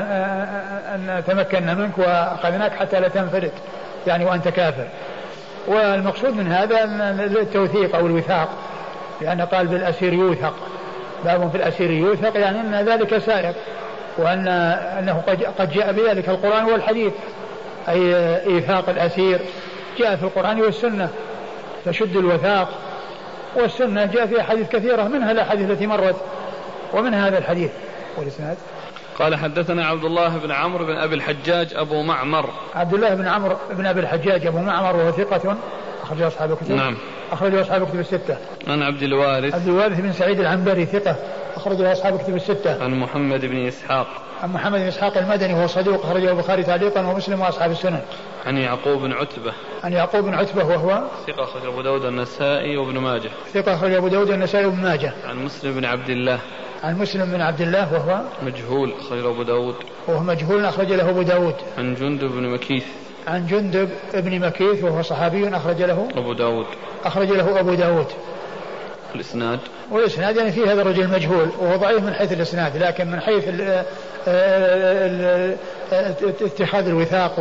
أن 0.93 1.24
تمكنا 1.28 1.74
منك 1.74 1.97
وأخذناك 1.97 2.72
حتى 2.76 2.99
لا 2.99 3.08
تنفلت 3.08 3.54
يعني 4.08 4.26
وأنت 4.26 4.47
كافر. 4.47 4.88
والمقصود 5.68 6.36
من 6.36 6.52
هذا 6.52 6.84
التوثيق 7.26 7.95
أو 7.95 8.06
الوثاق 8.06 8.49
لأن 9.22 9.41
قال 9.41 9.68
بالأسير 9.68 10.14
يوثق. 10.14 10.54
باب 11.26 11.49
في 11.49 11.58
الأسير 11.58 11.91
يوثق 11.91 12.38
يعني 12.38 12.60
أن 12.60 12.86
ذلك 12.86 13.18
سائق 13.18 13.56
وأن 14.18 14.47
أنه 14.99 15.24
قد 15.60 15.72
جاء 15.72 15.91
بذلك 15.91 16.30
القرآن 16.30 16.66
والحديث. 16.66 17.14
أي 17.89 18.16
إيثاق 18.56 18.89
الأسير 18.89 19.39
جاء 19.97 20.16
في 20.16 20.24
القرآن 20.24 20.62
والسنة 20.62 21.10
فشد 21.86 22.16
الوثاق. 22.16 22.70
والسنة 23.56 24.06
جاء 24.06 24.26
فيها 24.26 24.43
حديث 24.43 24.70
كثيرة 24.70 25.04
منها 25.04 25.32
الأحاديث 25.32 25.70
التي 25.70 25.88
مرت 25.88 26.16
ومن 26.93 27.14
هذا 27.14 27.38
الحديث 27.38 27.72
والإسناد. 28.18 28.58
قال 29.22 29.36
حدثنا 29.36 29.86
عبد 29.86 30.03
الله 30.03 30.38
بن 30.38 30.51
عمرو 30.51 30.86
بن 30.86 30.97
أبي 30.97 31.15
الحجاج 31.15 31.74
أبو 31.76 32.01
معمر. 32.01 32.49
عبد 32.76 32.93
الله 32.93 33.15
بن 33.15 33.28
عمرو 33.28 33.55
بن 33.72 33.86
أبي 33.86 33.99
الحجاج 33.99 34.47
أبو 34.47 34.59
معمر 34.59 34.95
وهو 34.95 35.11
ثقة 35.11 35.57
أخرج 36.04 36.22
أصحاب 36.22 36.52
الكتب 36.52 36.72
نعم. 36.72 36.97
أخرج 37.32 37.56
أصحاب 37.56 37.84
الكتب 37.84 37.99
الستة. 37.99 38.38
عن 38.68 38.82
عبد 38.82 39.04
الوارث. 39.04 39.56
عبد 39.56 39.68
الوارث 39.68 39.99
بن 39.99 40.14
سعيد 40.14 40.39
العنبري 40.39 40.86
ثقة. 40.86 41.16
أخرج 41.56 41.82
أصحاب 41.82 42.16
الكتب 42.16 42.36
الستة. 42.36 42.84
عن 42.84 42.99
محمد 42.99 43.45
بن 43.45 43.68
إسحاق. 43.68 44.08
عن 44.43 44.54
محمد 44.54 44.80
بن 44.80 44.88
إسحاق 44.88 45.18
المدني 45.18 45.54
وهو 45.54 45.68
صدوق. 45.68 46.06
أخرجه 46.06 46.32
البخاري 46.32 46.64
تعليقا 46.64 47.08
ومسلم 47.08 47.41
وأصحاب 47.41 47.72
السنن. 47.72 48.02
عن 48.45 48.58
يعقوب 48.58 49.02
بن 49.02 49.12
عتبة. 49.12 49.54
عن 49.84 49.93
يعقوب 49.93 50.24
بن 50.24 50.34
عتبة 50.34 50.66
وهو 50.66 51.04
ثقة 51.28 51.43
أخرج 51.43 51.66
أبو 51.66 51.82
داود 51.82 52.06
النسائي 52.06 52.78
وابن 52.78 52.97
ماجه. 52.97 53.30
ثقة 53.54 53.74
أخرج 53.74 53.93
أبو 53.93 54.08
داود 54.08 54.30
النسائي 54.30 54.66
وابن 54.66 54.82
ماجه. 54.82 55.14
عن 55.26 55.45
مسلم 55.45 55.76
بن 55.76 55.86
عبد 55.86 56.10
الله. 56.10 56.39
عن 56.84 56.97
مسلم 56.97 57.26
بن 57.26 57.41
عبد 57.41 57.62
الله 57.62 57.93
وهو 57.93 58.22
مجهول 58.43 58.93
أخرج 58.99 59.26
أبو 59.26 59.43
داود. 59.43 59.76
وهو 60.08 60.24
مجهول 60.24 60.66
أخرج 60.66 60.93
له 60.93 61.10
أبو 61.10 61.22
داود. 61.22 61.56
عن 61.78 61.95
جندب 61.95 62.32
بن 62.32 62.49
مكيث. 62.49 62.86
عن 63.28 63.47
جندب 63.47 63.89
بن 64.13 64.39
مكيث 64.39 64.84
وهو 64.84 65.01
صحابي 65.01 65.49
أخرج 65.49 65.82
له 65.82 66.07
أبو 66.17 66.34
داود. 66.34 66.65
أخرج 67.05 67.28
له 67.32 67.59
أبو 67.59 67.74
داود. 67.74 68.07
الإسناد. 69.15 69.59
والإسناد 69.91 70.36
يعني 70.36 70.51
فيه 70.51 70.74
هذا 70.74 70.82
الرجل 70.82 71.07
مجهول 71.07 71.49
وهو 71.59 71.76
ضعيف 71.76 72.03
من 72.03 72.13
حيث 72.13 72.32
الإسناد 72.32 72.78
لكن 72.78 73.11
من 73.11 73.19
حيث 73.19 73.47
ال 73.47 73.84
ال 74.28 75.55
اتخاذ 76.41 76.88
الوثاق 76.88 77.39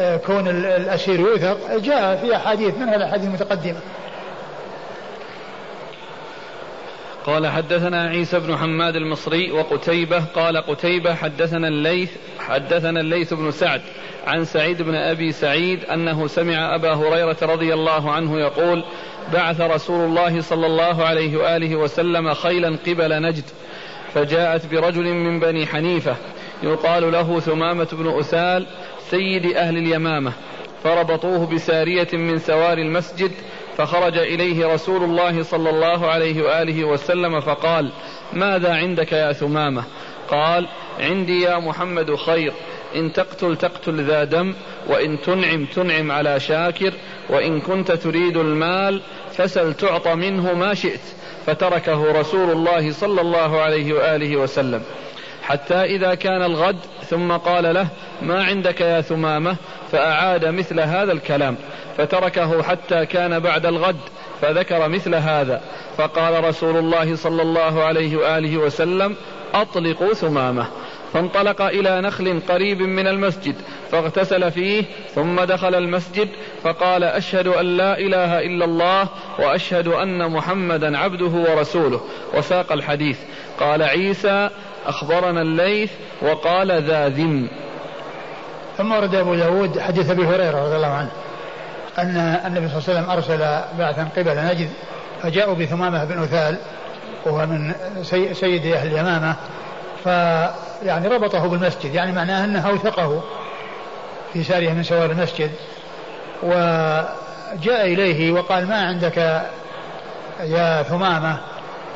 وكون 0.00 0.48
الأسير 0.48 1.20
يوثق 1.20 1.76
جاء 1.76 2.16
في 2.16 2.36
أحاديث 2.36 2.74
منها 2.74 2.96
الأحاديث 2.96 3.26
المتقدمة؟ 3.26 3.80
قال 7.26 7.46
حدثنا 7.46 8.08
عيسى 8.08 8.40
بن 8.40 8.56
حماد 8.56 8.96
المصري 8.96 9.52
وقتيبة 9.52 10.24
قال 10.24 10.56
قتيبة 10.56 11.14
حدثنا 11.14 11.68
الليث 11.68 12.10
حدثنا 12.38 13.00
الليث 13.00 13.34
بن 13.34 13.50
سعد 13.50 13.80
عن 14.26 14.44
سعيد 14.44 14.82
بن 14.82 14.94
أبي 14.94 15.32
سعيد 15.32 15.84
أنه 15.84 16.26
سمع 16.26 16.74
أبا 16.74 16.94
هريرة 16.94 17.36
رضي 17.42 17.74
الله 17.74 18.10
عنه 18.10 18.40
يقول 18.40 18.84
بعث 19.32 19.60
رسول 19.60 20.04
الله 20.04 20.40
صلى 20.40 20.66
الله 20.66 21.04
عليه 21.04 21.36
وآله 21.36 21.76
وسلم 21.76 22.34
خيلا 22.34 22.76
قبل 22.86 23.22
نجد 23.22 23.44
فجاءت 24.14 24.66
برجل 24.66 25.04
من 25.04 25.40
بني 25.40 25.66
حنيفة 25.66 26.16
يقال 26.62 27.12
له 27.12 27.40
ثمامة 27.40 27.88
بن 27.92 28.18
أسال 28.18 28.66
سيد 29.10 29.46
أهل 29.46 29.76
اليمامة 29.76 30.32
فربطوه 30.84 31.46
بسارية 31.46 32.08
من 32.12 32.38
سوار 32.38 32.78
المسجد 32.78 33.30
فخرج 33.76 34.18
إليه 34.18 34.66
رسول 34.66 35.04
الله 35.04 35.42
صلى 35.42 35.70
الله 35.70 36.06
عليه 36.06 36.42
وآله 36.42 36.84
وسلم 36.84 37.40
فقال 37.40 37.90
ماذا 38.32 38.74
عندك 38.74 39.12
يا 39.12 39.32
ثمامة؟ 39.32 39.84
قال 40.28 40.68
عندي 41.00 41.40
يا 41.42 41.58
محمد 41.58 42.14
خير 42.14 42.52
إن 42.96 43.12
تقتل 43.12 43.56
تقتل 43.56 44.04
ذا 44.04 44.24
دم 44.24 44.54
وإن 44.88 45.20
تنعم 45.20 45.64
تنعم 45.64 46.12
على 46.12 46.40
شاكر 46.40 46.92
وإن 47.30 47.60
كنت 47.60 47.92
تريد 47.92 48.36
المال 48.36 49.00
فسل 49.32 49.74
تعطى 49.74 50.14
منه 50.14 50.52
ما 50.52 50.74
شئت. 50.74 51.00
فتركه 51.46 52.20
رسول 52.20 52.50
الله 52.50 52.92
صلى 52.92 53.20
الله 53.20 53.60
عليه 53.60 53.92
وآله 53.92 54.36
وسلم. 54.36 54.82
حتى 55.42 55.74
إذا 55.74 56.14
كان 56.14 56.42
الغد 56.42 56.78
ثم 57.08 57.32
قال 57.32 57.74
له 57.74 57.88
ما 58.22 58.44
عندك 58.44 58.80
يا 58.80 59.00
ثمامة؟ 59.00 59.56
فأعاد 59.92 60.44
مثل 60.44 60.80
هذا 60.80 61.12
الكلام. 61.12 61.56
فتركه 61.96 62.62
حتى 62.62 63.06
كان 63.06 63.38
بعد 63.38 63.66
الغد 63.66 63.96
فذكر 64.42 64.88
مثل 64.88 65.14
هذا. 65.14 65.60
فقال 65.96 66.44
رسول 66.44 66.76
الله 66.76 67.16
صلى 67.16 67.42
الله 67.42 67.84
عليه 67.84 68.16
وآله 68.16 68.56
وسلم 68.56 69.16
أطلقوا 69.54 70.14
ثمامة. 70.14 70.66
فانطلق 71.12 71.62
إلى 71.62 72.00
نخل 72.00 72.40
قريب 72.48 72.82
من 72.82 73.06
المسجد 73.06 73.54
فاغتسل 73.90 74.50
فيه 74.50 74.84
ثم 75.14 75.40
دخل 75.40 75.74
المسجد 75.74 76.28
فقال 76.62 77.04
أشهد 77.04 77.46
أن 77.46 77.76
لا 77.76 77.98
إله 77.98 78.38
إلا 78.38 78.64
الله 78.64 79.08
وأشهد 79.38 79.88
أن 79.88 80.30
محمدا 80.30 80.98
عبده 80.98 81.50
ورسوله. 81.50 82.00
وساق 82.34 82.72
الحديث. 82.72 83.18
قال 83.60 83.82
عيسى 83.82 84.50
أخبرنا 84.86 85.42
الليث 85.42 85.92
وقال 86.22 86.82
ذا 86.82 87.08
ذم. 87.08 87.48
ثم 88.78 88.92
ورد 88.92 89.14
أبو 89.14 89.34
داود 89.34 89.78
حديث 89.78 90.10
أبي 90.10 90.24
هريرة 90.26 90.64
رضي 90.66 90.76
الله 90.76 90.86
عنه. 90.86 91.10
أن 91.98 92.16
النبي 92.46 92.68
صلى 92.68 92.78
الله 92.78 92.82
عليه 92.88 93.00
وسلم 93.00 93.10
أرسل 93.10 93.38
بعثا 93.78 94.08
قبل 94.16 94.44
نجد 94.44 94.70
فجاءوا 95.22 95.54
بثمامة 95.54 96.04
بن 96.04 96.22
أثال 96.22 96.56
وهو 97.26 97.46
من 97.46 97.74
سيد 98.32 98.66
أهل 98.66 98.86
اليمامة 98.86 99.36
فيعني 100.04 101.08
ربطه 101.08 101.46
بالمسجد 101.46 101.94
يعني 101.94 102.12
معناه 102.12 102.44
أنه 102.44 102.68
أوثقه 102.68 103.22
في 104.32 104.44
سارية 104.44 104.72
من 104.72 104.82
سوار 104.82 105.10
المسجد. 105.10 105.50
وجاء 106.42 107.86
إليه 107.86 108.32
وقال 108.32 108.68
ما 108.68 108.86
عندك 108.86 109.16
يا 110.40 110.82
ثمامة؟ 110.82 111.38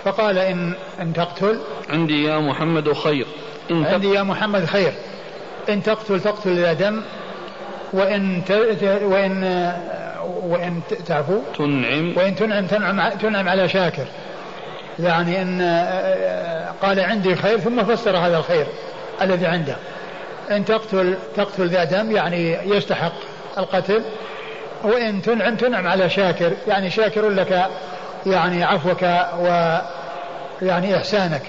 فقال 0.05 0.39
إن 0.39 0.75
إن 1.01 1.13
تقتل. 1.13 1.61
عندي 1.91 2.25
يا 2.25 2.39
محمد 2.39 2.93
خير 2.93 3.27
إن 3.71 3.85
عندي 3.85 4.15
يا 4.15 4.23
محمد 4.23 4.65
خير 4.65 4.93
إن 5.69 5.83
تقتل 5.83 6.21
تقتل 6.21 6.51
إلى 6.51 6.75
دم 6.75 7.03
وإن 7.93 8.43
وإن 9.03 9.73
وإن 10.43 10.81
تعفو؟ 11.07 11.39
تنعم. 11.59 12.17
وإن 12.17 12.35
تنعم 12.35 12.67
تنعم 12.67 13.09
تنعم 13.09 13.49
على 13.49 13.69
شاكر. 13.69 14.05
يعني 14.99 15.43
إن 15.43 15.63
قال 16.83 17.01
عندي 17.01 17.37
خير 17.37 17.59
ثم 17.59 17.85
فسر 17.85 18.17
هذا 18.17 18.39
الخير 18.39 18.67
الذي 19.23 19.47
عنده. 19.47 19.77
إن 20.51 20.65
تقتل 20.65 21.15
تقتل 21.37 21.69
ذا 21.69 21.85
دم 21.85 22.11
يعني 22.11 22.53
يستحق 22.53 23.13
القتل. 23.59 24.03
وإن 24.83 25.23
تنعم 25.23 25.57
تنعم 25.57 25.87
على 25.87 26.11
شاكر. 26.11 26.53
يعني 26.69 26.91
شاكر 26.91 27.29
لك 27.29 27.67
يعني 28.27 28.65
عفوك 28.65 29.03
و 29.39 29.79
يعني 30.63 30.97
إحسانك. 30.97 31.43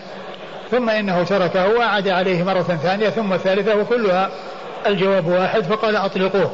ثم 0.72 0.90
إنه 0.90 1.24
تركه 1.24 1.68
وأعد 1.68 2.08
عليه 2.08 2.44
مرة 2.44 2.62
ثانية 2.62 3.10
ثم 3.10 3.34
الثالثة 3.34 3.76
وكلها 3.76 4.30
الجواب 4.88 5.28
واحد 5.28 5.64
فقال 5.64 5.96
أطلقوه. 5.96 6.52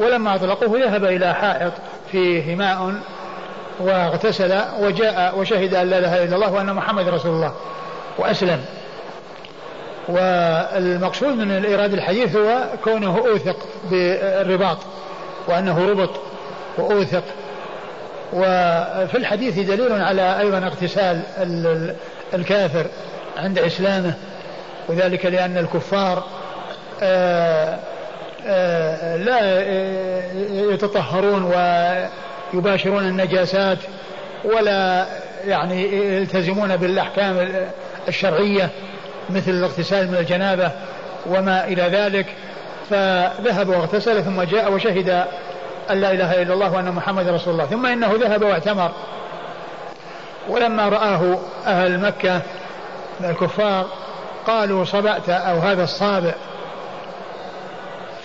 ولما 0.00 0.34
أطلقوه 0.34 0.80
ذهب 0.80 1.04
إلى 1.04 1.34
حائط 1.34 1.72
فيه 2.12 2.54
ماء 2.54 2.94
واغتسل 3.80 4.60
وجاء 4.80 5.38
وشهد 5.38 5.74
أن 5.74 5.90
لا 5.90 5.98
إله 5.98 6.24
إلا 6.24 6.36
الله 6.36 6.52
وأن 6.52 6.74
محمد 6.74 7.08
رسول 7.08 7.30
الله 7.32 7.52
وأسلم. 8.18 8.64
والمقصود 10.08 11.36
من 11.36 11.64
إيراد 11.64 11.92
الحديث 11.92 12.36
هو 12.36 12.64
كونه 12.84 13.18
أوثق 13.18 13.56
بالرباط 13.90 14.78
وأنه 15.48 15.90
ربط 15.90 16.10
وأوثق. 16.78 17.24
وفي 18.32 19.16
الحديث 19.16 19.58
دليل 19.58 19.92
على 19.92 20.40
أيضا 20.40 20.58
اغتسال 20.58 21.20
الكافر 22.34 22.86
عند 23.36 23.58
إسلامه 23.58 24.14
وذلك 24.88 25.26
لأن 25.26 25.58
الكفار 25.58 26.24
لا 29.16 29.62
يتطهرون 30.72 31.52
ويباشرون 32.54 33.02
النجاسات 33.04 33.78
ولا 34.44 35.06
يعني 35.46 35.82
يلتزمون 36.16 36.76
بالأحكام 36.76 37.48
الشرعية 38.08 38.70
مثل 39.30 39.50
الاغتسال 39.50 40.08
من 40.08 40.16
الجنابة 40.16 40.70
وما 41.26 41.64
إلى 41.64 41.82
ذلك. 41.82 42.26
فذهب 42.90 43.68
واغتسل 43.68 44.22
ثم 44.22 44.42
جاء 44.42 44.72
وشهد 44.72 45.08
أن 45.90 46.00
لا 46.00 46.12
إله 46.12 46.42
إلا 46.42 46.54
الله 46.54 46.72
وأن 46.72 46.92
محمد 46.92 47.28
رسول 47.28 47.52
الله 47.52 47.66
ثم 47.66 47.86
إنه 47.86 48.12
ذهب 48.20 48.42
واعتمر. 48.42 48.90
ولما 50.48 50.88
رآه 50.88 51.38
أهل 51.66 52.00
مكة 52.00 52.40
الكفار 53.20 53.86
قالوا 54.46 54.84
صبأت 54.84 55.28
أو 55.28 55.58
هذا 55.58 55.84
الصابع 55.84 56.32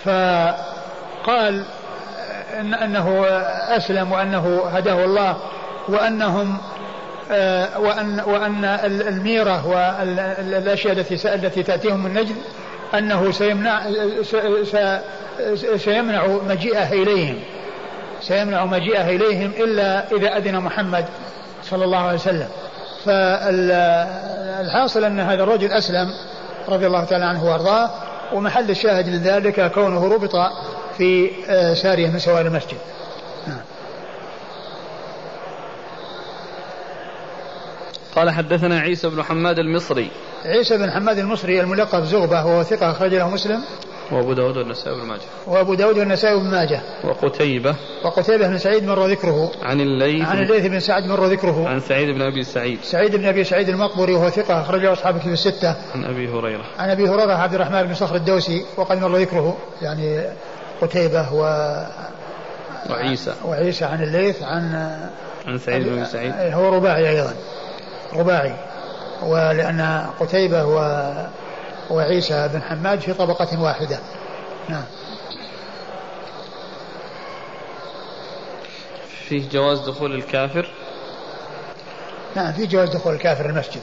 فقال 0.04 1.64
إن 2.60 2.74
أنه 2.74 3.26
أسلم 3.76 4.12
وأنه 4.12 4.62
هداه 4.72 5.04
الله 5.04 5.36
وأنهم 5.88 6.58
آه، 7.32 7.80
وأن 7.80 8.20
وأن 8.20 8.64
الميرة 8.84 9.66
والأشياء 9.66 10.92
التي 10.92 11.34
التي 11.34 11.62
تأتيهم 11.62 12.04
من 12.04 12.14
نجد 12.14 12.36
أنه 12.94 13.30
سيمنع 13.30 13.82
سيمنع 15.76 16.26
مجيئه 16.26 16.92
إليهم. 16.92 17.38
سيمنع 18.20 18.64
مجيئه 18.64 19.08
إليهم 19.08 19.52
إلا 19.58 20.04
إذا 20.12 20.36
أذن 20.36 20.56
محمد 20.56 21.04
صلى 21.64 21.84
الله 21.84 21.98
عليه 21.98 22.14
وسلم. 22.14 22.48
فالحاصل 23.04 25.04
أن 25.04 25.20
هذا 25.20 25.42
الرجل 25.42 25.72
أسلم 25.72 26.10
رضي 26.68 26.86
الله 26.86 27.04
تعالى 27.04 27.24
عنه 27.24 27.44
وأرضاه. 27.44 27.90
ومحل 28.32 28.70
الشاهد 28.70 29.06
من 29.06 29.22
ذلك 29.22 29.72
كونه 29.72 30.08
ربط 30.08 30.32
في 30.98 31.30
آه، 31.48 31.74
سارية 31.74 32.10
من 32.10 32.18
سوار 32.18 32.46
المسجد. 32.46 32.78
نعم. 33.46 33.60
قال 38.16 38.30
حدثنا 38.30 38.80
عيسى 38.80 39.08
بن 39.08 39.22
حماد 39.22 39.58
المصري. 39.58 40.10
عيسى 40.44 40.78
بن 40.78 40.90
حماد 40.90 41.18
المصري 41.18 41.60
الملقب 41.60 42.04
زغبة 42.04 42.46
وهو 42.46 42.62
ثقة 42.62 42.90
أخرج 42.90 43.14
له 43.14 43.30
مسلم. 43.30 43.64
وأبو 44.12 44.32
داود 44.32 44.56
والنسائي 44.56 44.96
بن 44.96 45.06
ماجه. 45.06 45.20
وأبو 45.46 45.74
داود 45.74 45.98
والنسائي 45.98 46.40
بن 46.40 46.50
ماجه. 46.50 46.80
وقتيبة. 47.04 47.76
وقتيبة 48.04 48.48
بن 48.48 48.58
سعيد 48.58 48.84
مر 48.84 49.06
ذكره. 49.06 49.50
عن 49.62 49.80
الليث 49.80 50.28
عن 50.28 50.42
الليث 50.42 50.66
بن 50.66 50.80
سعد 50.80 51.06
مر 51.06 51.26
ذكره. 51.26 51.68
عن 51.68 51.80
سعيد 51.80 52.08
بن 52.08 52.22
أبي 52.22 52.42
سعيد. 52.42 52.78
سعيد 52.82 53.16
بن 53.16 53.26
أبي 53.26 53.44
سعيد 53.44 53.68
المقبري 53.68 54.14
وهو 54.14 54.30
ثقة 54.30 54.60
أخرجه 54.60 54.92
أصحاب 54.92 55.16
الكتب 55.16 55.32
الستة. 55.32 55.76
عن 55.94 56.04
أبي 56.04 56.28
هريرة. 56.28 56.64
عن 56.78 56.90
أبي 56.90 57.08
هريرة 57.08 57.32
عبد 57.32 57.54
الرحمن 57.54 57.82
بن 57.82 57.94
صخر 57.94 58.14
الدوسي 58.14 58.64
وقد 58.76 58.98
مر 58.98 59.16
ذكره. 59.16 59.56
يعني 59.82 60.24
قتيبة 60.82 61.34
و 61.34 61.42
وعيسى. 62.90 63.34
وعيسى 63.44 63.84
عن 63.84 64.02
الليث 64.02 64.42
عن 64.42 64.90
عن 65.46 65.58
سعيد 65.58 65.88
بن 65.88 66.04
سعيد. 66.04 66.32
هو 66.32 66.76
رباعي 66.76 67.08
أيضا. 67.08 67.34
رباعي. 68.16 68.54
ولأن 69.22 70.06
قتيبة 70.20 70.66
و 70.66 70.78
وعيسى 71.90 72.48
بن 72.52 72.62
حماد 72.62 73.00
في 73.00 73.12
طبقة 73.12 73.62
واحدة. 73.62 73.98
نعم. 74.68 74.84
فيه 79.28 79.48
جواز 79.48 79.78
دخول 79.78 80.14
الكافر؟ 80.14 80.70
نعم 82.36 82.52
في 82.52 82.66
جواز 82.66 82.88
دخول 82.88 83.14
الكافر 83.14 83.46
المسجد. 83.46 83.82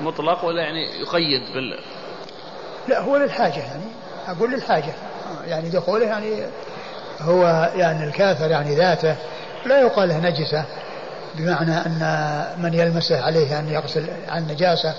مطلق 0.00 0.44
ولا 0.44 0.62
يعني 0.62 1.00
يقيد 1.00 1.52
بال 1.54 1.78
لا 2.88 3.00
هو 3.00 3.16
للحاجة 3.16 3.58
يعني. 3.58 3.84
أقول 4.28 4.50
للحاجة. 4.52 4.94
يعني 5.46 5.68
دخوله 5.68 6.06
يعني 6.06 6.42
هو 7.20 7.70
يعني 7.76 8.04
الكافر 8.04 8.50
يعني 8.50 8.74
ذاته 8.74 9.16
لا 9.64 9.80
يقال 9.80 10.08
له 10.08 10.18
نجسة. 10.18 10.64
بمعنى 11.38 11.76
أن 11.76 12.44
من 12.58 12.74
يلمسه 12.74 13.20
عليه 13.20 13.58
أن 13.58 13.68
يغسل 13.68 14.06
عن 14.28 14.46
نجاسة 14.46 14.94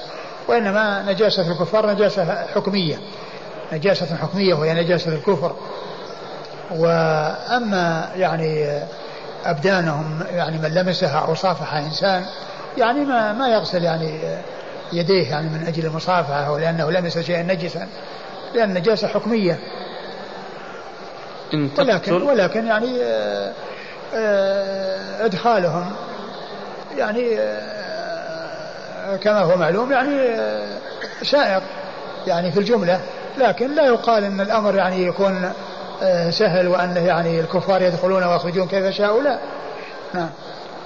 وإنما 0.48 1.04
نجاسة 1.08 1.52
الكفار 1.52 1.92
نجاسة 1.92 2.46
حكمية 2.56 3.00
نجاسة 3.74 4.16
حكمية 4.16 4.54
وهي 4.54 4.74
نجاسة 4.74 5.14
الكفر. 5.14 5.56
وأما 6.72 8.10
يعني 8.16 8.82
أبدانهم 9.46 10.20
يعني 10.32 10.58
من 10.58 10.74
لمسها 10.74 11.20
أو 11.20 11.36
صافح 11.36 11.74
إنسان 11.74 12.26
يعني 12.78 13.06
ما 13.06 13.34
ما 13.34 13.48
يغسل 13.48 13.84
يعني 13.84 14.20
يديه 14.94 15.30
يعني 15.30 15.50
من 15.50 15.68
أجل 15.68 15.86
المصافحة 15.86 16.52
ولأنه 16.52 16.92
لمس 16.92 17.18
شيئا 17.18 17.44
نجسا 17.44 17.88
لأن 18.56 18.70
النجاسة 18.70 19.08
حكمية. 19.08 19.60
ولكن 21.78 22.14
ولكن 22.14 22.68
يعني 22.68 23.04
آه، 23.04 23.54
آه، 24.14 25.26
إدخالهم 25.26 25.92
يعني 26.98 27.40
آه، 27.40 29.16
كما 29.16 29.40
هو 29.40 29.58
معلوم 29.58 29.92
يعني 29.92 30.38
سائق 31.24 31.64
يعني 32.28 32.52
في 32.52 32.60
الجملة. 32.60 33.00
لكن 33.38 33.76
لا 33.76 33.86
يقال 33.86 34.24
إن 34.24 34.42
الأمر 34.42 34.76
يعني 34.76 35.04
يكون 35.04 35.52
سهل 36.30 36.68
وانه 36.68 37.00
يعني 37.00 37.40
الكفار 37.40 37.82
يدخلون 37.82 38.24
ويخرجون 38.24 38.68
كيف 38.68 38.96
شاءوا 38.96 39.22
لا. 39.22 39.40
نعم. 40.14 40.30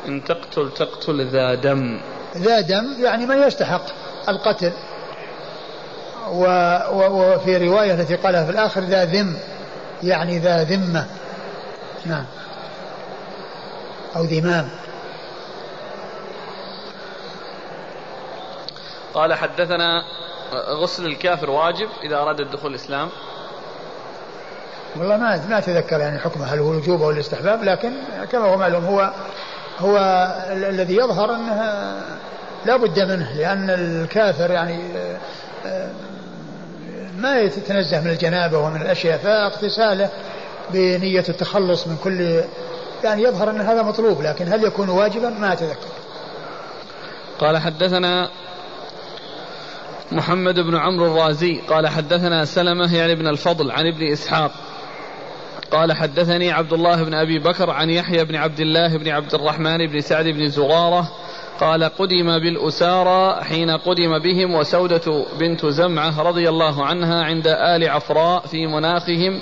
إن 0.08 0.24
تقتل 0.24 0.72
تقتل 0.78 1.28
ذا 1.28 1.56
دم. 1.56 2.02
ذا 2.38 2.62
دم 2.62 2.86
يعني 3.00 3.26
من 3.26 3.42
يستحق 3.42 3.82
القتل. 4.30 4.72
وفي 6.32 7.58
رواية 7.58 7.94
التي 7.94 8.16
قالها 8.16 8.46
في 8.46 8.52
الآخر 8.52 8.82
ذا 8.82 9.06
ذم 9.06 9.38
يعني 10.04 10.40
ذا 10.40 10.64
ذمة. 10.64 11.06
نعم. 12.06 12.26
أو 14.16 14.24
ذمام. 14.24 14.70
قال 19.14 19.34
حدثنا 19.34 20.04
غسل 20.54 21.06
الكافر 21.06 21.50
واجب 21.50 21.88
إذا 22.04 22.16
أراد 22.16 22.40
الدخول 22.40 22.72
الإسلام. 22.72 23.10
والله 24.96 25.18
ما 25.18 25.46
ما 25.50 25.58
أتذكر 25.58 26.00
يعني 26.00 26.20
حكمه 26.20 26.46
هل 26.46 26.60
هو 26.60 26.72
الوجوب 26.72 27.02
أو 27.02 27.10
الاستحباب 27.10 27.64
لكن 27.64 27.92
كما 28.32 28.46
هو 28.46 28.58
معلوم 28.58 28.86
هو 28.86 29.12
هو 29.80 29.98
الذي 30.52 30.96
يظهر 30.96 31.36
أنه 31.36 31.62
لا 32.66 32.78
بد 32.78 33.00
منه 33.00 33.34
لأن 33.34 33.70
الكافر 33.70 34.52
يعني 34.52 34.80
ما 37.18 37.40
يتنزه 37.40 38.02
من 38.02 38.10
الجنابة 38.10 38.58
ومن 38.58 38.82
الأشياء 38.82 39.18
فاغتساله 39.18 40.10
بنية 40.70 41.26
التخلص 41.30 41.88
من 41.88 41.98
كل 42.04 42.42
يعني 43.04 43.24
يظهر 43.24 43.50
أن 43.50 43.62
هذا 43.62 43.82
مطلوب 43.82 44.22
لكن 44.22 44.54
هل 44.54 44.64
يكون 44.64 44.90
واجبا؟ 44.90 45.30
ما 45.30 45.54
أتذكر. 45.54 45.88
قال 47.40 47.58
حدثنا 47.58 48.30
محمد 50.12 50.60
بن 50.60 50.78
عمرو 50.78 51.06
الرازي 51.06 51.62
قال 51.70 51.88
حدثنا 51.88 52.46
سلمة 52.46 52.96
يعني 52.96 53.16
بن 53.16 53.28
الفضل 53.28 53.72
عن 53.72 53.88
ابن 53.88 54.12
إسحاق. 54.12 54.52
قال 55.72 55.94
حدثني 55.94 56.52
عبد 56.52 56.74
الله 56.74 57.04
بن 57.04 57.14
أبي 57.14 57.40
بكر 57.40 57.70
عن 57.70 57.90
يحيى 57.90 58.26
بن 58.26 58.36
عبد 58.36 58.60
الله 58.60 58.98
بن 58.98 59.10
عبد 59.10 59.34
الرحمن 59.36 59.88
بن 59.88 60.02
سعد 60.02 60.26
بن 60.26 60.50
زغارة. 60.50 61.12
قال 61.60 61.84
قدم 61.84 62.40
بالأسارى 62.40 63.44
حين 63.44 63.70
قدم 63.70 64.20
بهم 64.20 64.56
وسودة 64.56 65.26
بنت 65.40 65.66
زمعة 65.66 66.22
رضي 66.22 66.50
الله 66.50 66.86
عنها 66.86 67.24
عند 67.24 67.48
آل 67.48 67.90
عفراء 67.90 68.48
في 68.48 68.68
مناخهم 68.68 69.42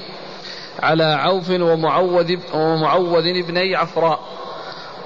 على 0.79 1.03
عوف 1.03 1.49
ومعوذ 1.49 2.35
ومعوذ 2.53 3.27
ابني 3.45 3.75
عفراء. 3.75 4.19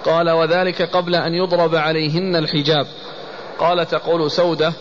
قال 0.06 0.30
وذلك 0.30 0.82
قبل 0.82 1.16
أن 1.16 1.34
يضرب 1.34 1.76
عليهن 1.76 2.36
الحجاب. 2.36 2.88
قال 3.60 3.88
تقول 3.88 4.32
سودة 4.32 4.74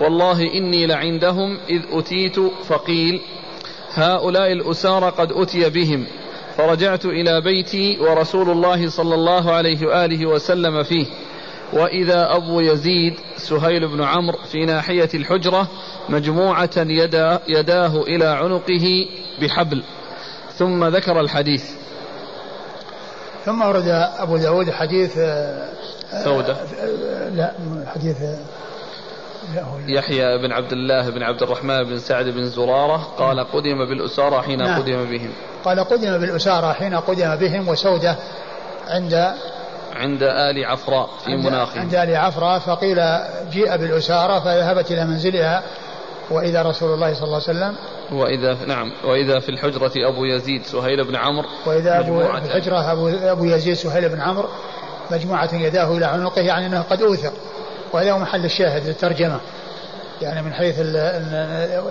والله 0.00 0.42
إني 0.54 0.86
لعندهم 0.86 1.58
إذ 1.70 1.82
أتيت 1.92 2.40
فقيل 2.68 3.20
هؤلاء 3.94 4.52
الأسارى 4.52 5.10
قد 5.10 5.32
أتي 5.32 5.70
بهم 5.70 6.06
فرجعت 6.56 7.04
إلى 7.04 7.40
بيتي 7.40 7.98
ورسول 8.00 8.50
الله 8.50 8.90
صلى 8.90 9.14
الله 9.14 9.52
عليه 9.52 9.86
وآله 9.86 10.26
وسلم 10.26 10.82
فيه. 10.82 11.06
وإذا 11.72 12.36
أبو 12.36 12.60
يزيد 12.60 13.14
سهيل 13.36 13.88
بن 13.88 14.02
عمرو 14.02 14.38
في 14.52 14.64
ناحية 14.64 15.08
الحجرة 15.14 15.68
مجموعة 16.08 16.70
يدا 16.76 17.40
يداه 17.48 18.02
إلى 18.02 18.26
عنقه 18.26 19.06
بحبل. 19.42 19.82
ثم 20.54 20.84
ذكر 20.84 21.20
الحديث. 21.20 21.64
ثم 23.44 23.62
ورد 23.62 23.88
أبو 24.18 24.36
داود 24.36 24.70
حديث 24.70 25.18
آه، 25.18 26.24
سودة. 26.24 26.56
لا 27.34 27.52
حديث 27.94 28.16
يحيى 29.88 30.38
بن 30.38 30.52
عبد 30.52 30.72
الله 30.72 31.10
بن 31.10 31.22
عبد 31.22 31.42
الرحمن 31.42 31.84
بن 31.84 31.98
سعد 31.98 32.24
بن 32.24 32.44
زرارة 32.44 33.08
قال 33.18 33.40
قدم 33.40 33.88
بالأسارى 33.88 34.42
حين 34.42 34.58
نعم. 34.58 34.82
قدم 34.82 35.04
بهم. 35.04 35.30
قال 35.64 35.80
قدم 35.80 36.18
بالأسارى 36.18 36.74
حين 36.74 36.94
قدم 36.94 37.36
بهم 37.36 37.68
وسودة 37.68 38.16
عند 38.88 39.32
عند 39.96 40.22
آل 40.22 40.64
عفراء 40.64 41.08
في 41.24 41.36
مناخه 41.36 41.80
عند 41.80 41.94
آل 41.94 42.16
عفراء 42.16 42.58
فقيل 42.58 42.96
جيء 43.50 43.76
بالأسارى 43.76 44.40
فذهبت 44.40 44.90
إلى 44.90 45.04
منزلها 45.04 45.62
وإذا 46.30 46.62
رسول 46.62 46.94
الله 46.94 47.14
صلى 47.14 47.24
الله 47.24 47.42
عليه 47.48 47.58
وسلم. 47.58 47.76
وإذا 48.12 48.56
نعم 48.66 48.92
وإذا 49.04 49.40
في 49.40 49.48
الحجرة 49.48 49.92
أبو 49.96 50.24
يزيد 50.24 50.62
سهيل 50.62 51.04
بن 51.04 51.16
عمرو 51.16 51.48
وإذا 51.66 52.00
أبو 52.00 52.20
في 52.20 52.44
الحجرة 52.44 52.92
أبو, 52.92 53.08
أبو 53.08 53.44
يزيد 53.44 53.74
سهيل 53.74 54.08
بن 54.08 54.20
عمرو 54.20 54.48
مجموعة 55.10 55.54
يداه 55.54 55.96
إلى 55.96 56.04
عنقه 56.04 56.40
يعني 56.40 56.66
أنه 56.66 56.82
قد 56.82 57.02
أوثق. 57.02 57.32
وهذا 57.92 58.12
هو 58.12 58.18
محل 58.18 58.44
الشاهد 58.44 58.86
للترجمة. 58.86 59.40
يعني 60.22 60.42
من 60.42 60.52
حيث 60.52 60.74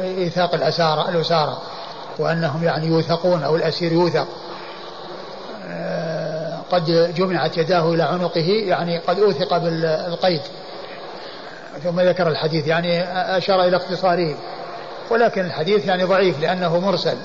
إيثاق 0.01 0.55
الأسارة 0.55 1.09
الأسارة 1.09 1.61
وأنهم 2.19 2.63
يعني 2.63 2.87
يوثقون 2.87 3.43
أو 3.43 3.55
الأسير 3.55 3.91
يوثق. 3.91 4.27
آه، 5.69 6.59
قد 6.71 7.13
جمعت 7.15 7.57
يداه 7.57 7.93
إلى 7.93 8.03
عنقه 8.03 8.47
يعني 8.67 8.97
قد 8.97 9.19
أوثق 9.19 9.57
بالقيد. 9.57 10.41
ثم 11.83 11.99
ذكر 11.99 12.27
الحديث 12.27 12.67
يعني 12.67 13.03
أشار 13.37 13.63
إلى 13.63 13.77
اختصاره. 13.77 14.35
ولكن 15.09 15.45
الحديث 15.45 15.87
يعني 15.87 16.03
ضعيف 16.03 16.41
لأنه 16.41 16.79
مرسل. 16.79 17.17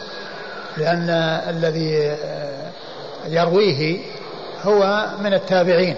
لأن 0.77 1.11
الذي 1.49 2.17
يرويه 3.29 3.99
هو 4.63 5.07
من 5.21 5.35
التابعين 5.35 5.97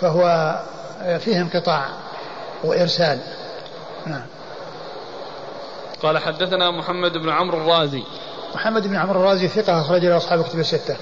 فهو 0.00 0.56
فيه 1.06 1.40
انقطاع 1.40 1.88
وإرسال. 2.64 3.18
نعم. 4.06 4.26
قال 6.02 6.18
حدثنا 6.18 6.70
محمد 6.70 7.12
بن 7.12 7.28
عمرو 7.28 7.58
الرازي. 7.58 8.02
محمد 8.54 8.86
بن 8.86 8.96
عمرو 8.96 9.20
الرازي 9.20 9.48
ثقة 9.48 9.80
أخرج 9.80 10.04
له 10.04 10.16
أصحاب 10.16 10.42
كتب 10.42 10.58
الستة. 10.58 10.96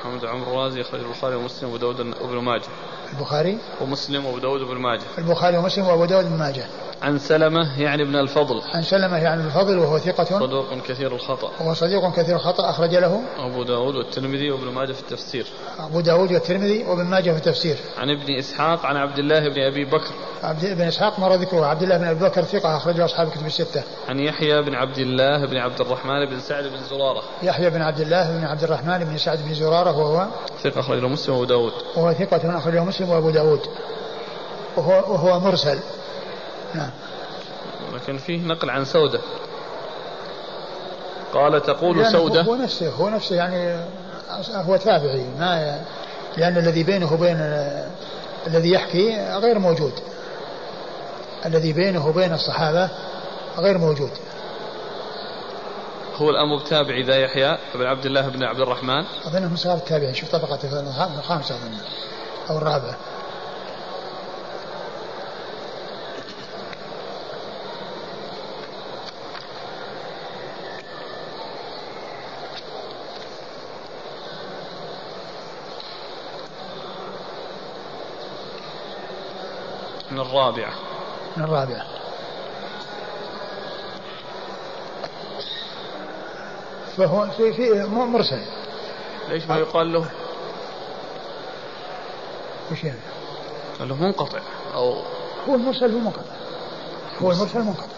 محمد 0.00 0.20
بن 0.20 0.28
عمرو 0.28 0.52
الرازي 0.52 0.80
أخرج 0.80 1.00
البخاري 1.00 1.36
ومسلم 1.36 1.70
وأبو 1.70 1.76
داود 1.76 2.00
وابن 2.00 2.38
ماجه. 2.38 2.68
البخاري؟ 3.12 3.58
ومسلم 3.80 4.26
وأبو 4.26 4.38
داود 4.38 4.60
وابن 4.60 4.76
ماجه. 4.76 5.02
البخاري 5.18 5.56
ومسلم 5.56 5.86
وأبو 5.86 6.04
داود 6.04 6.24
وابن 6.24 6.38
ماجه. 6.38 6.66
عن 7.06 7.18
سلمة 7.18 7.80
يعني 7.80 8.02
ابن 8.02 8.16
الفضل. 8.16 8.62
عن 8.74 8.82
سلمة 8.82 9.16
يعني 9.16 9.40
ابن 9.40 9.46
الفضل 9.46 9.78
وهو 9.78 9.98
ثقة. 9.98 10.24
صدوق 10.24 10.66
كثير 10.88 11.14
الخطأ. 11.14 11.50
وهو 11.60 11.74
صديق 11.74 12.12
كثير 12.16 12.36
الخطأ 12.36 12.70
أخرج 12.70 12.94
له. 12.94 13.22
أبو 13.38 13.62
داود 13.62 13.94
والترمذي 13.94 14.50
وابن 14.50 14.72
ماجه 14.72 14.92
في 14.92 15.00
التفسير. 15.00 15.46
أبو 15.78 16.00
داود 16.00 16.32
والترمذي 16.32 16.84
وابن 16.84 17.04
ماجه 17.04 17.30
في 17.30 17.36
التفسير. 17.36 17.76
عن 17.98 18.10
ابن 18.10 18.38
إسحاق 18.38 18.86
عن 18.86 18.96
عبد 18.96 19.18
الله 19.18 19.40
بن 19.40 19.60
أبي 19.60 19.84
بكر. 19.84 20.14
عبد 20.42 20.64
بن 20.64 20.82
إسحاق 20.82 21.18
مر 21.18 21.34
ذكره. 21.34 21.66
عبد 21.66 21.82
الله 21.82 21.96
بن 21.98 22.04
أبي 22.04 22.24
بكر 22.24 22.42
ثقة 22.42 22.76
أخرج 22.76 22.96
له 22.96 23.04
أصحاب 23.04 23.26
الكتب 23.26 23.46
الستة. 23.46 23.82
عن 24.08 24.20
يحيى 24.20 24.62
بن 24.62 24.74
عبد 24.74 24.98
الله 24.98 25.46
بن 25.46 25.56
عبد 25.56 25.80
الرحمن 25.80 26.26
بن 26.26 26.40
سعد 26.40 26.64
بن 26.64 26.78
زرارة. 26.90 27.22
يحيى 27.42 27.70
بن 27.70 27.82
عبد 27.82 28.00
الله 28.00 28.38
بن 28.38 28.44
عبد 28.44 28.62
الرحمن 28.62 28.98
بن 28.98 29.18
سعد 29.18 29.38
بن 29.42 29.54
زرارة 29.54 29.98
وهو 29.98 30.26
ثقة 30.62 30.80
أخرج 30.80 30.98
له 30.98 31.08
مسلم 31.08 31.34
وأبو 31.34 31.44
داود. 31.44 31.72
وهو 31.96 32.12
ثقة 32.12 32.58
أخرج 32.58 32.74
له 32.74 32.84
مسلم 32.84 33.10
وأبو 33.10 33.30
داود. 33.30 33.60
وهو, 34.76 34.92
وهو 34.92 35.40
مرسل. 35.40 35.78
نعم. 36.76 36.90
لكن 37.94 38.18
فيه 38.18 38.46
نقل 38.46 38.70
عن 38.70 38.84
سودة. 38.84 39.20
قال 41.34 41.62
تقول 41.62 41.98
يعني 41.98 42.12
سودة. 42.12 42.42
هو 42.42 42.54
نفسه 42.54 42.90
هو 42.90 43.08
نفسه 43.08 43.36
يعني 43.36 43.84
هو 44.50 44.76
تابعي. 44.76 45.26
ما 45.38 45.80
لأن 46.36 46.56
الذي 46.56 46.82
بينه 46.82 47.12
وبين 47.12 47.36
الذي 48.46 48.70
يحكي 48.70 49.28
غير 49.42 49.58
موجود. 49.58 49.92
الذي 51.46 51.72
بينه 51.72 52.08
وبين 52.08 52.34
الصحابة 52.34 52.90
غير 53.58 53.78
موجود. 53.78 54.10
هو 56.16 56.30
الأمر 56.30 56.64
بتابعي 56.64 57.02
ذا 57.02 57.16
يحيى 57.16 57.58
بن 57.74 57.86
عبد 57.86 58.06
الله 58.06 58.28
بن 58.28 58.44
عبد 58.44 58.60
الرحمن. 58.60 59.04
أظنه 59.26 59.48
من 59.48 59.56
صغار 59.56 59.76
التابعين. 59.76 60.14
شوف 60.14 60.32
طبقته 60.32 60.80
الخامسة 61.18 61.54
أظن 61.54 61.78
أو 62.50 62.58
الرابعة. 62.58 62.96
من 80.16 80.22
الرابعة. 80.22 80.72
من 81.36 81.44
الرابعة. 81.44 81.86
فهو 86.96 87.26
في 87.26 87.52
في 87.52 87.84
مرسل. 87.88 88.42
ليش 89.28 89.46
ما 89.46 89.58
يقال 89.58 89.92
له؟ 89.92 90.06
وش 92.72 92.84
يعني؟ 92.84 92.98
قال 93.78 93.88
له 93.88 93.94
منقطع. 93.94 94.40
أو 94.74 95.02
هو 95.48 95.54
المرسل 95.54 95.92
هو 95.92 95.98
منقطع. 95.98 96.32
هو 97.22 97.30
المرسل 97.30 97.58
منقطع. 97.58 97.96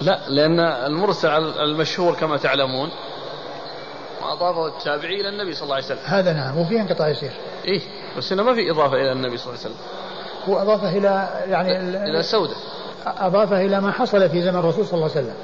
لا 0.00 0.20
لأن 0.28 0.60
المرسل 0.60 1.28
المشهور 1.60 2.14
كما 2.14 2.36
تعلمون 2.36 2.90
واضافه 4.22 4.66
التابعي 4.66 5.20
إلى 5.20 5.28
النبي 5.28 5.54
صلى 5.54 5.62
الله 5.62 5.74
عليه 5.74 5.84
وسلم. 5.84 6.04
هذا 6.04 6.32
نعم 6.32 6.58
وفيه 6.58 6.80
انقطاع 6.80 7.08
يسير 7.08 7.32
إيه 7.64 7.80
بس 8.16 8.32
هنا 8.32 8.42
ما 8.42 8.54
في 8.54 8.70
إضافة 8.70 8.96
إلى 8.96 9.12
النبي 9.12 9.36
صلى 9.36 9.46
الله 9.46 9.64
عليه 9.64 9.74
وسلم. 9.74 10.01
هو 10.48 10.58
أضافه 10.58 10.98
إلى 10.98 11.28
يعني 11.48 11.78
إلى 12.10 12.22
سودة. 12.22 12.56
أضافه 13.06 13.60
إلى 13.60 13.80
ما 13.80 13.92
حصل 13.92 14.30
في 14.30 14.42
زمن 14.42 14.58
الرسول 14.58 14.86
صلى 14.86 14.94
الله 14.94 15.10
عليه 15.10 15.20
وسلم. 15.20 15.34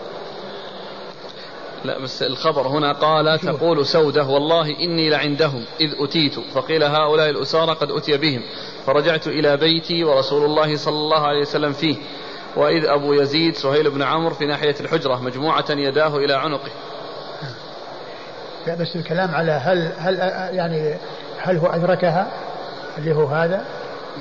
لا 1.84 1.98
بس 1.98 2.22
الخبر 2.22 2.68
هنا 2.68 2.92
قال 2.92 3.38
تقول 3.38 3.86
سودة 3.86 4.26
والله 4.26 4.66
إني 4.66 5.10
لعندهم 5.10 5.64
إذ 5.80 5.94
أتيت. 6.04 6.40
فقيل 6.54 6.82
هؤلاء 6.82 7.30
الأسارى 7.30 7.72
قد 7.72 7.90
أتي 7.90 8.16
بهم. 8.16 8.42
فرجعت 8.86 9.26
إلى 9.26 9.56
بيتي 9.56 10.04
ورسول 10.04 10.44
الله 10.44 10.76
صلى 10.76 10.96
الله 10.96 11.26
عليه 11.26 11.40
وسلم 11.40 11.72
فيه. 11.72 11.96
وإذ 12.56 12.84
أبو 12.84 13.12
يزيد 13.12 13.56
سهيل 13.56 13.90
بن 13.90 14.02
عمرو 14.02 14.34
في 14.34 14.46
ناحية 14.46 14.74
الحجرة 14.80 15.22
مجموعة 15.22 15.64
يداه 15.70 16.16
إلى 16.16 16.34
عنقه. 16.34 16.70
لا 18.66 18.74
بس 18.74 18.96
الكلام 18.96 19.34
على 19.34 19.52
هل 19.52 19.92
هل 19.98 20.14
يعني 20.54 20.94
هل 21.38 21.56
هو 21.56 21.66
أدركها؟ 21.66 22.26
اللي 22.98 23.14
هو 23.14 23.26
هذا؟ 23.26 23.64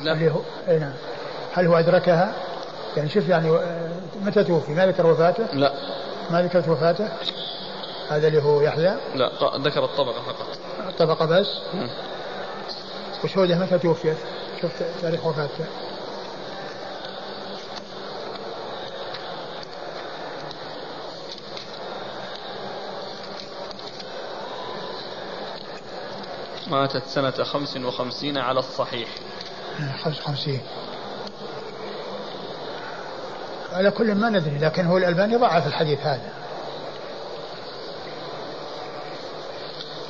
لا. 0.03 0.13
اللي 0.13 0.31
هو 0.31 0.39
اي 0.67 0.79
نعم 0.79 0.93
هل 1.53 1.67
هو 1.67 1.79
أدركها؟ 1.79 2.33
يعني 2.97 3.09
شوف 3.09 3.29
يعني 3.29 3.49
آه، 3.49 3.89
متى 4.21 4.43
توفي؟ 4.43 4.71
ما 4.71 4.87
ذكر 4.87 5.07
وفاته؟ 5.07 5.43
لا 5.53 5.73
ما 6.29 6.41
ذكرت 6.41 6.67
وفاته؟ 6.67 7.07
هذا 8.09 8.27
اللي 8.27 8.43
هو 8.43 8.61
يحيى؟ 8.61 8.95
لا 9.15 9.31
ذكر 9.57 9.83
الطبقة 9.83 10.21
فقط 10.21 10.47
الطبقة 10.89 11.25
بس؟ 11.25 11.47
وشهودة 13.23 13.57
متى 13.59 13.79
توفيت؟ 13.79 14.17
شفت 14.61 14.83
تاريخ 15.01 15.25
وفاته؟ 15.25 15.65
ماتت 26.67 27.03
سنة 27.07 27.43
خمس 27.43 27.77
وخمسين 27.77 28.37
على 28.37 28.59
الصحيح 28.59 29.09
55 30.03 30.59
على 33.73 33.91
كل 33.91 34.15
ما 34.15 34.29
ندري 34.29 34.57
لكن 34.57 34.85
هو 34.85 34.97
الألباني 34.97 35.35
ضعف 35.35 35.67
الحديث 35.67 35.99
هذا. 35.99 36.31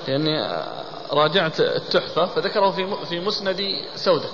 لأني 0.07 0.63
راجعت 1.11 1.59
التحفة 1.59 2.25
فذكره 2.25 2.71
في 2.71 3.05
في 3.09 3.19
مسند 3.19 3.61
سودة. 3.95 4.29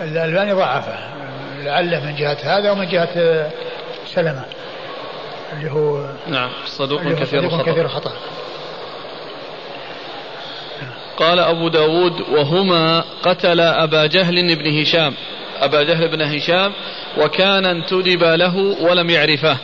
الألباني 0.00 0.52
ضعفه 0.52 1.22
لعله 1.62 2.04
من 2.04 2.16
جهة 2.16 2.38
هذا 2.42 2.70
ومن 2.70 2.88
جهة 2.88 3.50
سلمة 4.06 4.44
اللي 5.52 5.70
هو 5.70 6.06
نعم 6.26 6.50
صدوق 6.66 7.02
كثير 7.02 7.40
الخطأ 7.40 7.62
كثير 7.62 7.84
الخطأ 7.84 8.12
قال 11.22 11.38
أبو 11.38 11.68
داود 11.68 12.20
وهما 12.20 13.04
قتل 13.22 13.60
أبا 13.60 14.06
جهل 14.06 14.56
بن 14.56 14.80
هشام 14.80 15.14
أبا 15.60 15.82
جهل 15.82 16.08
بن 16.08 16.22
هشام 16.22 16.72
وكان 17.18 17.66
انتدب 17.66 18.24
له 18.24 18.56
ولم 18.56 19.10
يعرفه 19.10 19.56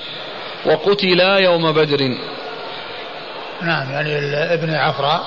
وقتلا 0.66 1.38
يوم 1.38 1.72
بدر. 1.72 1.98
نعم 3.62 3.92
يعني 3.92 4.18
ابن 4.54 4.74
عفراء 4.74 5.26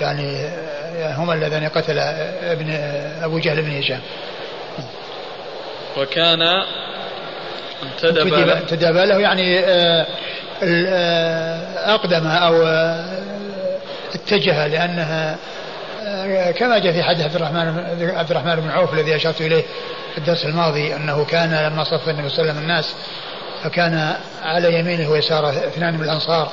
يعني 0.00 0.48
هما 1.00 1.34
اللذان 1.34 1.68
قتل 1.68 1.98
ابن 1.98 2.70
أبو 3.22 3.38
جهل 3.38 3.62
بن 3.62 3.78
هشام. 3.78 4.00
وكان 5.96 6.42
انتدب 7.82 8.26
له. 8.26 8.58
انتدب 8.58 8.96
له 8.96 9.18
يعني 9.18 9.58
آه، 9.58 10.06
آه، 10.62 11.94
أقدم 11.94 12.26
أو 12.26 12.62
آه، 12.66 13.33
اتجه 14.14 14.66
لأنها 14.66 15.36
كما 16.52 16.78
جاء 16.78 16.92
في 16.92 17.02
حديث 17.02 17.24
عبد 17.24 17.34
الرحمن 17.34 17.58
عبد 18.16 18.30
الرحمن 18.30 18.56
بن 18.56 18.70
عوف 18.70 18.94
الذي 18.94 19.16
أشرت 19.16 19.40
إليه 19.40 19.62
في 20.12 20.18
الدرس 20.18 20.44
الماضي 20.44 20.96
أنه 20.96 21.24
كان 21.24 21.54
لما 21.54 21.84
صف 21.84 22.08
النبي 22.08 22.28
صلى 22.28 22.38
الله 22.38 22.50
عليه 22.50 22.52
وسلم 22.52 22.58
الناس 22.58 22.94
فكان 23.62 24.14
على 24.44 24.78
يمينه 24.78 25.10
ويساره 25.10 25.50
اثنان 25.50 25.94
من 25.94 26.04
الأنصار 26.04 26.52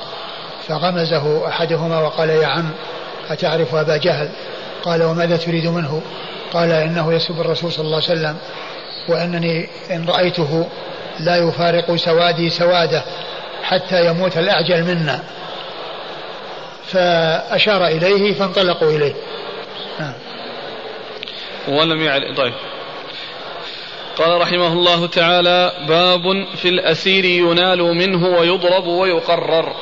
فغمزه 0.68 1.48
أحدهما 1.48 2.00
وقال 2.00 2.30
يا 2.30 2.46
عم 2.46 2.70
أتعرف 3.30 3.74
أبا 3.74 3.96
جهل؟ 3.96 4.28
قال 4.82 5.02
وماذا 5.02 5.36
تريد 5.36 5.66
منه؟ 5.66 6.02
قال 6.52 6.70
إنه 6.70 7.12
يسب 7.12 7.40
الرسول 7.40 7.72
صلى 7.72 7.84
الله 7.84 7.96
عليه 7.96 8.06
وسلم 8.20 8.36
وأنني 9.08 9.68
إن 9.90 10.04
رأيته 10.08 10.66
لا 11.20 11.36
يفارق 11.36 11.96
سوادي 11.96 12.50
سواده 12.50 13.02
حتى 13.62 14.06
يموت 14.06 14.38
الأعجل 14.38 14.84
منا. 14.84 15.20
فأشار 16.92 17.86
إليه 17.86 18.34
فانطلقوا 18.34 18.90
إليه. 18.90 19.14
نعم. 20.00 20.14
ولم 21.68 22.02
يعرف 22.02 22.36
طيب. 22.36 22.54
قال 24.16 24.40
رحمه 24.40 24.72
الله 24.72 25.06
تعالى 25.06 25.72
باب 25.88 26.46
في 26.56 26.68
الأسير 26.68 27.24
ينال 27.24 27.78
منه 27.78 28.26
ويضرب 28.26 28.86
ويقرر. 28.86 29.72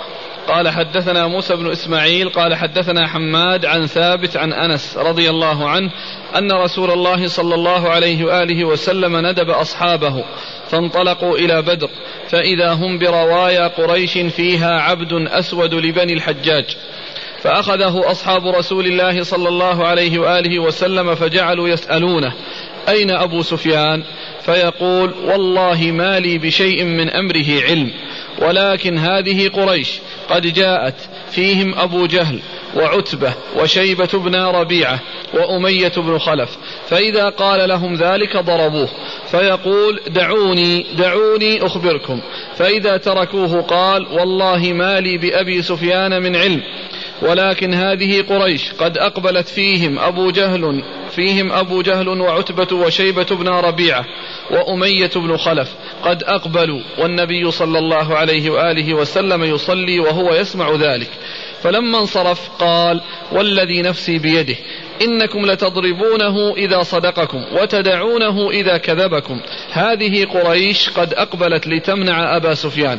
قال 0.49 0.69
حدثنا 0.69 1.27
موسى 1.27 1.57
بن 1.57 1.71
إسماعيل 1.71 2.29
قال 2.29 2.55
حدثنا 2.55 3.09
حماد 3.09 3.67
عن 3.67 3.87
ثابت 3.87 4.37
عن 4.37 4.53
أنس 4.53 4.97
رضي 4.97 5.31
الله 5.31 5.69
عنه 5.69 5.91
أن 6.37 6.53
رسول 6.53 6.91
الله 6.91 7.29
صلى 7.29 7.55
الله 7.55 7.89
عليه 7.89 8.25
وآله 8.25 8.65
وسلم 8.65 9.27
ندب 9.27 9.51
أصحابه 9.51 10.25
فانطلقوا 10.71 11.39
إلى 11.39 11.63
بدر 11.63 11.89
فإذا 12.29 12.73
هم 12.73 12.99
بروايا 12.99 13.67
قريش 13.67 14.19
فيها 14.19 14.81
عبد 14.81 15.13
أسود 15.13 15.75
لبني 15.75 16.13
الحجاج. 16.13 16.77
فأخذه 17.43 18.11
أصحاب 18.11 18.47
رسول 18.47 18.87
الله 18.87 19.23
صلى 19.23 19.49
الله 19.49 19.87
عليه 19.87 20.19
وآله 20.19 20.59
وسلم 20.59 21.15
فجعلوا 21.15 21.69
يسألونه 21.69 22.33
أين 22.89 23.11
أبو 23.11 23.43
سفيان؟ 23.43 24.03
فيقول 24.43 25.15
والله 25.25 25.91
ما 25.93 26.21
لي 26.21 26.39
بشيء 26.39 26.85
من 26.85 27.11
أمره 27.11 27.63
علم 27.63 27.91
ولكن 28.39 28.99
هذه 28.99 29.49
قريش 29.49 30.01
قد 30.31 30.47
جاءت 30.47 30.95
فيهم 31.31 31.75
أبو 31.79 32.07
جهل 32.07 32.41
وعتبة 32.77 33.33
وشيبة 33.57 34.09
بن 34.15 34.37
ربيعة 34.37 35.01
وأمية 35.35 35.93
بن 35.97 36.19
خلف 36.19 36.51
فإذا 36.89 37.29
قال 37.29 37.69
لهم 37.69 37.95
ذلك 37.95 38.37
ضربوه 38.37 38.89
فيقول 39.31 40.01
دعوني 40.09 40.87
دعوني 40.99 41.67
أخبركم 41.67 42.21
فإذا 42.57 42.97
تركوه 42.97 43.63
قال 43.63 44.07
والله 44.07 44.73
ما 44.73 45.01
لي 45.01 45.19
بأبي 45.19 45.63
سفيان 45.63 46.23
من 46.23 46.37
علم 46.37 46.63
ولكن 47.23 47.75
هذه 47.75 48.23
قريش 48.23 48.73
قد 48.73 48.99
أقبلت 48.99 49.49
فيهم 49.49 49.99
أبو 49.99 50.31
جهل 50.31 50.83
فيهم 51.11 51.53
أبو 51.53 51.83
جهل 51.83 52.09
وعتبة 52.09 52.77
وشيبة 52.77 53.27
بن 53.31 53.49
ربيعة 53.49 54.05
وأمية 54.51 55.11
بن 55.17 55.37
خلف. 55.37 55.69
قد 56.03 56.23
أقبلوا 56.23 56.81
والنبي 56.99 57.51
صلى 57.51 57.79
الله 57.79 58.17
عليه 58.17 58.51
وآله 58.51 58.95
وسلم 58.95 59.45
يصلي 59.45 60.01
وهو 60.01 60.35
يسمع 60.35 60.75
ذلك. 60.75 61.11
فلما 61.63 61.99
انصرف 61.99 62.49
قال 62.59 63.01
والذي 63.33 63.83
نفسي 63.83 64.19
بيده 64.19 64.57
إنكم 65.03 65.47
لتضربونه 65.47 66.55
إذا 66.57 66.83
صدقكم 66.83 67.45
وتدعونه 67.53 68.51
إذا 68.51 68.77
كذبكم. 68.77 69.41
هذه 69.73 70.25
قريش 70.25 70.91
قد 70.91 71.15
أقبلت 71.15 71.67
لتمنع 71.67 72.37
أبا 72.37 72.55
سفيان. 72.55 72.99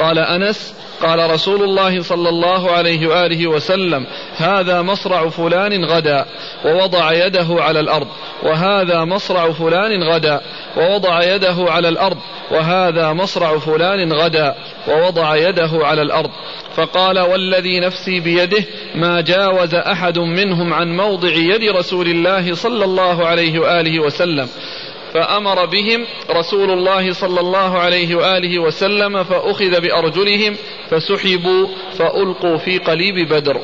قال 0.00 0.18
أنس 0.18 0.74
قال 1.02 1.30
رسول 1.30 1.62
الله 1.62 2.02
صلى 2.02 2.28
الله 2.28 2.70
عليه 2.70 3.06
وآله 3.06 3.46
وسلم 3.46 4.06
هذا 4.36 4.82
مصرع 4.82 5.28
فلان 5.28 5.84
غدا 5.84 6.26
ووضع 6.64 7.12
يده 7.26 7.46
على 7.50 7.80
الأرض 7.80 8.06
وهذا 8.42 9.04
مصرع 9.04 9.52
فلان 9.52 10.02
غدا 10.02 10.40
ووضع 10.76 11.34
يده 11.34 11.56
على 11.58 11.88
الأرض 11.88 12.16
وهذا 12.50 13.12
مصرع 13.12 13.58
فلان 13.58 14.12
غدا 14.12 14.54
ووضع 14.88 15.36
يده 15.36 15.70
على 15.72 16.02
الأرض. 16.02 16.30
فقال 16.76 17.18
والذي 17.18 17.80
نفسي 17.80 18.20
بيده 18.20 18.64
ما 18.94 19.20
جاوز 19.20 19.74
أحد 19.74 20.18
منهم 20.18 20.74
عن 20.74 20.96
موضع 20.96 21.28
يد 21.28 21.76
رسول 21.76 22.06
الله 22.06 22.54
صلى 22.54 22.84
الله 22.84 23.26
عليه 23.26 23.58
وآله 23.58 24.00
وسلم. 24.00 24.48
فأمر 25.14 25.66
بهم 25.66 26.06
رسول 26.30 26.70
الله 26.70 27.12
صلى 27.12 27.40
الله 27.40 27.78
عليه 27.78 28.14
وآله 28.14 28.58
وسلم 28.58 29.24
فأخذ 29.24 29.80
بأرجلهم 29.80 30.56
فسحبوا 30.90 31.66
فألقوا 31.98 32.58
في 32.58 32.78
قليب 32.78 33.28
بدر. 33.28 33.60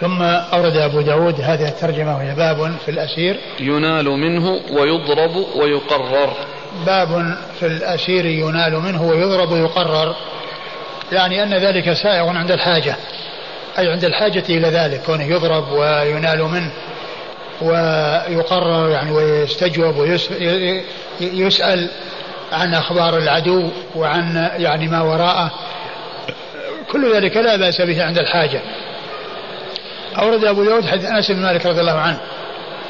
ثم 0.00 0.22
أورد 0.22 0.76
أبو 0.76 1.00
داود 1.00 1.40
هذه 1.40 1.68
الترجمة 1.68 2.16
وهي 2.16 2.34
باب 2.34 2.76
في 2.84 2.90
الأسير. 2.90 3.36
ينال 3.60 4.04
منه 4.04 4.60
ويضرب 4.70 5.36
ويقرر. 5.56 6.32
باب 6.86 7.36
في 7.60 7.66
الأسير 7.66 8.26
ينال 8.26 8.72
منه 8.72 9.02
ويضرب 9.02 9.52
ويقرر. 9.52 10.16
يعني 11.12 11.42
أن 11.42 11.54
ذلك 11.54 11.92
سائغ 11.92 12.28
عند 12.28 12.50
الحاجة 12.50 12.96
أي 13.78 13.88
عند 13.88 14.04
الحاجة 14.04 14.44
إلى 14.48 14.68
ذلك 14.68 15.02
كونه 15.06 15.24
يضرب 15.24 15.72
وينال 15.72 16.42
منه. 16.42 16.72
ويقرر 17.62 18.90
يعني 18.90 19.10
ويستجوب 19.10 19.96
ويسأل 21.20 21.88
عن 22.52 22.74
أخبار 22.74 23.18
العدو 23.18 23.70
وعن 23.96 24.50
يعني 24.56 24.88
ما 24.88 25.00
وراءه. 25.00 25.50
كل 26.92 27.14
ذلك 27.14 27.36
لا 27.36 27.56
بأس 27.56 27.80
به 27.80 28.04
عند 28.04 28.18
الحاجة. 28.18 28.60
أورد 30.18 30.44
أبو 30.44 30.64
داود 30.64 30.86
حديث 30.86 31.04
أنس 31.04 31.30
بن 31.30 31.42
مالك 31.42 31.66
رضي 31.66 31.80
الله 31.80 31.98
عنه 31.98 32.20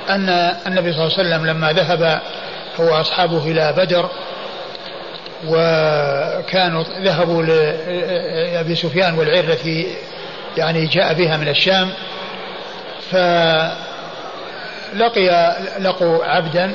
أن 0.09 0.29
النبي 0.67 0.93
صلى 0.93 1.07
الله 1.07 1.19
عليه 1.19 1.29
وسلم 1.29 1.47
لما 1.47 1.73
ذهب 1.73 2.21
هو 2.81 3.01
أصحابه 3.01 3.51
إلى 3.51 3.75
بدر 3.77 4.11
وكانوا 5.47 6.85
ذهبوا 7.03 7.43
لأبي 7.43 8.75
سفيان 8.75 9.19
والعير 9.19 9.45
التي 9.45 9.87
يعني 10.57 10.87
جاء 10.87 11.15
بها 11.15 11.37
من 11.37 11.49
الشام 11.49 11.91
ف 13.11 13.17
لقي 14.95 15.57
لقوا 15.81 16.25
عبدا 16.25 16.73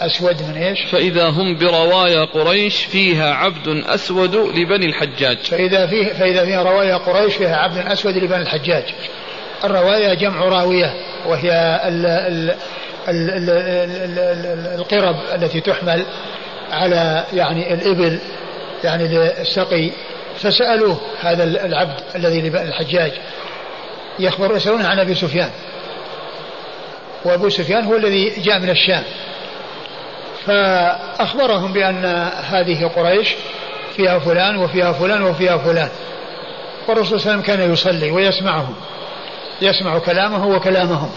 أسود 0.00 0.42
من 0.42 0.62
إيش؟ 0.62 0.78
فإذا 0.92 1.28
هم 1.28 1.58
بروايا 1.58 2.24
قريش 2.24 2.84
فيها 2.84 3.34
عبد 3.34 3.68
أسود 3.86 4.36
لبني 4.36 4.86
الحجاج. 4.86 5.38
فإذا 5.38 5.86
فيه 5.86 6.12
فإذا 6.12 6.44
فيها 6.44 6.62
روايا 6.62 6.96
قريش 6.96 7.34
فيها 7.34 7.56
عبد 7.56 7.78
أسود 7.78 8.16
لبني 8.16 8.42
الحجاج. 8.42 8.84
الرواية 9.64 10.14
جمع 10.14 10.40
راوية 10.40 10.94
وهي 11.26 11.80
ال 11.84 12.06
ال 12.06 12.50
ال 13.08 13.30
ال 13.30 13.50
ال 13.50 14.18
ال 14.18 14.80
القرب 14.80 15.16
التي 15.34 15.60
تحمل 15.60 16.04
على 16.70 17.24
يعني 17.32 17.74
الإبل 17.74 18.18
يعني 18.84 19.08
للسقي. 19.08 19.90
فسألوه 20.36 21.00
هذا 21.20 21.44
العبد 21.44 22.00
الذي 22.14 22.40
لبني 22.40 22.68
الحجاج 22.68 23.12
يخبر 24.18 24.56
يسألونه 24.56 24.88
عن 24.88 24.98
أبي 24.98 25.14
سفيان. 25.14 25.50
وأبو 27.24 27.48
سفيان 27.48 27.84
هو 27.84 27.96
الذي 27.96 28.30
جاء 28.40 28.58
من 28.58 28.70
الشام. 28.70 29.02
فأخبرهم 30.46 31.72
بأن 31.72 32.04
هذه 32.50 32.86
قريش 32.96 33.34
فيها 33.96 34.18
فلان 34.18 34.56
وفيها 34.56 34.92
فلان 34.92 35.22
وفيها 35.22 35.56
فلان. 35.56 35.88
والرسول 36.88 37.20
صلى 37.20 37.32
الله 37.32 37.42
عليه 37.42 37.42
وسلم 37.42 37.56
كان 37.56 37.72
يصلي 37.72 38.10
ويسمعهم 38.10 38.74
يسمع 39.62 39.98
كلامه 39.98 40.46
وكلامهم. 40.46 41.10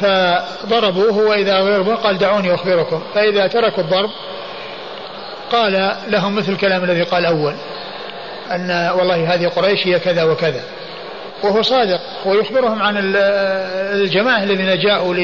فضربوه 0.00 1.18
وإذا 1.18 1.60
ضربوه 1.60 1.94
قال 1.94 2.18
دعوني 2.18 2.54
أخبركم. 2.54 3.02
فإذا 3.14 3.46
تركوا 3.46 3.82
الضرب 3.82 4.10
قال 5.52 5.96
لهم 6.08 6.36
مثل 6.36 6.52
الكلام 6.52 6.84
الذي 6.84 7.02
قال 7.02 7.26
أول 7.26 7.54
أن 8.50 8.90
والله 8.98 9.34
هذه 9.34 9.48
قريش 9.48 9.86
هي 9.86 9.98
كذا 9.98 10.24
وكذا. 10.24 10.62
وهو 11.44 11.62
صادق 11.62 12.00
ويخبرهم 12.26 12.82
عن 12.82 12.94
الجماعة 13.94 14.42
الذين 14.42 14.78
جاءوا 14.78 15.14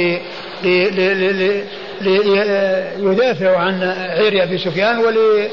ليدافعوا 3.00 3.56
عن 3.56 3.82
عير 4.10 4.42
أبي 4.42 4.58
سفيان 4.58 4.98
ولي 4.98 5.50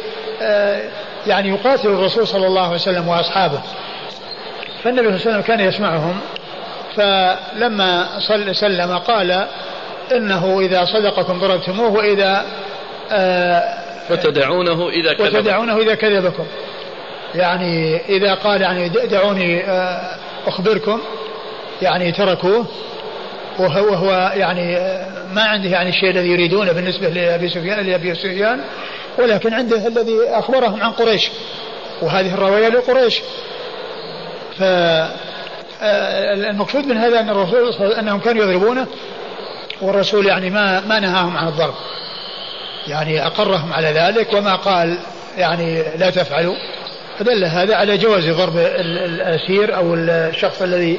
يعني 1.28 1.50
يقاتلوا 1.50 2.00
الرسول 2.00 2.28
صلى 2.28 2.48
الله 2.48 2.66
عليه 2.66 2.76
وسلم 2.76 3.08
وأصحابه. 3.08 3.60
فالنبي 4.84 5.02
صلى 5.08 5.16
الله 5.16 5.28
عليه 5.28 5.30
وسلم 5.30 5.42
كان 5.42 5.60
يسمعهم 5.60 6.20
فلما 6.96 8.20
سلم 8.54 8.98
قال 8.98 9.48
إنه 10.12 10.60
إذا 10.60 10.86
صدقكم 10.86 11.40
ضربتموه 11.40 11.92
وإذا 11.92 12.46
فتدعونه 14.10 14.90
إذا 14.90 15.14
كذبكم. 15.14 15.38
وتدعونه 15.38 15.78
إذا 15.78 15.96
كذبكم. 15.96 16.46
يعني 17.36 18.02
إذا 18.10 18.34
قال 18.34 18.62
يعني 18.62 18.90
دعوني 18.90 19.64
أخبركم 20.48 21.02
يعني 21.82 22.12
تركوه 22.12 22.66
وهو 23.60 23.94
هو 23.94 24.32
يعني 24.36 24.76
ما 25.34 25.44
عنده 25.44 25.70
يعني 25.70 25.90
الشيء 25.90 26.10
الذي 26.10 26.28
يريدونه 26.28 26.72
بالنسبة 26.72 27.10
لأبي 27.10 27.50
سفيان 27.50 27.86
لأبي 27.86 28.16
سفيان 28.16 28.62
ولكن 29.18 29.54
عنده 29.54 29.88
الذي 29.88 30.18
أخبرهم 30.30 30.84
عن 30.84 30.92
قريش 30.92 31.30
وهذه 32.02 32.34
الرواية 32.34 32.68
لقريش. 32.68 33.22
ف 34.58 34.64
المقصود 36.50 36.86
من 36.86 36.98
هذا 36.98 37.20
أن 37.20 37.30
الرسول 37.30 37.94
أنهم 37.94 38.20
كانوا 38.20 38.44
يضربونه 38.44 38.88
والرسول 39.82 40.26
يعني 40.26 40.50
ما 40.50 40.80
ما 40.80 41.00
نهاهم 41.00 41.38
عن 41.38 41.48
الضرب. 41.48 41.74
يعني 42.88 43.26
أقرهم 43.26 43.74
على 43.74 43.88
ذلك 43.88 44.34
وما 44.34 44.56
قال 44.56 44.98
يعني 45.38 45.84
لا 45.98 46.10
تفعلوا. 46.10 46.56
فدل 47.20 47.46
هذا 47.46 47.76
على 47.76 47.98
جواز 47.98 48.30
ضرب 48.30 48.58
الأسير 48.58 49.76
أو 49.76 49.94
الشخص 49.94 50.62
الذي 50.62 50.98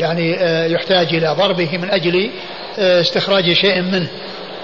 يعني 0.00 0.36
آه، 0.40 0.66
يحتاج 0.66 1.14
إلى 1.14 1.34
ضربه 1.38 1.78
من 1.78 1.90
أجل 1.90 2.30
آه، 2.78 3.00
استخراج 3.00 3.52
شيء 3.52 3.82
منه. 3.82 4.08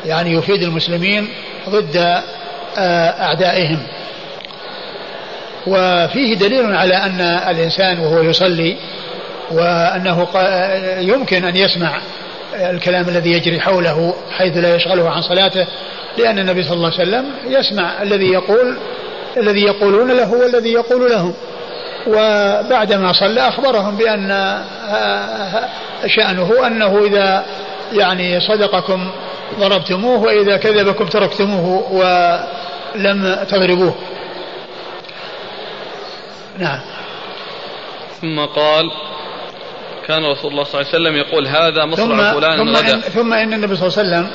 يعني 0.07 0.33
يفيد 0.33 0.63
المسلمين 0.63 1.29
ضد 1.69 1.97
آه، 1.97 3.23
أعدائهم. 3.23 3.79
وفيه 5.67 6.35
دليل 6.35 6.75
على 6.75 6.95
أن 6.95 7.21
الإنسان 7.21 7.99
وهو 7.99 8.23
يصلي 8.23 8.77
وأنه 9.51 10.29
يمكن 10.99 11.45
أن 11.45 11.57
يسمع 11.57 12.01
الكلام 12.55 13.09
الذي 13.09 13.33
يجري 13.33 13.61
حوله 13.61 14.15
حيث 14.31 14.57
لا 14.57 14.75
يشغله 14.75 15.11
عن 15.11 15.23
صلاته 15.23 15.67
لأن 16.19 16.39
النبي 16.39 16.63
صلى 16.63 16.77
الله 16.77 16.93
عليه 16.93 17.03
وسلم 17.03 17.25
يسمع 17.47 18.03
الذي 18.03 18.27
يقول 18.27 18.79
الذي 19.37 19.63
يقولون 19.63 20.11
له 20.11 20.33
والذي 20.33 20.73
يقول 20.73 21.11
لهم 21.11 21.35
وبعدما 22.07 23.13
صلى 23.13 23.49
أخبرهم 23.49 23.97
بأن 23.97 24.59
شأنه 26.07 26.67
أنه 26.67 27.05
إذا 27.05 27.45
يعني 27.93 28.41
صدقكم 28.41 29.11
ضربتموه 29.61 30.23
وإذا 30.23 30.57
كذبكم 30.57 31.07
تركتموه 31.07 31.93
ولم 31.93 33.45
تضربوه. 33.49 33.95
نعم. 36.59 36.81
ثم 38.21 38.41
قال 38.41 38.85
كان 40.07 40.25
رسول 40.25 40.51
الله 40.51 40.65
صلى 40.65 40.81
الله 40.81 40.93
عليه 40.95 40.99
وسلم 40.99 41.17
يقول 41.17 41.47
هذا 41.47 41.85
مصرع 41.85 42.33
فلان 42.33 42.59
ثم 42.59 42.77
غدا. 42.77 42.95
إن 42.95 43.01
ثم 43.01 43.33
إن 43.33 43.53
النبي 43.53 43.77
صلى 43.77 43.89
الله 43.89 43.99
عليه 43.99 44.09
وسلم 44.09 44.31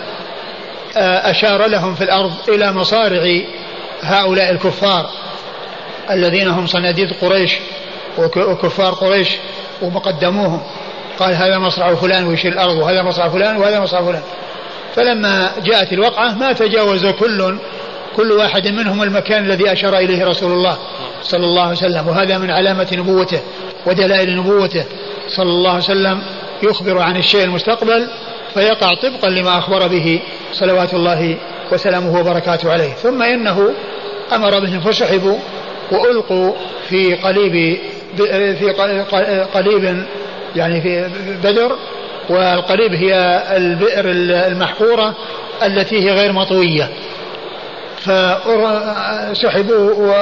آه، 0.98 1.32
أشار 1.32 1.68
لهم 1.68 1.96
في 1.96 2.04
الأرض 2.04 2.32
إلى 2.50 2.72
مصارع 2.72 3.42
هؤلاء 4.04 4.52
الكفار 4.52 5.10
الذين 6.12 6.48
هم 6.48 6.68
صناديد 6.68 7.14
قريش 7.22 7.60
وكفار 8.18 8.94
قريش 8.94 9.30
ومقدموهم. 9.82 10.62
قال 11.20 11.36
هذا 11.36 11.60
مصرع 11.60 11.96
فلان 11.96 12.28
ويشير 12.28 12.52
الأرض 12.52 12.78
وهذا 12.78 13.04
مصرع 13.04 13.30
فلان 13.30 13.58
وهذا 13.58 13.80
مصرع 13.80 14.02
فلان. 14.02 14.22
فلما 14.96 15.52
جاءت 15.64 15.94
الوقعة 15.94 16.34
ما 16.34 16.54
تجاوز 16.54 17.06
كل 17.06 17.58
كل 18.16 18.32
واحد 18.32 18.68
منهم 18.68 19.04
المكان 19.04 19.46
الذي 19.46 19.74
أشار 19.74 19.98
إليه 19.98 20.26
رسول 20.26 20.52
الله 20.52 20.78
صلى 21.24 21.46
الله 21.46 21.62
عليه 21.62 21.78
وسلم. 21.78 22.08
وهذا 22.08 22.38
من 22.38 22.52
علامة 22.52 22.88
نبوته 22.94 23.40
ودلائل 23.86 24.38
نبوته 24.38 24.86
صلى 25.28 25.50
الله 25.50 25.70
عليه 25.70 25.84
وسلم. 25.84 26.24
يخبر 26.64 27.00
عن 27.00 27.18
الشيء 27.18 27.44
المستقبل 27.44 28.08
فيقع 28.54 28.94
طبقا 28.94 29.30
لما 29.30 29.58
أخبر 29.58 29.88
به 29.88 30.20
صلوات 30.54 30.94
الله 30.94 31.38
وسلامه 31.72 32.20
وبركاته 32.20 32.72
عليه. 32.72 32.94
ثم 32.94 33.22
إنه 33.22 33.74
أمر 34.34 34.60
بهم 34.60 34.80
فسحبوا 34.80 35.38
وألقوا 35.92 36.54
في 36.90 37.16
قليب 37.16 37.78
في 38.60 38.70
قليب 39.54 40.06
يعني 40.56 40.82
في 40.82 41.10
بدر 41.44 41.76
والقليب 42.30 42.94
هي 42.94 43.44
البئر 43.58 44.06
المحفورة 44.48 45.16
التي 45.64 46.10
هي 46.10 46.12
غير 46.12 46.32
مطوية. 46.32 46.90
فسحبوا 47.98 49.94
و 49.94 50.14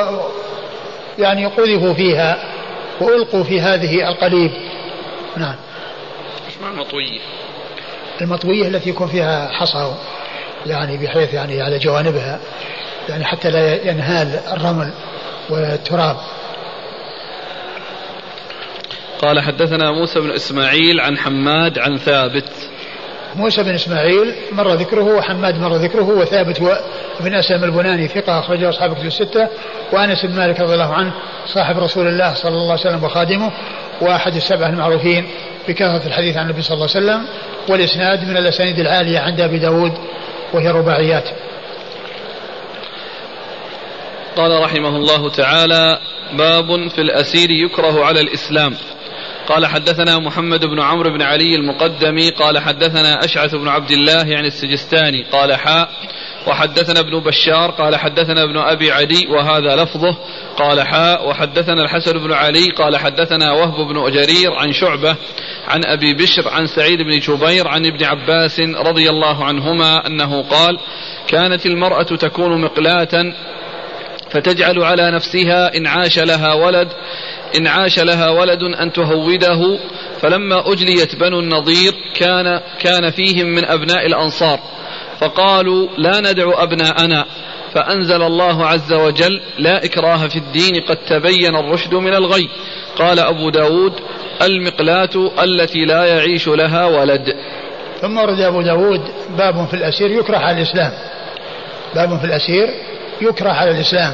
يعني 1.19 1.45
قذفوا 1.45 1.93
فيها 1.93 2.37
وألقوا 3.01 3.43
في 3.43 3.61
هذه 3.61 4.09
القليب. 4.09 4.51
نعم. 5.37 5.55
ما 6.61 6.69
المطوية 6.69 7.19
المطوية 8.21 8.67
التي 8.67 8.89
يكون 8.89 9.07
فيها 9.07 9.49
حصى. 9.51 9.93
يعني 10.65 10.97
بحيث 10.97 11.33
يعني 11.33 11.61
على 11.61 11.77
جوانبها 11.77 12.39
يعني 13.09 13.25
حتى 13.25 13.49
لا 13.49 13.89
ينهال 13.89 14.39
الرمل 14.53 14.91
والتراب. 15.49 16.17
قال 19.21 19.39
حدثنا 19.39 19.91
موسى 19.91 20.19
بن 20.19 20.31
إسماعيل 20.31 20.99
عن 20.99 21.17
حماد 21.17 21.79
عن 21.79 21.97
ثابت. 21.97 22.49
موسى 23.35 23.63
بن 23.63 23.73
إسماعيل 23.73 24.35
مر 24.51 24.73
ذكره 24.73 25.03
وحماد 25.03 25.59
مر 25.59 25.75
ذكره 25.75 26.09
وثابت 26.09 26.61
بن 27.19 27.35
أسلم 27.35 27.63
البناني 27.63 28.07
ثقة 28.07 28.39
أخرجه 28.39 28.69
أصحاب 28.69 28.93
كتب 28.93 29.05
الستة. 29.05 29.47
وأنس 29.93 30.25
بن 30.25 30.35
مالك 30.35 30.59
رضي 30.59 30.73
الله 30.73 30.93
عنه 30.93 31.13
صاحب 31.45 31.77
رسول 31.77 32.07
الله 32.07 32.33
صلى 32.33 32.51
الله 32.51 32.71
عليه 32.71 32.81
وسلم 32.81 33.03
وخادمه 33.03 33.51
وأحد 34.01 34.35
السبعة 34.35 34.69
المعروفين 34.69 35.27
بكثرة 35.67 36.07
الحديث 36.07 36.37
عن 36.37 36.45
النبي 36.45 36.61
صلى 36.61 36.75
الله 36.75 36.87
عليه 36.95 37.05
وسلم 37.05 37.27
والإسناد 37.69 38.29
من 38.29 38.37
الأسانيد 38.37 38.79
العالية 38.79 39.19
عند 39.19 39.41
أبي 39.41 39.59
داود 39.59 39.91
وهي 40.53 40.67
رباعيات. 40.67 41.29
قال 44.35 44.63
رحمه 44.63 44.95
الله 44.95 45.29
تعالى 45.29 45.99
باب 46.33 46.87
في 46.87 47.01
الأسير 47.01 47.49
يكره 47.49 48.05
على 48.05 48.21
الإسلام. 48.21 48.75
قال 49.47 49.65
حدثنا 49.65 50.19
محمد 50.19 50.65
بن 50.65 50.81
عمرو 50.81 51.09
بن 51.09 51.21
علي 51.21 51.55
المقدمي 51.55 52.29
قال 52.29 52.59
حدثنا 52.59 53.25
أشعث 53.25 53.55
بن 53.55 53.67
عبد 53.67 53.91
الله 53.91 54.27
يعني 54.27 54.47
السجستاني 54.47 55.23
قال 55.31 55.55
حاء. 55.55 55.89
وحدثنا 56.47 56.99
ابن 56.99 57.19
بشار 57.19 57.71
قال 57.71 57.95
حدثنا 57.95 58.43
ابن 58.43 58.57
أبي 58.57 58.91
عدي 58.91 59.27
وهذا 59.27 59.75
لفظه 59.75 60.17
قال 60.57 60.81
حاء 60.81 61.29
وحدثنا 61.29 61.83
الحسن 61.83 62.13
بن 62.13 62.33
علي 62.33 62.69
قال 62.69 62.97
حدثنا 62.97 63.53
وهب 63.53 63.87
بن 63.87 64.11
جرير 64.11 64.53
عن 64.53 64.73
شعبة 64.73 65.15
عن 65.67 65.85
أبي 65.85 66.13
بشر 66.13 66.49
عن 66.49 66.67
سعيد 66.67 67.01
بن 67.01 67.19
جبير 67.19 67.67
عن 67.67 67.85
ابن 67.85 68.03
عباس 68.03 68.59
رضي 68.59 69.09
الله 69.09 69.45
عنهما 69.45 70.07
أنه 70.07 70.43
قال 70.43 70.79
كانت 71.27 71.65
المرأة 71.65 72.03
تكون 72.03 72.61
مقلاة 72.61 73.33
فتجعل 74.31 74.83
على 74.83 75.11
نفسها 75.11 75.77
إن 75.77 75.87
عاش 75.87 76.19
لها 76.19 76.53
ولد 76.53 76.87
إن 77.57 77.67
عاش 77.67 77.99
لها 77.99 78.29
ولد 78.29 78.63
أن 78.63 78.93
تهوده 78.93 79.79
فلما 80.21 80.71
أجليت 80.73 81.15
بنو 81.15 81.39
النضير 81.39 81.93
كان 82.15 82.61
كان 82.79 83.11
فيهم 83.11 83.47
من 83.47 83.65
أبناء 83.65 84.05
الأنصار 84.05 84.59
فقالوا 85.21 85.87
لا 85.97 86.19
ندع 86.19 86.63
أبناءنا 86.63 87.25
فأنزل 87.73 88.21
الله 88.21 88.65
عز 88.65 88.93
وجل 88.93 89.41
لا 89.57 89.85
إكراه 89.85 90.27
في 90.27 90.35
الدين 90.35 90.81
قد 90.89 90.97
تبين 90.97 91.55
الرشد 91.55 91.93
من 91.93 92.13
الغي. 92.13 92.49
قال 92.95 93.19
أبو 93.19 93.49
داود 93.49 93.93
المقلاة 94.41 95.31
التي 95.43 95.85
لا 95.85 96.05
يعيش 96.05 96.47
لها 96.47 96.85
ولد. 96.85 97.35
ثم 98.01 98.17
ورد 98.17 98.39
أبو 98.39 98.61
داود 98.61 99.01
باب 99.37 99.67
في 99.67 99.73
الأسير 99.73 100.11
يكره 100.11 100.37
على 100.37 100.57
الإسلام. 100.57 100.91
باب 101.95 102.19
في 102.19 102.25
الأسير 102.25 102.69
يكره 103.21 103.49
على 103.49 103.71
الإسلام. 103.71 104.13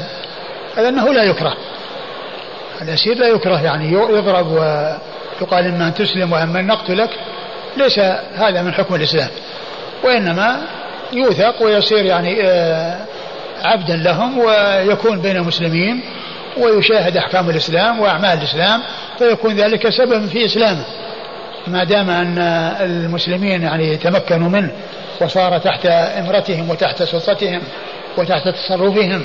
هذا 0.76 0.88
أنه 0.88 1.12
لا 1.12 1.24
يكره. 1.24 1.56
الأسير 2.82 3.18
لا 3.18 3.28
يكره 3.28 3.62
يعني 3.62 3.92
يضرب 3.92 4.46
ويقال 4.46 5.66
إما 5.66 5.88
أن 5.88 5.94
تسلم 5.94 6.32
وإما 6.32 6.60
أن 6.60 6.66
نقتلك. 6.66 7.10
ليس 7.76 7.98
هذا 8.34 8.62
من 8.62 8.74
حكم 8.74 8.94
الإسلام 8.94 9.28
وإنما 10.04 10.62
يوثق 11.12 11.62
ويصير 11.62 12.04
يعني 12.04 12.42
آه، 12.42 12.96
عبدا 13.64 13.96
لهم 13.96 14.38
ويكون 14.38 15.20
بين 15.20 15.36
المسلمين 15.36 16.00
ويشاهد 16.56 17.16
أحكام 17.16 17.50
الإسلام 17.50 18.00
وأعمال 18.00 18.38
الإسلام 18.38 18.82
فيكون 19.18 19.56
ذلك 19.56 19.88
سببا 19.88 20.26
في 20.26 20.44
إسلامه. 20.44 20.84
ما 21.66 21.84
دام 21.84 22.10
أن 22.10 22.38
المسلمين 22.80 23.62
يعني 23.62 23.96
تمكنوا 23.96 24.48
منه 24.48 24.70
وصار 25.20 25.58
تحت 25.58 25.86
إمرتهم 25.86 26.70
وتحت 26.70 27.02
سلطتهم 27.02 27.60
وتحت 28.18 28.48
تصرفهم 28.48 29.24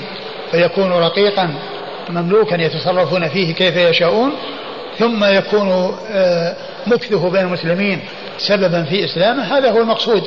فيكون 0.50 0.92
رقيقا 0.92 1.54
مملوكا 2.10 2.54
يتصرفون 2.54 3.28
فيه 3.28 3.54
كيف 3.54 3.76
يشاءون 3.76 4.32
ثم 4.98 5.24
يكون 5.24 5.96
آه، 6.12 6.54
مكثه 6.86 7.30
بين 7.30 7.40
المسلمين 7.40 8.00
سببا 8.38 8.82
في 8.82 9.04
إسلامه 9.04 9.58
هذا 9.58 9.70
هو 9.70 9.80
المقصود. 9.80 10.22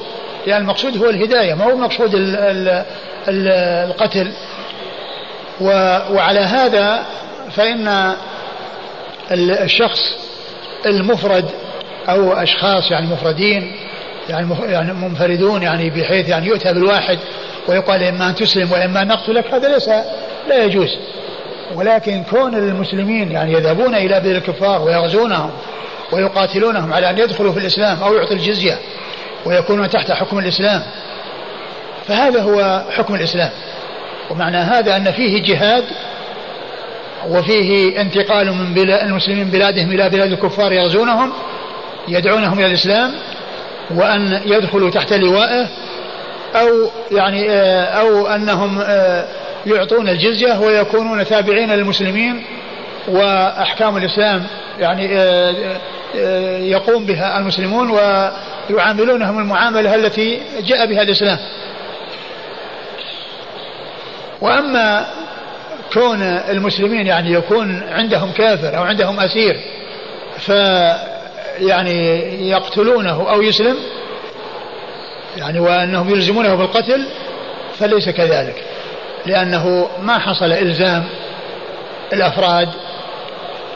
يعني 0.47 0.61
المقصود 0.61 0.97
هو 0.97 1.09
الهداية 1.09 1.53
ما 1.53 1.65
هو 1.65 1.69
المقصود 1.69 2.11
القتل. 3.27 4.31
وعلى 6.11 6.39
هذا 6.39 7.05
فإن 7.51 8.13
الشخص 9.31 9.99
المفرد 10.85 11.45
أو 12.09 12.33
أشخاص 12.33 12.91
يعني 12.91 13.07
مفردين 13.07 13.75
يعني 14.29 14.55
يعني 14.65 14.93
منفردون 14.93 15.63
يعني 15.63 15.89
بحيث 15.89 16.29
يعني 16.29 16.47
يؤتى 16.47 16.73
بالواحد 16.73 17.19
ويقال 17.67 18.03
إما 18.03 18.29
أن 18.29 18.35
تسلم 18.35 18.71
وإما 18.71 19.01
أن 19.01 19.07
نقتلك 19.07 19.53
هذا 19.53 19.69
ليس 19.69 19.89
لا 20.47 20.63
يجوز. 20.63 20.97
ولكن 21.75 22.23
كون 22.23 22.55
المسلمين 22.55 23.31
يعني 23.31 23.53
يذهبون 23.53 23.95
إلى 23.95 24.19
بلاد 24.19 24.25
الكفار 24.25 24.81
ويغزونهم 24.81 25.51
ويقاتلونهم 26.11 26.93
على 26.93 27.09
أن 27.09 27.17
يدخلوا 27.17 27.53
في 27.53 27.59
الإسلام 27.59 28.03
أو 28.03 28.13
يعطوا 28.13 28.35
الجزية 28.35 28.79
ويكونون 29.47 29.89
تحت 29.89 30.11
حكم 30.11 30.39
الإسلام. 30.39 30.83
فهذا 32.07 32.41
هو 32.41 32.83
حكم 32.91 33.15
الإسلام. 33.15 33.49
ومعنى 34.29 34.57
هذا 34.57 34.95
أن 34.95 35.11
فيه 35.11 35.43
جهاد 35.43 35.83
وفيه 37.29 38.01
انتقال 38.01 38.53
من 38.53 38.73
بلاد 38.73 39.07
المسلمين 39.07 39.49
بلادهم 39.49 39.91
إلى 39.91 40.09
بلاد 40.09 40.31
الكفار 40.31 40.71
يغزونهم 40.71 41.33
يدعونهم 42.07 42.59
إلى 42.59 42.65
الإسلام 42.65 43.13
وأن 43.95 44.41
يدخلوا 44.45 44.89
تحت 44.89 45.13
لوائه 45.13 45.67
أو 46.55 46.89
يعني 47.11 47.49
آه، 47.49 47.83
أو 47.83 48.27
أنهم 48.27 48.79
آه، 48.81 49.25
يعطون 49.65 50.09
الجزية 50.09 50.59
ويكونون 50.59 51.25
تابعين 51.25 51.71
للمسلمين 51.71 52.43
وأحكام 53.07 53.97
الإسلام 53.97 54.47
يعني 54.79 55.17
آه، 55.17 55.79
يقوم 56.57 57.05
بها 57.05 57.39
المسلمون 57.39 57.89
ويعاملونهم 58.69 59.39
المعاملة 59.39 59.95
التي 59.95 60.41
جاء 60.67 60.85
بها 60.85 61.01
الإسلام. 61.01 61.37
وأما 64.41 65.07
كون 65.93 66.21
المسلمين 66.21 67.07
يعني 67.07 67.33
يكون 67.33 67.83
عندهم 67.89 68.31
كافر 68.31 68.77
أو 68.77 68.83
عندهم 68.83 69.19
أسير 69.19 69.59
ف 70.37 70.49
يعني 71.59 72.49
يقتلونه 72.49 73.29
أو 73.29 73.41
يسلم 73.41 73.77
يعني 75.37 75.59
وأنهم 75.59 76.09
يلزمونه 76.09 76.55
بالقتل 76.55 77.07
فليس 77.79 78.09
كذلك 78.09 78.63
لأنه 79.25 79.89
ما 80.01 80.17
حصل 80.19 80.51
إلزام 80.51 81.03
الأفراد 82.13 82.69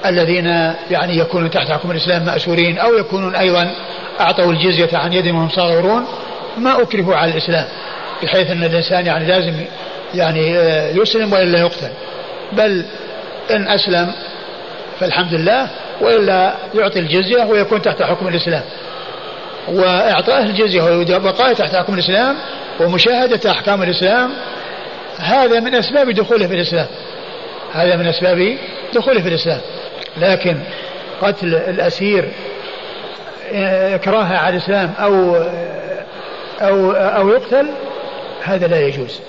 الذين 0.06 0.46
يعني 0.92 1.18
يكونون 1.18 1.50
تحت 1.50 1.72
حكم 1.72 1.92
الإسلام 1.92 2.26
مأسورين 2.26 2.78
أو 2.78 2.94
يكونون 2.94 3.36
أيضا 3.36 3.72
أعطوا 4.20 4.52
الجزية 4.52 4.98
عن 4.98 5.14
يد 5.14 5.28
وهم 5.28 5.50
صاغرون 5.50 6.06
ما 6.58 6.82
أكرهوا 6.82 7.16
على 7.16 7.32
الإسلام 7.32 7.66
بحيث 8.24 8.52
أن 8.52 8.64
الإنسان 8.64 9.06
يعني 9.06 9.26
لازم 9.26 9.54
يعني 10.14 10.60
آه، 10.60 10.92
يسلم 10.92 11.34
وإلا 11.34 11.60
يقتل. 11.60 11.90
بل 12.52 12.86
إن 13.52 13.68
أسلم 13.68 14.12
فالحمد 15.00 15.34
لله 15.34 15.68
وإلا 16.02 16.54
يعطي 16.76 17.00
الجزية 17.00 17.44
ويكون 17.44 17.82
تحت 17.82 18.04
حكم 18.04 18.28
الإسلام. 18.28 18.64
وإعطائه 19.68 20.44
الجزية 20.44 20.82
وبقائه 20.82 21.54
تحت 21.54 21.76
حكم 21.76 21.94
الإسلام 21.94 22.36
ومشاهدة 22.80 23.52
أحكام 23.52 23.84
الإسلام 23.84 24.32
هذا 25.18 25.60
من 25.60 25.76
أسباب 25.76 26.10
دخوله 26.10 26.48
في 26.48 26.56
الإسلام. 26.56 26.88
هذا 27.74 27.96
من 27.96 28.08
أسباب 28.08 28.58
دخوله 28.94 29.22
في 29.22 29.30
الإسلام. 29.30 29.62
لكن 30.18 30.58
قتل 31.22 31.56
الأسير 31.56 32.28
إكراهه 33.96 34.38
على 34.38 34.56
الإسلام 34.56 34.94
أو 35.00 35.36
أو 36.62 36.92
أو 36.92 37.30
يقتل 37.30 37.68
هذا 38.44 38.68
لا 38.68 38.80
يجوز. 38.80 39.22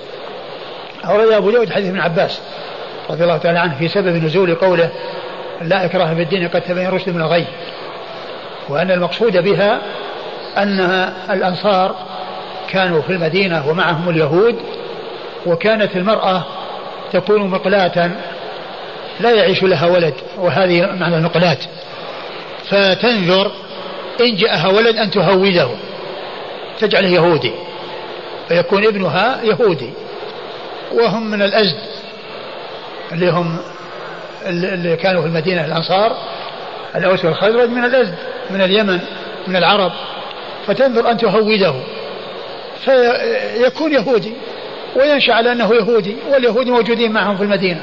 أورد 1.04 1.30
أبو 1.30 1.50
داود 1.50 1.70
حديث 1.70 1.88
ابن 1.88 2.00
عباس 2.00 2.40
رضي 3.10 3.24
الله 3.24 3.36
تعالى 3.36 3.58
عنه 3.58 3.74
في 3.78 3.88
سبب 3.88 4.24
نزول 4.24 4.54
قوله 4.54 4.90
لا 5.62 5.84
إكراه 5.84 6.14
في 6.14 6.22
الدين 6.22 6.48
قد 6.48 6.60
تبين 6.60 6.88
رشد 6.88 7.08
من 7.08 7.20
الغي 7.20 7.46
وأن 8.68 8.90
المقصود 8.90 9.36
بها 9.36 9.80
أن 10.56 10.80
الأنصار 11.30 11.96
كانوا 12.68 13.02
في 13.02 13.10
المدينة 13.10 13.68
ومعهم 13.68 14.08
اليهود 14.08 14.56
وكانت 15.46 15.96
المرأة 15.96 16.42
تكون 17.12 17.50
مقلاة 17.50 18.10
لا 19.22 19.30
يعيش 19.30 19.62
لها 19.62 19.86
ولد 19.86 20.14
وهذه 20.38 20.86
معنى 20.86 21.16
المقلاة 21.16 21.58
فتنذر 22.68 23.52
إن 24.20 24.36
جاءها 24.36 24.68
ولد 24.68 24.96
أن 24.96 25.10
تهوده. 25.10 25.68
تجعله 26.80 27.08
يهودي. 27.08 27.52
فيكون 28.48 28.86
ابنها 28.86 29.40
يهودي. 29.42 29.90
وهم 30.92 31.30
من 31.30 31.42
الأزد. 31.42 31.78
اللي 33.12 33.30
هم 33.30 33.56
اللي 34.46 34.96
كانوا 34.96 35.22
في 35.22 35.28
المدينة 35.28 35.64
الأنصار 35.64 36.16
الأوس 36.96 37.24
والخزرج 37.24 37.68
من 37.68 37.84
الأزد 37.84 38.14
من 38.50 38.60
اليمن 38.60 39.00
من 39.46 39.56
العرب. 39.56 39.92
فتنظر 40.66 41.10
أن 41.10 41.16
تهوده. 41.16 41.74
فيكون 42.84 43.92
يهودي. 43.92 44.32
وينشأ 44.96 45.32
على 45.32 45.52
أنه 45.52 45.74
يهودي 45.74 46.16
واليهود 46.30 46.66
موجودين 46.66 47.12
معهم 47.12 47.36
في 47.36 47.42
المدينة. 47.42 47.82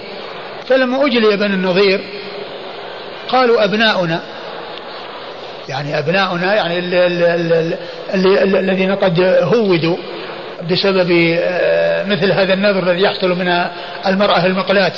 فلما 0.69 1.05
أجلي 1.05 1.37
بني 1.37 1.53
النظير. 1.53 2.01
قالوا 3.29 3.63
أبناؤنا. 3.63 4.21
يعني 5.69 5.99
أبناؤنا 5.99 6.55
يعني 6.55 6.79
الذين 8.59 8.95
قد 8.95 9.21
هودوا 9.41 9.97
بسبب 10.71 11.37
آه، 11.41 12.03
مثل 12.03 12.31
هذا 12.31 12.53
النذر 12.53 12.83
الذي 12.83 13.01
يحصل 13.01 13.29
من 13.29 13.65
المرأة 14.07 14.45
المقلاة. 14.45 14.91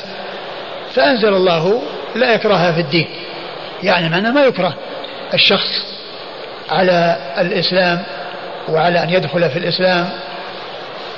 فأنزل 0.94 1.34
الله 1.34 1.82
لا 2.16 2.34
يكره 2.34 2.72
في 2.72 2.82
الدين. 2.82 3.08
يعني 3.84 4.10
معنى 4.10 4.32
ما 4.32 4.46
يكره 4.46 4.74
الشخص 5.34 5.86
على 6.70 7.18
الإسلام 7.38 8.04
وعلى 8.70 9.04
أن 9.04 9.10
يدخل 9.10 9.50
في 9.50 9.60
الإسلام. 9.60 10.10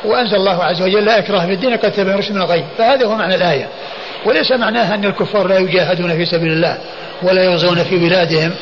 وأنزل 0.06 0.36
الله 0.36 0.64
عز 0.64 0.82
وجل 0.82 1.06
لا 1.06 1.20
إكراه 1.20 1.46
في 1.46 1.54
الدين 1.54 1.78
قد 1.78 1.92
تبين 1.92 2.16
رشد 2.16 2.32
من 2.32 2.42
الغي 2.42 2.64
فهذا 2.78 3.06
هو 3.06 3.16
معنى 3.16 3.36
الآية. 3.36 3.68
وليس 4.26 4.52
معناها 4.52 4.96
أن 4.96 5.06
الكفار 5.06 5.48
لا 5.48 5.58
يجاهدون 5.58 6.16
في 6.16 6.26
سبيل 6.26 6.52
الله 6.52 6.78
ولا 7.24 7.44
يغزون 7.44 7.84
في 7.84 7.98
بلادهم. 7.98 8.56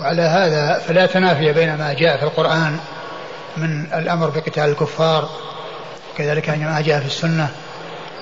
وعلى 0.00 0.22
هذا 0.22 0.78
فلا 0.78 1.06
تنافي 1.06 1.52
بين 1.52 1.74
ما 1.74 1.94
جاء 1.98 2.16
في 2.16 2.22
القرآن 2.22 2.78
من 3.56 3.86
الأمر 3.94 4.30
بقتال 4.30 4.64
الكفار 4.64 5.28
كذلك 6.18 6.48
ما 6.48 6.82
جاء 6.86 7.00
في 7.00 7.06
السنة. 7.06 7.48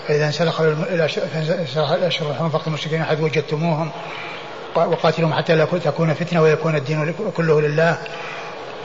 فإذا 0.09 0.27
انسلخ 0.27 0.61
الأشهر 0.61 2.31
الحرم 2.31 2.49
فقط 2.49 2.67
المشركين 2.67 3.05
حيث 3.05 3.21
وجدتموهم 3.21 3.91
وقاتلهم 4.75 5.35
حتى 5.35 5.55
لا 5.55 5.65
تكون 5.65 6.15
فتنة 6.15 6.43
ويكون 6.43 6.77
الدين 6.77 7.15
كله 7.37 7.61
لله. 7.61 7.99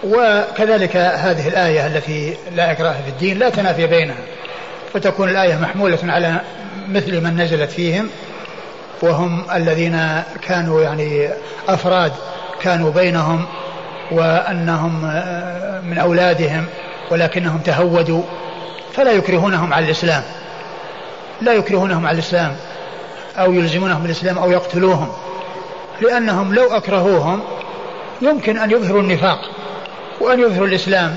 وكذلك 0.03 0.95
هذه 0.95 1.47
الآية 1.47 1.88
التي 1.88 2.38
لا 2.55 2.72
إكراه 2.72 2.91
في 2.91 3.09
الدين 3.09 3.39
لا 3.39 3.49
تنافي 3.49 3.88
بينها. 3.88 4.18
فتكون 4.93 5.29
الآية 5.29 5.55
محمولة 5.55 5.99
على 6.03 6.41
مثل 6.89 7.21
من 7.21 7.41
نزلت 7.41 7.71
فيهم 7.71 8.09
وهم 9.01 9.43
الذين 9.55 10.23
كانوا 10.41 10.81
يعني 10.81 11.29
أفراد 11.67 12.11
كانوا 12.61 12.91
بينهم 12.91 13.45
وأنهم 14.11 15.01
من 15.83 15.97
أولادهم 15.97 16.65
ولكنهم 17.11 17.57
تهودوا 17.57 18.23
فلا 18.93 19.11
يكرهونهم 19.11 19.73
على 19.73 19.85
الإسلام. 19.85 20.23
لا 21.41 21.53
يكرهونهم 21.53 22.05
على 22.05 22.13
الإسلام 22.15 22.55
أو 23.38 23.53
يلزمونهم 23.53 24.01
بالإسلام 24.01 24.38
أو 24.38 24.51
يقتلوهم 24.51 25.09
لأنهم 26.01 26.53
لو 26.53 26.71
أكرهوهم 26.71 27.41
يمكن 28.21 28.57
أن 28.57 28.71
يظهروا 28.71 29.01
النفاق 29.01 29.39
وأن 30.21 30.39
يظهروا 30.39 30.67
الإسلام 30.67 31.15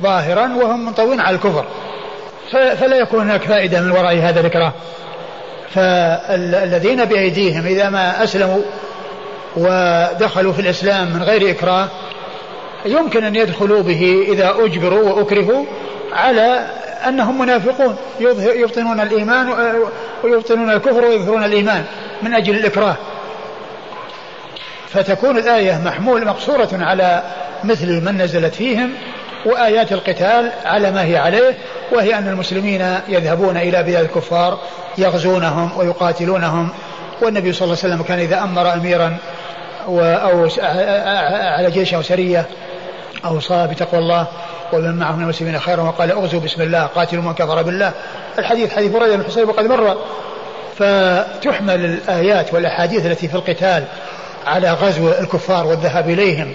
ظاهرا 0.00 0.54
وهم 0.54 0.86
منطوين 0.86 1.20
على 1.20 1.36
الكفر. 1.36 1.64
فلا 2.52 2.96
يكون 2.96 3.20
هناك 3.20 3.42
فائدة 3.42 3.80
من 3.80 3.90
وراء 3.90 4.18
هذا 4.18 4.40
الإكراه. 4.40 4.72
فالذين 5.74 7.04
بأيديهم 7.04 7.66
إذا 7.66 7.90
ما 7.90 8.24
أسلموا 8.24 8.62
ودخلوا 9.56 10.52
في 10.52 10.60
الإسلام 10.60 11.14
من 11.14 11.22
غير 11.22 11.50
إكراه 11.50 11.88
يمكن 12.86 13.24
أن 13.24 13.36
يدخلوا 13.36 13.82
به 13.82 14.26
إذا 14.28 14.54
أجبروا 14.58 15.10
وأكرهوا 15.10 15.64
على 16.12 16.66
أنهم 17.08 17.38
منافقون. 17.38 17.96
يبطنون 18.40 19.00
الإيمان 19.00 19.54
ويبطنون 20.24 20.70
الكفر 20.70 21.04
ويظهرون 21.04 21.44
الإيمان 21.44 21.84
من 22.22 22.34
أجل 22.34 22.54
الإكراه. 22.54 22.96
فتكون 24.88 25.38
الآية 25.38 25.80
محمول 25.84 26.24
مقصورة 26.24 26.68
على 26.72 27.22
مثل 27.64 28.04
من 28.04 28.18
نزلت 28.22 28.54
فيهم 28.54 28.94
وآيات 29.46 29.92
القتال 29.92 30.52
على 30.64 30.90
ما 30.90 31.04
هي 31.04 31.16
عليه 31.16 31.58
وهي 31.92 32.18
أن 32.18 32.28
المسلمين 32.28 32.94
يذهبون 33.08 33.56
إلى 33.56 33.82
بلاد 33.82 34.04
الكفار 34.04 34.58
يغزونهم 34.98 35.78
ويقاتلونهم. 35.78 36.68
والنبي 37.22 37.52
صلى 37.52 37.64
الله 37.64 37.78
عليه 37.84 37.94
وسلم 37.94 38.02
كان 38.02 38.18
إذا 38.18 38.42
أمر 38.42 38.72
أميرا 38.72 39.16
أو 39.88 40.48
على 41.58 41.70
جيش 41.70 41.94
أو 41.94 42.02
سرية 42.02 42.46
أوصى 43.24 43.66
بتقوى 43.66 44.00
الله 44.00 44.26
ومن 44.72 44.96
معه 44.96 45.12
من 45.16 45.22
المسلمين 45.22 45.58
خيرا 45.58 45.82
وقال 45.82 46.10
اغزوا 46.10 46.40
بسم 46.40 46.62
الله 46.62 46.86
قاتلوا 46.86 47.22
من 47.22 47.34
كفر 47.34 47.62
بالله. 47.62 47.92
الحديث 48.38 48.72
حديث 48.72 48.92
بريدة 48.92 49.16
بن 49.16 49.24
حصيب 49.24 49.48
وقد 49.48 49.64
مر. 49.64 49.96
فتحمل 50.78 51.84
الآيات 51.84 52.54
والأحاديث 52.54 53.06
التي 53.06 53.28
في 53.28 53.34
القتال 53.34 53.84
على 54.46 54.72
غزو 54.72 55.08
الكفار 55.08 55.66
والذهاب 55.66 56.10
إليهم. 56.10 56.54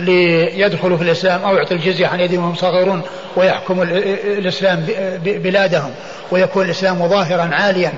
ليدخلوا 0.00 0.96
في 0.96 1.02
الإسلام 1.02 1.44
أو 1.44 1.56
يعطوا 1.56 1.76
الجزية 1.76 2.06
عن 2.06 2.20
يدهم 2.20 2.44
وهم 2.44 2.54
صغيرون 2.54 3.02
ويحكم 3.36 3.82
الإسلام 3.82 4.86
بلادهم 5.24 5.90
ويكون 6.30 6.64
الإسلام 6.64 7.08
ظاهرا 7.08 7.50
عاليا 7.52 7.92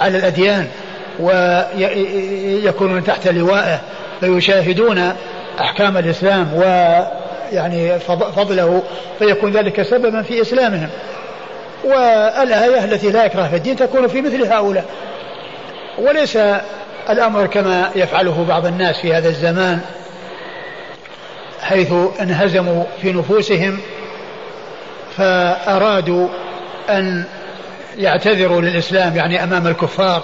على 0.00 0.18
الأديان 0.18 0.66
ويكونون 1.20 3.04
تحت 3.04 3.28
لوائه 3.28 3.80
فيشاهدون 4.20 5.12
أحكام 5.60 5.96
الإسلام 5.96 6.54
ويعني 6.54 7.98
فضله 8.36 8.82
فيكون 9.18 9.52
ذلك 9.52 9.82
سببا 9.82 10.22
في 10.22 10.42
إسلامهم. 10.42 10.88
والآية 11.84 12.84
التي 12.84 13.10
لا 13.10 13.26
إكراه 13.26 13.48
في 13.48 13.56
الدين 13.56 13.76
تكون 13.76 14.08
في 14.08 14.20
مثل 14.20 14.44
هؤلاء. 14.52 14.84
وليس 15.98 16.38
الأمر 17.10 17.46
كما 17.46 17.90
يفعله 17.96 18.44
بعض 18.48 18.66
الناس 18.66 18.98
في 18.98 19.14
هذا 19.14 19.28
الزمان 19.28 19.80
حيث 21.64 21.92
انهزموا 22.20 22.84
في 23.02 23.12
نفوسهم 23.12 23.78
فأرادوا 25.16 26.28
أن 26.90 27.24
يعتذروا 27.98 28.60
للإسلام 28.60 29.16
يعني 29.16 29.44
أمام 29.44 29.66
الكفار 29.66 30.22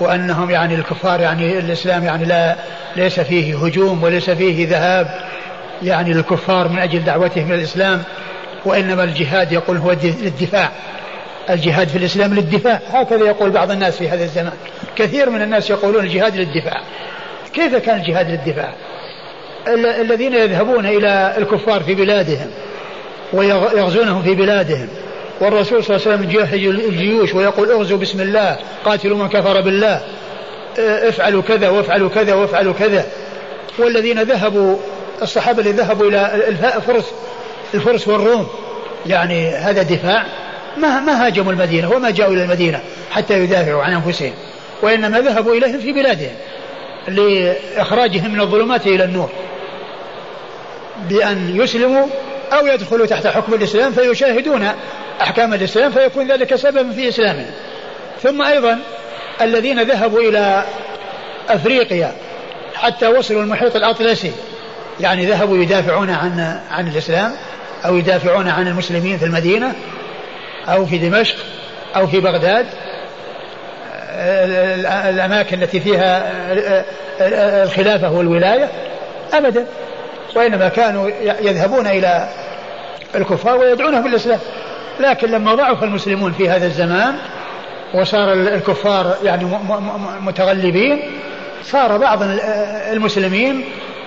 وأنهم 0.00 0.50
يعني 0.50 0.74
الكفار 0.74 1.20
يعني 1.20 1.58
الإسلام 1.58 2.04
يعني 2.04 2.24
لا 2.24 2.56
ليس 2.96 3.20
فيه 3.20 3.64
هجوم 3.64 4.02
وليس 4.02 4.30
فيه 4.30 4.68
ذهاب 4.68 5.20
يعني 5.82 6.12
للكفار 6.12 6.68
من 6.68 6.78
أجل 6.78 7.04
دعوتهم 7.04 7.46
إلى 7.46 7.54
الإسلام 7.54 8.02
وإنما 8.64 9.04
الجهاد 9.04 9.52
يقول 9.52 9.76
هو 9.76 9.92
للدفاع 10.02 10.68
الجهاد 11.50 11.88
في 11.88 11.98
الإسلام 11.98 12.34
للدفاع. 12.34 12.80
هكذا 12.92 13.24
يقول 13.24 13.50
بعض 13.50 13.70
الناس 13.70 13.96
في 13.96 14.08
هذا 14.08 14.24
الزمان. 14.24 14.52
كثير 14.96 15.30
من 15.30 15.42
الناس 15.42 15.70
يقولون 15.70 16.04
الجهاد 16.04 16.36
للدفاع. 16.36 16.80
كيف 17.54 17.76
كان 17.76 17.98
الجهاد 17.98 18.30
للدفاع؟ 18.30 18.74
الذين 19.68 20.34
يذهبون 20.34 20.86
إلى 20.86 21.34
الكفار 21.38 21.82
في 21.82 21.94
بلادهم 21.94 22.50
ويغزونهم 23.32 24.22
في 24.22 24.34
بلادهم. 24.34 24.88
والرسول 25.40 25.84
صلى 25.84 25.96
الله 25.96 26.08
عليه 26.08 26.16
وسلم 26.16 26.30
يجهز 26.30 26.54
الجيوش 26.84 27.34
ويقول 27.34 27.70
اغزوا 27.70 27.98
بسم 27.98 28.20
الله 28.20 28.56
قاتلوا 28.84 29.16
من 29.16 29.28
كفر 29.28 29.60
بالله. 29.60 30.00
افعلوا 30.78 31.42
كذا 31.42 31.68
وافعلوا 31.68 32.08
كذا 32.08 32.34
وافعلوا 32.34 32.72
كذا. 32.72 33.06
والذين 33.78 34.22
ذهبوا 34.22 34.76
الصحابة 35.22 35.60
اللي 35.60 35.72
ذهبوا 35.72 36.08
إلى 36.08 36.48
الفرس 36.48 37.12
الفرس 37.74 38.08
والروم. 38.08 38.46
يعني 39.06 39.50
هذا 39.50 39.82
دفاع. 39.82 40.26
ما 40.76 41.00
ما 41.00 41.26
هاجموا 41.26 41.52
المدينة 41.52 41.92
وما 41.92 42.10
جاءوا 42.10 42.34
إلى 42.34 42.44
المدينة 42.44 42.80
حتى 43.10 43.38
يدافعوا 43.38 43.82
عن 43.82 43.92
أنفسهم. 43.92 44.32
وإنما 44.82 45.20
ذهبوا 45.20 45.54
إليهم 45.54 45.78
في 45.78 45.92
بلادهم. 45.92 46.34
لإخراجهم 47.08 48.32
من 48.32 48.40
الظلمات 48.40 48.86
إلى 48.86 49.04
النور. 49.04 49.30
بأن 51.08 51.60
يسلموا 51.60 52.06
أو 52.52 52.66
يدخلوا 52.66 53.06
تحت 53.06 53.26
حكم 53.26 53.54
الإسلام 53.54 53.92
فيشاهدون 53.92 54.68
أحكام 55.20 55.54
الإسلام 55.54 55.92
فيكون 55.92 56.32
ذلك 56.32 56.54
سببا 56.54 56.92
في 56.92 57.08
إسلامهم 57.08 57.50
ثم 58.22 58.42
أيضا 58.42 58.78
الذين 59.40 59.82
ذهبوا 59.82 60.20
إلى 60.20 60.64
أفريقيا 61.48 62.12
حتى 62.74 63.06
وصلوا 63.06 63.42
المحيط 63.42 63.76
الأطلسي 63.76 64.32
يعني 65.00 65.26
ذهبوا 65.26 65.56
يدافعون 65.56 66.10
عن 66.10 66.60
عن 66.70 66.88
الإسلام 66.88 67.32
أو 67.84 67.96
يدافعون 67.96 68.48
عن 68.48 68.68
المسلمين 68.68 69.18
في 69.18 69.24
المدينة 69.24 69.74
أو 70.68 70.86
في 70.86 70.98
دمشق 70.98 71.36
أو 71.96 72.06
في 72.06 72.20
بغداد 72.20 72.66
الأماكن 75.08 75.62
التي 75.62 75.80
فيها 75.80 76.32
الخلافة 77.64 78.12
والولاية؟ 78.12 78.68
أبدا. 79.32 79.66
وإنما 80.36 80.68
كانوا 80.68 81.10
يذهبون 81.40 81.86
إلى 81.86 82.28
الكفار 83.14 83.58
ويدعونهم 83.58 84.02
بالإسلام. 84.02 84.38
لكن 85.00 85.30
لما 85.30 85.54
ضعف 85.54 85.82
المسلمون 85.82 86.32
في 86.32 86.48
هذا 86.48 86.66
الزمان 86.66 87.14
وصار 87.94 88.32
الكفار 88.32 89.16
يعني 89.24 89.44
متغلبين 90.20 91.20
صار 91.64 91.96
بعض 91.98 92.18
المسلمين 92.92 93.64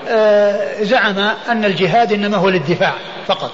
آه، 0.09 0.83
زعم 0.83 1.19
أن 1.49 1.65
الجهاد 1.65 2.13
إنما 2.13 2.37
هو 2.37 2.49
للدفاع 2.49 2.93
فقط 3.27 3.51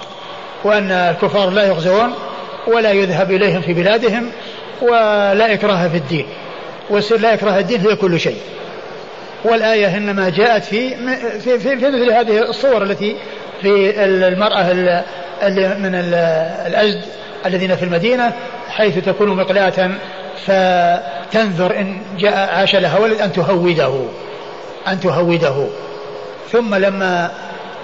وأن 0.64 0.90
الكفار 0.90 1.50
لا 1.50 1.66
يغزون 1.66 2.14
ولا 2.66 2.90
يذهب 2.90 3.30
إليهم 3.30 3.60
في 3.60 3.72
بلادهم 3.72 4.30
ولا 4.82 5.52
إكراه 5.52 5.88
في 5.88 5.96
الدين. 5.96 6.26
والسر 6.90 7.16
لا 7.16 7.34
إكراه 7.34 7.58
الدين 7.58 7.80
هي 7.80 7.96
كل 7.96 8.20
شيء. 8.20 8.38
والآية 9.44 9.96
إنما 9.96 10.28
جاءت 10.28 10.64
في 10.64 10.90
في, 11.40 11.58
في, 11.58 11.78
في 11.78 11.86
مثل 11.86 12.12
هذه 12.12 12.38
الصور 12.50 12.82
التي 12.82 13.16
في 13.62 14.04
المرأة 14.04 14.70
اللي 15.42 15.74
من 15.78 15.94
الأزد 16.66 17.00
الذين 17.46 17.76
في 17.76 17.82
المدينة 17.82 18.32
حيث 18.68 18.98
تكون 18.98 19.28
مقلاة 19.28 19.90
فتنذر 20.46 21.80
إن 21.80 21.98
جاء 22.18 22.54
عاش 22.54 22.76
لها 22.76 22.98
ولد 22.98 23.20
أن 23.20 23.32
تهوده 23.32 24.04
أن 24.88 25.00
تهوده. 25.00 25.66
ثم 26.52 26.74
لما 26.74 27.30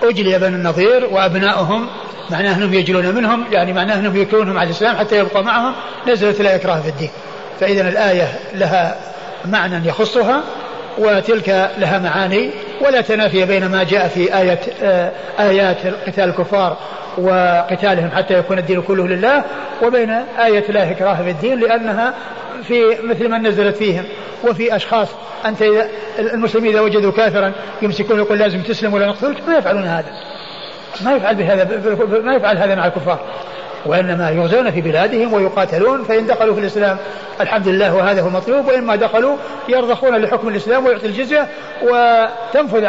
أجلي 0.02 0.38
بني 0.38 0.56
النظير 0.56 1.04
وأبناؤهم 1.12 1.88
معناه 2.30 2.56
أنهم 2.56 2.74
يجلون 2.74 3.14
منهم 3.14 3.44
يعني 3.52 3.72
معناه 3.72 3.94
أنهم 3.94 4.16
يكونهم 4.16 4.58
على 4.58 4.66
الإسلام 4.66 4.96
حتى 4.96 5.18
يبقى 5.18 5.44
معهم 5.44 5.74
نزلت 6.08 6.40
لا 6.40 6.54
إكراه 6.54 6.80
في 6.80 6.88
الدين. 6.88 7.10
فإذا 7.60 7.88
الآية 7.88 8.38
لها 8.54 8.96
معنى 9.44 9.88
يخصها 9.88 10.42
وتلك 10.98 11.70
لها 11.78 11.98
معاني 11.98 12.50
ولا 12.80 13.00
تنافي 13.00 13.44
بين 13.44 13.66
ما 13.66 13.84
جاء 13.84 14.08
في 14.08 14.38
آية 14.38 14.60
آه، 14.82 15.12
آيات 15.40 15.86
قتال 16.06 16.24
الكفار 16.24 16.76
وقتالهم 17.18 18.10
حتى 18.10 18.34
يكون 18.34 18.58
الدين 18.58 18.82
كله 18.82 19.08
لله 19.08 19.44
وبين 19.82 20.10
آية 20.44 20.70
لا 20.70 20.90
إكراه 20.90 21.14
في 21.14 21.30
الدين 21.30 21.60
لأنها 21.60 22.14
في 22.62 22.96
مثل 23.02 23.28
ما 23.28 23.38
نزلت 23.38 23.76
فيهم. 23.76 24.04
وفي 24.44 24.76
أشخاص 24.76 25.08
أنت 25.46 25.62
إذا 25.62 25.88
المسلمين 26.18 26.72
إذا 26.72 26.80
وجدوا 26.80 27.12
كافرا 27.12 27.52
يمسكون 27.82 28.18
يقول 28.18 28.38
لازم 28.38 28.62
تسلم 28.62 28.94
ولا 28.94 29.06
نقتلك 29.06 29.48
ما 29.48 29.56
يفعلون 29.56 29.84
هذا. 29.84 30.12
ما 31.04 31.12
يفعل 31.12 31.34
بهذا 31.34 31.80
ما 32.24 32.34
يفعل 32.34 32.58
هذا 32.58 32.74
مع 32.74 32.86
الكفار. 32.86 33.20
وإنما 33.86 34.30
يغزون 34.30 34.70
في 34.70 34.80
بلادهم 34.80 35.32
ويقاتلون 35.32 36.04
فإن 36.04 36.26
دخلوا 36.26 36.54
في 36.54 36.60
الإسلام 36.60 36.96
الحمد 37.40 37.68
لله 37.68 37.94
وهذا 37.94 38.22
هو 38.22 38.28
المطلوب 38.28 38.66
وإما 38.66 38.96
دخلوا 38.96 39.36
يرضخون 39.68 40.16
لحكم 40.16 40.48
الإسلام 40.48 40.86
ويعطي 40.86 41.06
الجزية 41.06 41.48
وتنفذ 41.82 42.88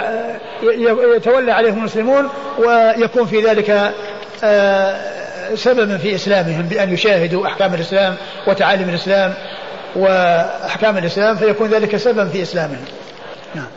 يتولى 1.15 1.51
عليهم 1.51 1.77
المسلمون 1.77 2.29
ويكون 2.57 3.25
في 3.25 3.41
ذلك 3.41 3.93
آه، 4.43 4.95
سببا 5.55 5.97
في 5.97 6.15
إسلامهم 6.15 6.61
بأن 6.61 6.93
يشاهدوا 6.93 7.47
أحكام 7.47 7.73
الإسلام 7.73 8.15
وتعاليم 8.47 8.89
الإسلام 8.89 9.33
وأحكام 9.95 10.97
الإسلام 10.97 11.35
فيكون 11.35 11.69
ذلك 11.69 11.97
سببا 11.97 12.25
في 12.25 12.41
إسلامهم. 12.41 12.85
نعم. 13.55 13.67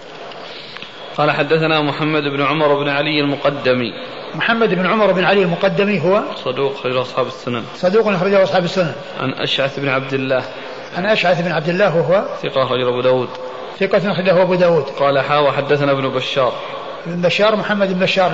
قال 1.16 1.30
حدثنا 1.30 1.80
محمد 1.80 2.22
بن 2.22 2.42
عمر 2.42 2.74
بن 2.74 2.88
علي 2.88 3.20
المقدمي 3.20 3.92
محمد 4.34 4.74
بن 4.74 4.86
عمر 4.86 5.12
بن 5.12 5.24
علي 5.24 5.42
المقدمي 5.42 6.00
هو 6.00 6.22
صدوق 6.44 6.72
أخرجه 6.72 7.02
أصحاب 7.02 7.26
السنن 7.26 7.64
صدوق 7.74 8.08
أخرجه 8.08 8.42
أصحاب 8.42 8.64
السنن 8.64 8.92
عن 9.20 9.32
أشعث 9.32 9.80
بن 9.80 9.88
عبد 9.88 10.14
الله 10.14 10.42
عن 10.96 11.06
أشعث 11.06 11.42
بن 11.42 11.52
عبد 11.52 11.68
الله 11.68 11.96
وهو 11.96 12.24
ثقة 12.42 12.62
أخرجه 12.62 12.88
أبو 12.88 13.00
داود 13.00 13.28
ثقة 13.80 14.12
أخرجه 14.12 14.42
أبو 14.42 14.54
داود 14.54 14.84
قال 14.84 15.20
حا 15.20 15.38
وحدثنا 15.38 15.92
ابن 15.92 16.08
بشار 16.08 16.52
بن 17.06 17.22
بشار 17.22 17.56
محمد 17.56 17.92
بن 17.92 18.00
بشار 18.00 18.28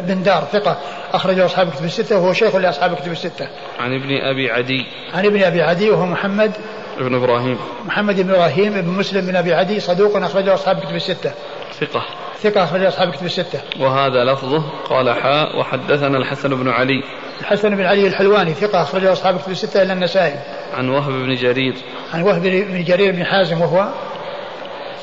بن 0.00 0.22
دار 0.22 0.48
ثقة 0.52 0.78
أخرجه 1.12 1.44
أصحاب 1.44 1.70
كتب 1.70 1.84
الستة 1.84 2.18
وهو 2.18 2.32
شيخ 2.32 2.56
لأصحاب 2.56 2.94
كتب 2.94 3.12
الستة. 3.12 3.48
عن 3.80 3.94
ابن 3.94 4.16
أبي 4.16 4.50
عدي. 4.50 4.86
عن 5.14 5.26
ابن 5.26 5.42
أبي 5.42 5.62
عدي 5.62 5.90
وهو 5.90 6.06
محمد 6.06 6.52
ابن 6.98 7.14
إبراهيم. 7.14 7.58
محمد 7.86 8.20
بن 8.20 8.30
إبراهيم 8.30 8.72
بن 8.72 8.88
مسلم 8.88 9.26
بن 9.26 9.36
أبي 9.36 9.54
عدي 9.54 9.80
صدوق 9.80 10.16
أخرجه 10.16 10.54
أصحاب 10.54 10.80
كتب 10.80 10.94
الستة. 10.94 11.32
ثقة. 11.80 12.04
ثقة 12.42 12.64
أخرج 12.64 12.82
أصحاب 12.82 13.12
كتب 13.12 13.26
الستة. 13.26 13.60
وهذا 13.80 14.24
لفظه 14.24 14.62
قال 14.88 15.10
حاء 15.10 15.58
وحدثنا 15.58 16.18
الحسن 16.18 16.48
بن 16.48 16.68
علي. 16.68 17.02
الحسن 17.40 17.76
بن 17.76 17.84
علي 17.84 18.06
الحلواني 18.06 18.54
ثقة 18.54 18.82
أخرجه 18.82 19.12
أصحاب 19.12 19.38
كتب 19.38 19.50
الستة 19.50 19.82
إلا 19.82 19.92
النسائي. 19.92 20.34
عن 20.74 20.88
وهب 20.88 21.12
بن 21.12 21.34
جرير. 21.34 21.74
عن 22.14 22.22
وهب 22.22 22.42
بن 22.42 22.84
جرير 22.84 23.12
بن 23.12 23.24
حازم 23.24 23.60
وهو 23.60 23.88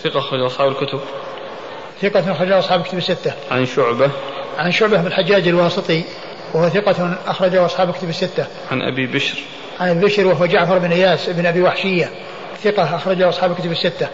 ثقة 0.04 0.20
أخرج 0.20 0.42
أصحاب 0.42 0.72
الكتب. 0.72 1.00
ثقة 2.02 2.32
أخرجه 2.32 2.60
أصحاب 2.60 2.82
كتب 2.82 2.98
الستة. 2.98 3.34
عن 3.52 3.66
شعبة. 3.66 4.12
عن 4.58 4.72
شعبة 4.72 4.98
بن 4.98 5.08
الحجاج 5.08 5.48
الواسطي 5.48 6.04
وهو 6.54 6.70
ثقة 6.70 7.18
أخرجه 7.28 7.66
أصحاب 7.66 7.92
كتب 7.92 8.10
الستة. 8.10 8.46
عن 8.72 8.82
أبي 8.82 9.08
بشر. 9.08 9.38
عن 9.80 9.90
أبي 9.90 10.06
بشر 10.06 10.28
وهو 10.28 10.46
جعفر 10.46 10.78
بن 10.78 10.92
إياس 10.92 11.30
بن 11.30 11.46
أبي 11.46 11.62
وحشية 11.62 12.10
ثقة 12.64 12.96
أخرجه 12.96 13.30
أصحاب 13.30 13.56
كتب 13.56 13.72
الستة. 13.72 14.08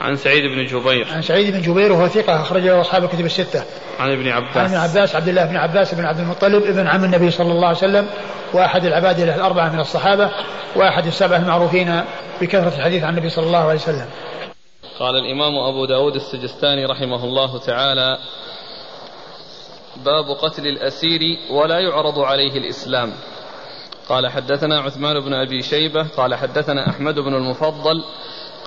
عن 0.00 0.16
سعيد 0.16 0.44
بن 0.44 0.66
جبير. 0.66 1.08
عن 1.12 1.22
سعيد 1.22 1.52
بن 1.52 1.62
جبير 1.62 1.92
وهو 1.92 2.08
ثقة 2.08 2.40
أخرجه 2.40 2.80
أصحاب 2.80 3.04
الكتب 3.04 3.24
الستة. 3.24 3.64
عن 3.98 4.12
ابن 4.12 4.28
عباس. 4.28 4.56
عن 4.56 4.64
ابن 4.64 4.76
عباس 4.76 5.14
عبد 5.14 5.28
الله 5.28 5.44
بن 5.44 5.56
عباس 5.56 5.94
بن 5.94 6.04
عبد 6.04 6.18
المطلب 6.18 6.62
ابن 6.62 6.86
عم 6.86 7.04
النبي 7.04 7.30
صلى 7.30 7.52
الله 7.52 7.66
عليه 7.66 7.78
وسلم 7.78 8.08
وأحد 8.52 8.84
العباد 8.84 9.20
الأربعة 9.20 9.72
من 9.72 9.80
الصحابة 9.80 10.30
وأحد 10.76 11.06
السبعة 11.06 11.38
المعروفين 11.38 12.04
بكثرة 12.40 12.76
الحديث 12.76 13.04
عن 13.04 13.14
النبي 13.14 13.28
صلى 13.28 13.46
الله 13.46 13.58
عليه 13.58 13.74
وسلم. 13.74 14.06
قال 14.98 15.16
الإمام 15.16 15.58
أبو 15.58 15.84
داود 15.84 16.14
السجستاني 16.14 16.84
رحمه 16.84 17.24
الله 17.24 17.58
تعالى 17.58 18.18
باب 20.04 20.24
قتل 20.24 20.66
الأسير 20.66 21.20
ولا 21.50 21.78
يعرض 21.78 22.18
عليه 22.18 22.52
الإسلام. 22.58 23.12
قال 24.08 24.28
حدثنا 24.28 24.80
عثمان 24.80 25.20
بن 25.20 25.34
أبي 25.34 25.62
شيبة 25.62 26.06
قال 26.16 26.34
حدثنا 26.34 26.90
أحمد 26.90 27.14
بن 27.14 27.34
المفضل 27.34 28.04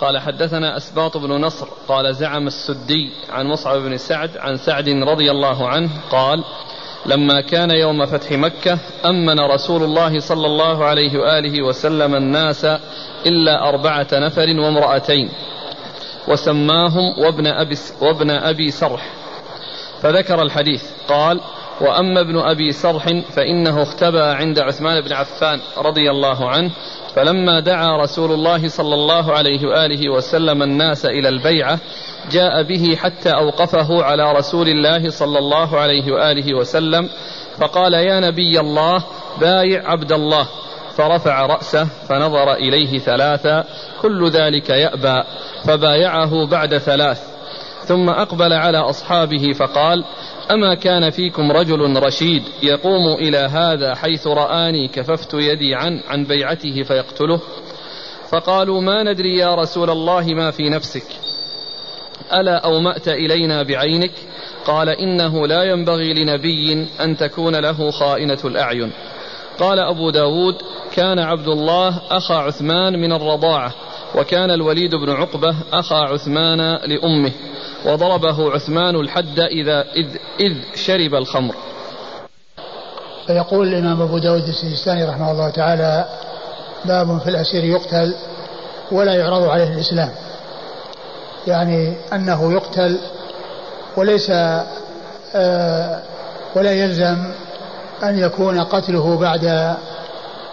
قال 0.02 0.19
حدثنا 0.19 0.78
أسباط 0.78 1.18
بن 1.18 1.30
نصر 1.30 1.68
قال 1.88 2.15
زعم 2.15 2.48
السدي 2.48 3.10
عن 3.30 3.48
مصعب 3.48 3.78
بن 3.78 3.98
سعد 3.98 4.38
عن 4.38 4.57
سعد 4.57 4.90
رضي 4.90 5.32
الله 5.32 5.68
عنه 5.68 5.90
قال 6.11 6.44
لما 7.06 7.41
كان 7.41 7.72
يوم 7.72 8.06
فتح 8.06 8.32
مكة 8.32 8.78
أمن 9.06 9.40
رسول 9.40 9.84
الله 9.84 10.19
صلى 10.19 10.45
الله 10.45 10.86
عليه 10.86 11.19
وآله 11.19 11.64
وسلم 11.64 12.15
الناس 12.15 12.65
إلا 13.26 13.69
أربعة 13.69 14.07
نفر 14.14 14.60
وامرأتين 14.60 15.30
وسماهم 16.28 17.19
وابن 17.19 17.48
أبي, 17.48 17.76
وابن 18.02 18.30
أبي 18.32 18.72
سرح 18.72 19.14
فذكر 20.02 20.41
الحديث 20.41 20.84
قال 21.07 21.40
وأما 21.82 22.22
ابن 22.22 22.38
أبي 22.38 22.72
سرح 22.72 23.06
فإنه 23.36 23.82
اختبأ 23.82 24.24
عند 24.24 24.60
عثمان 24.60 25.02
بن 25.02 25.14
عفان 25.14 25.60
رضي 25.78 26.12
الله 26.12 26.49
عنه 26.49 26.72
فلما 27.16 27.60
دعا 27.60 27.98
رسول 27.98 28.32
الله 28.32 28.68
صلى 28.68 28.94
الله 28.94 29.34
عليه 29.34 29.68
وآله 29.68 30.10
وسلم 30.10 30.64
الناس 30.64 31.06
إلى 31.06 31.30
البيعة 31.30 31.80
جاء 32.32 32.64
به 32.64 32.95
حتى 32.95 33.30
أوقفه 33.30 34.03
على 34.03 34.32
رسول 34.32 34.68
الله 34.68 35.10
صلى 35.10 35.40
الله 35.40 35.80
عليه 35.80 36.12
وآله 36.12 36.58
وسلم 36.58 37.10
فقال 37.58 37.94
يا 37.94 38.20
نبي 38.20 38.60
الله 38.60 39.03
بايع 39.40 39.91
عبد 39.91 40.12
الله. 40.12 40.48
فرفع 40.98 41.45
رأسه 41.45 41.88
فنظر 42.10 42.53
إليه 42.53 42.99
ثلاثا 42.99 43.64
كل 44.02 44.30
ذلك 44.30 44.70
يأبى. 44.70 45.24
فبايعه 45.66 46.48
بعد 46.48 46.78
ثلاث 46.78 47.32
ثم 47.86 48.10
أقبل 48.10 48.53
على 48.53 48.78
أصحابه 48.78 49.53
فقال 49.53 50.03
أما 50.52 50.76
كان 50.76 51.10
فيكم 51.10 51.52
رجل 51.52 52.03
رشيد 52.03 52.44
يقوم 52.64 53.14
إلى 53.14 53.38
هذا 53.38 53.95
حيث 53.95 54.28
رآني 54.28 54.88
كففت 54.88 55.34
يدي 55.34 55.76
عن 55.76 55.99
عن 56.07 56.23
بيعته 56.26 56.84
فيقتله 56.84 57.40
فقالوا 58.30 58.82
ما 58.82 59.03
ندري 59.03 59.38
يا 59.38 59.56
رسول 59.56 59.90
الله 59.90 60.26
ما 60.28 60.52
في 60.52 60.69
نفسك. 60.69 61.06
ألا 62.34 62.57
أومأت 62.57 63.07
إلينا 63.07 63.64
بعينك؟ 63.64 64.11
قال 64.65 64.90
إنه 64.90 65.48
لا 65.48 65.64
ينبغي 65.64 66.14
لنبي 66.14 66.88
أن 67.02 67.18
تكون 67.18 67.56
له 67.56 67.91
خائنة 67.91 68.40
الأعين. 68.45 68.91
قال 69.60 69.80
أبو 69.80 70.10
داود 70.10 70.56
كان 70.94 71.19
عبد 71.19 71.48
الله 71.48 72.02
أخا 72.10 72.36
عثمان 72.36 72.99
من 72.99 73.14
الرضاعة 73.14 73.73
وكان 74.16 74.52
الوليد 74.52 74.96
بن 74.96 75.10
عقبة 75.10 75.56
أخا 75.74 75.96
عثمان 75.96 76.58
لأمه 76.76 77.32
وضربه 77.86 78.52
عثمان 78.52 78.96
الحد 78.96 79.40
إذا 79.40 79.82
إذ, 79.82 80.08
إذ 80.40 80.58
شرب 80.76 81.16
الخمر. 81.16 81.56
فيقول 83.28 83.68
الإمام 83.68 84.02
أبو 84.02 84.18
داود 84.18 84.48
السجستاني 84.48 85.06
رحمه 85.06 85.32
الله 85.32 85.50
تعالى 85.50 86.06
باب 86.86 87.18
في 87.18 87.30
الأسير 87.30 87.64
يقتل 87.64 88.14
ولا 88.92 89.16
يعرض 89.16 89.44
عليه 89.44 89.74
الإسلام. 89.74 90.10
يعني 91.48 91.94
أنه 92.14 92.54
يقتل 92.54 92.98
وليس 93.98 94.32
آه 95.36 96.02
ولا 96.56 96.72
يلزم 96.72 97.18
أن 98.04 98.20
يكون 98.20 98.64
قتله 98.64 99.18
بعد 99.18 99.46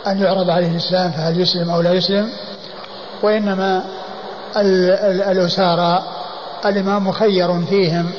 أن 0.06 0.22
يعرض 0.22 0.51
عليه 0.51 0.70
الإسلام 0.70 1.10
فهل 1.10 1.40
يسلم 1.40 1.70
أو 1.70 1.80
لا 1.80 1.93
يسلم؟ 1.93 2.30
وإنما 3.22 3.84
الأسارى 5.30 6.02
الإمام 6.66 7.08
مخير 7.08 7.60
فيهم 7.60 8.10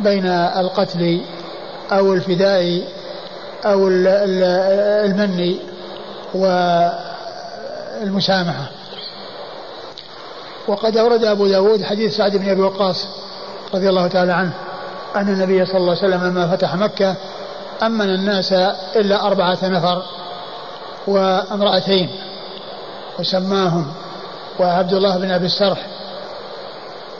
بين 0.00 0.26
القتل 0.26 1.20
أو 1.92 2.12
الفداء 2.14 2.82
أو 3.64 3.88
المن 3.88 5.54
والمسامحة. 8.04 8.70
وقد 10.68 10.96
أورد 10.96 11.24
أبو 11.24 11.46
داود 11.46 11.82
حديث 11.82 12.16
سعد 12.16 12.36
بن 12.36 12.48
أبي 12.48 12.60
وقاص 12.60 13.06
رضي 13.74 13.88
الله 13.88 14.06
تعالى 14.06 14.32
عنه 14.32 14.52
أن 15.16 15.28
النبي 15.28 15.66
صلى 15.66 15.76
الله 15.76 15.96
عليه 15.96 16.08
وسلم 16.08 16.26
لما 16.26 16.56
فتح 16.56 16.74
مكة 16.74 17.16
أمن 17.82 18.14
الناس 18.14 18.52
إلا 18.96 19.26
أربعة 19.26 19.58
نفر 19.62 20.02
وامرأتين 21.06 22.10
وسماهم 23.18 23.92
وعبد 24.60 24.92
الله 24.92 25.18
بن 25.18 25.30
أبي 25.30 25.46
السرح 25.46 25.86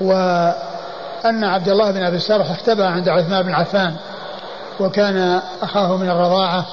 وأن 0.00 1.44
عبد 1.44 1.68
الله 1.68 1.90
بن 1.90 2.02
أبي 2.02 2.16
السرح 2.16 2.50
اختبأ 2.50 2.86
عند 2.86 3.08
عثمان 3.08 3.42
بن 3.42 3.54
عفان 3.54 3.96
وكان 4.80 5.40
أخاه 5.62 5.96
من 5.96 6.10
الرضاعة 6.10 6.66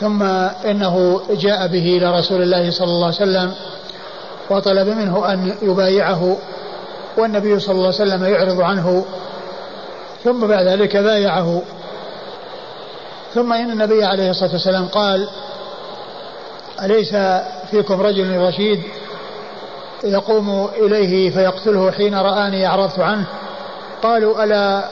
ثم 0.00 0.22
إنه 0.70 1.20
جاء 1.30 1.66
به 1.66 1.96
إلى 1.96 2.18
رسول 2.18 2.42
الله 2.42 2.70
صلى 2.70 2.88
الله 2.88 3.06
عليه 3.06 3.16
وسلم 3.16 3.54
وطلب 4.50 4.88
منه 4.88 5.32
أن 5.32 5.54
يبايعه 5.62 6.36
والنبي 7.18 7.60
صلى 7.60 7.72
الله 7.74 7.86
عليه 7.86 7.94
وسلم 7.94 8.24
يعرض 8.24 8.60
عنه 8.60 9.04
ثم 10.24 10.46
بعد 10.46 10.66
ذلك 10.66 10.96
بايعه. 10.96 11.62
ثم 13.34 13.52
إن 13.52 13.70
النبي 13.70 14.04
عليه 14.04 14.30
الصلاة 14.30 14.52
والسلام 14.52 14.86
قال 14.86 15.28
أليس 16.82 17.16
فيكم 17.70 18.00
رجل 18.00 18.36
رشيد؟ 18.36 18.82
يقوم 20.04 20.68
إليه 20.76 21.30
فيقتله 21.30 21.90
حين 21.90 22.14
رآني 22.14 22.66
أعرضت 22.66 22.98
عنه. 22.98 23.26
قالوا 24.02 24.44
ألا 24.44 24.84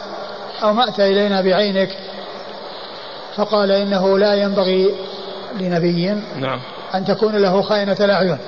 أومأت 0.62 1.00
إلينا 1.00 1.40
بعينك؟ 1.40 1.88
فقال 3.36 3.72
إنه 3.72 4.18
لا 4.18 4.34
ينبغي 4.34 4.94
لنبي 5.60 6.14
نعم. 6.36 6.60
أن 6.94 7.04
تكون 7.04 7.36
له 7.36 7.62
خائنة 7.62 7.96
الأعين. 8.00 8.38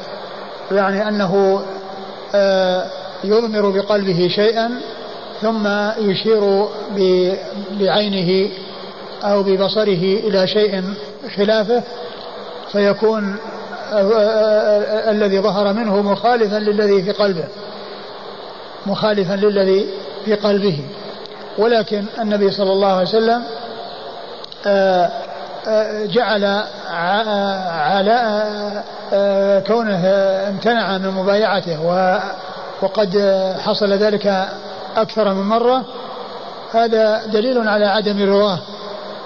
يعني 0.73 1.09
أنه 1.09 1.63
آه، 2.35 2.87
يضمر 3.25 3.71
بقلبه 3.71 4.29
شيئا 4.29 4.71
ثم 5.41 5.69
يشير 5.99 6.69
بعينه 7.81 8.51
أو 9.25 9.43
ببصره 9.43 10.19
إلى 10.27 10.47
شيء 10.47 10.85
خلافه 11.37 11.83
فيكون 12.73 13.37
الذي 15.11 15.41
ظهر 15.41 15.73
منه 15.73 16.03
مخالفا 16.03 16.57
للذي 16.57 17.03
في 17.03 17.13
قلبه. 17.13 17.45
مخالفا 18.87 19.35
للذي 19.35 19.87
في 20.25 20.35
قلبه. 20.35 20.85
ولكن 21.59 22.05
النبي 22.21 22.51
صلى 22.51 22.73
الله 22.73 22.93
عليه 22.93 23.09
وسلم 23.09 23.43
جعل 26.07 26.65
على 27.71 28.43
كونه 29.67 30.07
امتنع 30.49 30.99
من 30.99 31.11
مبايعته 31.11 31.81
وقد 32.83 33.19
حصل 33.65 33.93
ذلك 33.93 34.49
أكثر 34.97 35.35
من 35.35 35.43
مرة. 35.43 35.85
هذا 36.73 37.27
دليل 37.27 37.69
على 37.69 37.87
عدم 37.87 38.33
رضاه 38.35 38.59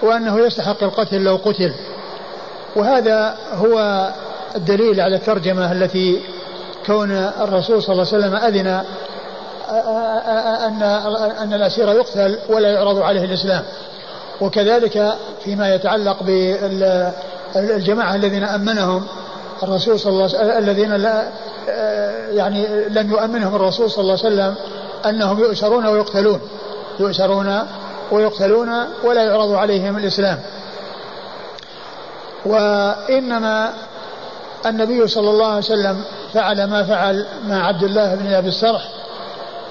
وأنه 0.03 0.41
يستحق 0.41 0.83
القتل 0.83 1.21
لو 1.21 1.37
قتل. 1.45 1.75
وهذا 2.77 3.37
هو 3.55 4.09
الدليل 4.57 5.01
على 5.01 5.17
الترجمة 5.17 5.73
التي 5.73 6.21
كون 6.87 7.11
الرسول 7.41 7.83
صلى 7.83 7.93
الله 7.93 8.07
عليه 8.13 8.19
وسلم 8.19 8.35
أذن 8.37 8.67
أن 10.67 10.83
أن 11.43 11.53
الأسير 11.53 11.89
يقتل 11.89 12.39
ولا 12.49 12.73
يعرض 12.73 12.99
عليه 12.99 13.25
الإسلام. 13.25 13.63
وكذلك 14.41 15.15
فيما 15.45 15.75
يتعلق 15.75 16.23
بالجماعة 17.55 18.15
الذين 18.15 18.45
أمنهم 18.45 19.07
الرسول 19.63 20.01
صلى 20.01 20.13
الله 20.13 20.23
عليه 20.23 20.35
وسلم 20.35 20.51
الذين 20.51 20.93
لا 20.95 21.29
يعني 22.31 22.67
لم 22.89 23.11
يؤمنهم 23.11 23.55
الرسول 23.55 23.91
صلى 23.91 24.03
الله 24.03 24.19
عليه 24.25 24.35
وسلم 24.35 24.55
أنهم 25.07 25.41
يؤسرون 25.41 25.87
ويقتلون 25.87 26.41
يؤسرون 27.01 27.63
ويقتلون 28.11 28.71
ولا 29.05 29.23
يعرض 29.23 29.53
عليهم 29.53 29.97
الإسلام. 29.97 30.39
وإنما 32.47 33.73
النبي 34.67 35.09
صلى 35.09 35.31
الله 35.31 35.47
عليه 35.47 35.59
وسلم 35.59 36.05
فعل 36.35 36.65
ما 36.65 36.85
فعل 36.85 37.27
مع 37.47 37.67
عبد 37.67 37.83
الله 37.83 38.15
بن 38.15 38.33
أبي 38.33 38.49
السرح 38.49 38.89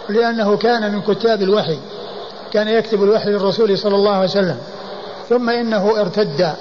لأنه 0.10 0.58
كان 0.58 0.92
من 0.92 1.02
كتاب 1.02 1.42
الوحي 1.42 1.80
كان 2.54 2.68
يكتب 2.68 3.04
الوحي 3.04 3.30
للرسول 3.30 3.78
صلى 3.78 3.96
الله 3.96 4.12
عليه 4.12 4.30
وسلم. 4.30 4.58
ثم 5.30 5.50
إنه 5.50 6.02
ارتد 6.02 6.54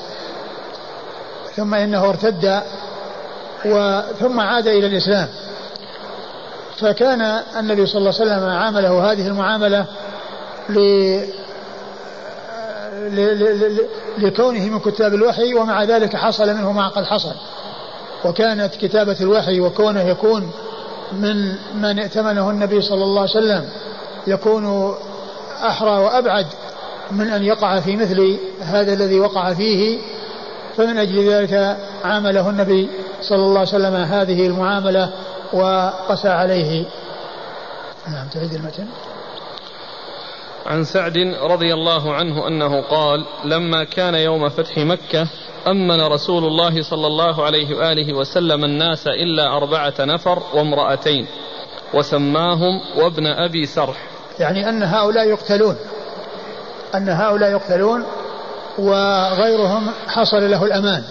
ثم 1.56 1.74
إنه 1.74 2.08
ارتد 2.08 2.62
ثم 4.20 4.40
عاد 4.40 4.66
إلى 4.66 4.86
الإسلام. 4.86 5.28
فكان 6.76 7.20
النبي 7.56 7.86
صلى 7.86 7.98
الله 7.98 8.14
عليه 8.20 8.32
وسلم 8.32 8.48
عامله 8.48 9.12
هذه 9.12 9.26
المعاملة 9.26 9.86
لكونه 14.18 14.60
من 14.60 14.78
كتاب 14.78 15.14
الوحي 15.14 15.54
ومع 15.54 15.84
ذلك 15.84 16.16
حصل 16.16 16.54
منه 16.54 16.72
ما 16.72 16.88
قد 16.88 17.04
حصل. 17.04 17.34
وكانت 18.24 18.74
كتابة 18.74 19.16
الوحي 19.20 19.60
وكونه 19.60 20.00
يكون 20.00 20.50
من 21.12 21.54
من 21.74 21.98
ائتمنه 21.98 22.50
النبي 22.50 22.80
صلى 22.80 23.04
الله 23.04 23.20
عليه 23.20 23.30
وسلم 23.30 23.68
يكون 24.26 24.94
أحرى 25.66 25.90
وأبعد 25.90 26.46
من 27.10 27.30
أن 27.30 27.42
يقع 27.42 27.80
في 27.80 27.96
مثل 27.96 28.38
هذا 28.60 28.92
الذي 28.92 29.20
وقع 29.20 29.54
فيه 29.54 29.98
فمن 30.76 30.98
أجل 30.98 31.30
ذلك 31.30 31.76
عامله 32.04 32.50
النبي 32.50 32.88
صلى 33.20 33.38
الله 33.38 33.58
عليه 33.58 33.68
وسلم 33.68 33.94
هذه 33.94 34.46
المعاملة 34.46 35.12
وقسى 35.52 36.28
عليه. 36.28 36.84
نعم 38.08 38.28
تعيد 38.28 38.52
المتن. 38.52 38.86
عن 40.66 40.84
سعد 40.84 41.16
رضي 41.42 41.74
الله 41.74 42.14
عنه 42.14 42.48
أنه 42.48 42.82
قال 42.82 43.24
لما 43.44 43.84
كان 43.84 44.14
يوم 44.14 44.48
فتح 44.48 44.78
مكة 44.78 45.26
أمن 45.66 46.00
رسول 46.00 46.44
الله 46.44 46.82
صلى 46.82 47.06
الله 47.06 47.44
عليه 47.44 47.76
وآله 47.76 48.14
وسلم 48.14 48.64
الناس 48.64 49.06
إلا 49.06 49.56
أربعة 49.56 49.94
نفر 50.00 50.42
وامرأتين 50.54 51.26
وسماهم 51.94 52.80
وابن 52.96 53.26
أبي 53.26 53.66
سرح. 53.66 53.96
يعني 54.38 54.68
أن 54.68 54.82
هؤلاء 54.82 55.28
يقتلون 55.28 55.76
أن 56.94 57.08
هؤلاء 57.08 57.50
يقتلون 57.50 58.04
وغيرهم 58.78 59.90
حصل 60.08 60.50
له 60.50 60.64
الأمان. 60.64 61.04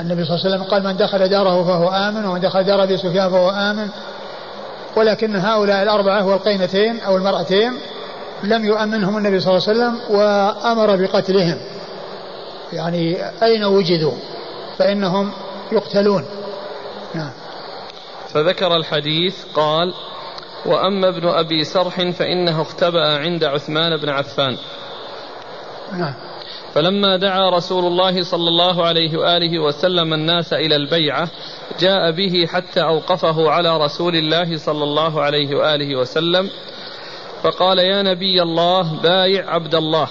النبي 0.00 0.24
صلى 0.24 0.36
الله 0.36 0.46
عليه 0.46 0.56
وسلم 0.56 0.70
قال 0.70 0.84
من 0.84 0.96
دخل 0.96 1.28
داره 1.28 1.64
فهو 1.64 1.88
آمن 1.88 2.24
ومن 2.24 2.40
دخل 2.40 2.64
دار 2.64 2.82
أبي 2.82 2.96
سفيان 2.96 3.30
فهو 3.30 3.50
آمن. 3.50 3.88
ولكن 4.96 5.36
هؤلاء 5.36 5.82
الأربعة 5.82 6.26
والقينتين 6.26 7.00
أو 7.00 7.16
المرأتين 7.16 7.72
لم 8.42 8.64
يؤمنهم 8.64 9.16
النبي 9.16 9.40
صلى 9.40 9.56
الله 9.56 9.68
عليه 9.68 9.78
وسلم 9.78 10.16
وأمر 10.16 10.96
بقتلهم. 10.96 11.58
يعني 12.72 13.16
أين 13.42 13.64
وجدوا؟ 13.64 14.16
فإنهم 14.78 15.32
يقتلون. 15.72 16.24
نعم. 17.14 17.30
فذكر 18.28 18.76
الحديث 18.76 19.44
قال 19.54 19.94
وأما 20.66 21.08
ابن 21.08 21.28
أبي 21.28 21.64
سرح 21.64 22.10
فإنه 22.10 22.62
اختبأ 22.62 23.18
عند 23.18 23.44
عثمان 23.44 23.96
بن 23.96 24.08
عفان. 24.08 24.56
نعم. 25.92 26.14
فلما 26.74 27.16
دعا 27.16 27.50
رسول 27.50 27.84
الله 27.84 28.22
صلى 28.22 28.48
الله 28.48 28.86
عليه 28.86 29.18
وآله 29.18 29.58
وسلم 29.58 30.14
الناس 30.14 30.52
إلى 30.52 30.76
البيعة 30.76 31.28
جاء 31.80 32.10
به 32.10 32.46
حتى 32.46 32.82
أوقفه 32.82 33.50
على 33.50 33.78
رسول 33.78 34.16
الله 34.16 34.56
صلى 34.56 34.84
الله 34.84 35.22
عليه 35.22 35.56
وآله 35.56 35.96
وسلم 35.96 36.50
فقال 37.42 37.78
يا 37.78 38.02
نبي 38.02 38.42
الله 38.42 39.00
بايع 39.02 39.54
عبد 39.54 39.74
الله. 39.74 40.08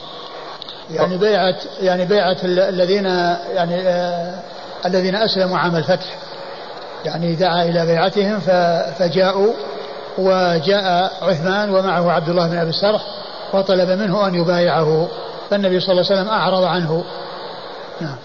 يعني 0.93 1.17
بيعة 1.17 1.55
يعني 1.81 2.05
بيعة 2.05 2.37
الذين 2.43 3.05
يعني 3.55 3.81
آه 3.81 4.39
الذين 4.85 5.15
أسلموا 5.15 5.57
عام 5.57 5.75
الفتح. 5.75 6.17
يعني 7.05 7.35
دعا 7.35 7.63
إلى 7.63 7.85
بيعتهم 7.85 8.39
فجاءوا 8.99 9.53
وجاء 10.17 11.11
عثمان 11.21 11.69
ومعه 11.69 12.11
عبد 12.11 12.29
الله 12.29 12.47
بن 12.47 12.57
أبي 12.57 12.69
السرح 12.69 13.01
وطلب 13.53 13.89
منه 13.89 14.27
أن 14.27 14.35
يبايعه. 14.35 15.07
فالنبي 15.49 15.79
صلى 15.79 15.91
الله 15.91 16.05
عليه 16.11 16.21
وسلم 16.21 16.29
أعرض 16.33 16.63
عنه. 16.63 17.03
نعم. 18.01 18.17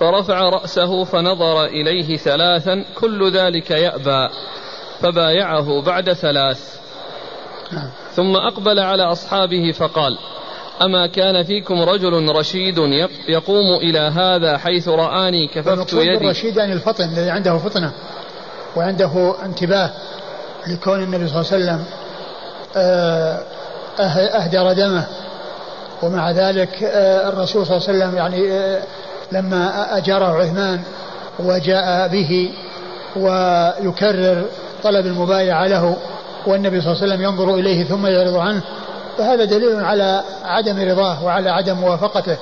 فرفع 0.00 0.40
رأسه 0.40 1.04
فنظر 1.04 1.64
إليه 1.64 2.16
ثلاثا 2.16 2.84
كل 3.00 3.32
ذلك 3.32 3.70
يأبى 3.70 4.28
فبايعه 5.00 5.82
بعد 5.82 6.12
ثلاث. 6.12 6.78
نعم. 7.72 7.90
ثم 8.14 8.36
أقبل 8.36 8.78
على 8.78 9.02
أصحابه 9.02 9.72
فقال 9.72 10.18
أما 10.82 11.06
كان 11.06 11.44
فيكم 11.44 11.82
رجل 11.82 12.28
رشيد 12.36 12.78
يقوم 13.28 13.76
إلى 13.76 13.98
هذا 13.98 14.58
حيث 14.58 14.88
رآني 14.88 15.48
كففت 15.48 15.92
يدي. 15.92 16.16
الرشيد 16.16 16.56
يعني 16.56 16.72
الفطن 16.72 17.04
الذي 17.04 17.30
عنده 17.30 17.58
فطنة 17.58 17.92
وعنده 18.76 19.34
انتباه 19.44 19.90
لكون 20.66 21.02
النبي 21.02 21.28
صلى 21.28 21.40
الله 21.40 21.52
عليه 21.52 21.64
وسلم 21.64 21.84
آه، 22.76 23.42
أهدر 24.00 24.72
دمه. 24.72 25.06
ومع 26.02 26.30
ذلك 26.30 26.82
آه، 26.82 27.28
الرسول 27.28 27.66
صلى 27.66 27.76
الله 27.76 27.88
عليه 27.88 27.98
وسلم 27.98 28.16
يعني 28.16 28.78
لما 29.32 29.96
أجاره 29.96 30.42
عثمان 30.42 30.80
وجاء 31.38 32.08
به 32.08 32.50
ويكرر 33.16 34.44
طلب 34.82 35.06
المبايعة 35.06 35.66
له 35.66 35.96
والنبي 36.46 36.80
صلى 36.80 36.92
الله 36.92 37.02
عليه 37.02 37.12
وسلم 37.12 37.24
ينظر 37.24 37.54
إليه 37.54 37.84
ثم 37.84 38.06
يعرض 38.06 38.36
عنه 38.36 38.62
فهذا 39.18 39.44
دليل 39.44 39.84
على 39.84 40.22
عدم 40.44 40.90
رضاه 40.90 41.24
وعلى 41.24 41.50
عدم 41.50 41.76
موافقته 41.76 42.36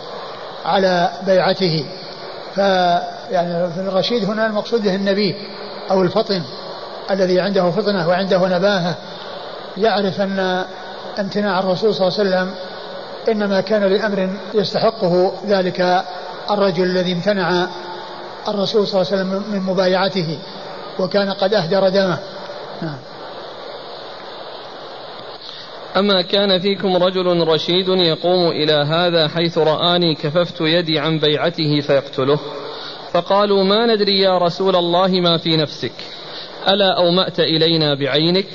على 0.64 1.10
بيعته. 1.26 1.86
فيعني 2.54 3.64
الرشيد 3.76 4.24
هنا 4.24 4.46
المقصود 4.46 4.82
به 4.82 4.94
النبي 4.94 5.34
أو 5.90 6.02
الفطن 6.02 6.42
الذي 7.10 7.40
عنده 7.40 7.70
فطنة 7.70 8.08
وعنده 8.08 8.48
نباهة. 8.48 8.94
يعرف 9.76 10.20
أن 10.20 10.64
امتناع 11.18 11.58
الرسول 11.58 11.94
صلى 11.94 12.08
الله 12.08 12.18
عليه 12.18 12.30
وسلم 12.30 12.54
إنما 13.28 13.60
كان 13.60 13.84
لأمر 13.84 14.30
يستحقه 14.54 15.32
ذلك 15.46 16.04
الرجل 16.50 16.84
الذي 16.84 17.12
امتنع 17.12 17.66
الرسول 18.48 18.86
صلى 18.86 19.02
الله 19.02 19.12
عليه 19.12 19.22
وسلم 19.22 19.52
من 19.52 19.62
مبايعته 19.62 20.38
وكان 20.98 21.30
قد 21.30 21.54
أهدر 21.54 21.88
دمه. 21.88 22.18
نعم. 22.82 22.96
أما 25.96 26.22
كان 26.22 26.60
فيكم 26.60 26.96
رجل 26.96 27.48
رشيد 27.48 27.88
يقوم 27.88 28.48
إلى 28.50 28.72
هذا 28.72 29.28
حيث 29.28 29.58
رآني 29.58 30.14
كففت 30.14 30.60
يدي 30.60 30.98
عن 30.98 31.18
بيعته 31.18 31.80
فيقتله. 31.80 32.38
فقالوا 33.12 33.64
ما 33.64 33.94
ندري 33.94 34.20
يا 34.20 34.38
رسول 34.38 34.76
الله 34.76 35.08
ما 35.08 35.38
في 35.38 35.56
نفسك. 35.56 35.92
ألا 36.68 36.96
أومأت 36.96 37.40
إلينا 37.40 37.94
بعينك؟ 37.94 38.46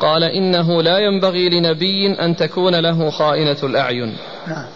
قال 0.00 0.24
إنه 0.24 0.82
لا 0.82 0.98
ينبغي 0.98 1.48
لنبي 1.48 2.06
أن 2.06 2.36
تكون 2.36 2.80
له 2.80 3.10
خائنة 3.10 3.56
الأعين. 3.62 4.16
نعم. 4.46 4.66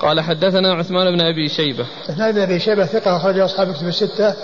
قال 0.00 0.20
حدثنا 0.20 0.74
عثمان 0.74 1.16
بن 1.16 1.20
أبي 1.20 1.48
شيبة. 1.48 1.86
عثمان 2.08 2.32
بن 2.32 2.40
أبي 2.40 2.58
شيبة 2.58 2.84
ثقة 2.84 3.16
أخرجه 3.16 3.44
أصحاب 3.44 3.72
كتب 3.72 3.88
الستة 3.88 4.34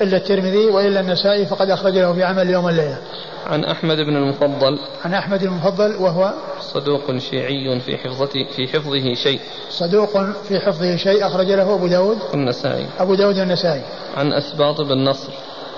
إلا 0.00 0.16
الترمذي 0.16 0.66
وإلا 0.66 1.00
النسائي 1.00 1.46
فقد 1.46 1.70
أخرج 1.70 1.92
له 1.92 2.14
في 2.14 2.22
عمل 2.22 2.50
يوم 2.50 2.68
الليلة. 2.68 2.98
عن 3.46 3.64
أحمد 3.64 3.96
بن 3.96 4.16
المفضل. 4.16 4.78
عن 5.04 5.14
أحمد 5.14 5.42
المفضل 5.42 5.96
وهو 5.96 6.32
صدوق 6.60 7.18
شيعي 7.18 7.80
في 7.80 7.98
حفظته 7.98 8.44
في 8.56 8.68
حفظه 8.68 9.14
شيء. 9.14 9.40
صدوق 9.70 10.22
في 10.48 10.60
حفظه 10.60 10.96
شيء 10.96 11.26
أخرج 11.26 11.46
له 11.46 11.74
أبو 11.74 11.86
داود 11.86 12.18
والنسائي. 12.32 12.86
أبو 12.98 13.14
داود 13.14 13.38
والنسائي. 13.38 13.82
عن 14.16 14.32
أسباط 14.32 14.80
بن 14.80 15.04
نصر. 15.04 15.32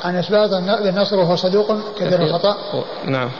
عن 0.05 0.17
أسباط 0.17 0.51
بن 0.83 1.01
نصر 1.01 1.17
وهو 1.17 1.37
صدوق 1.37 1.77
كثير. 1.99 2.23
الخطأ. 2.23 2.57
نعم. 3.05 3.31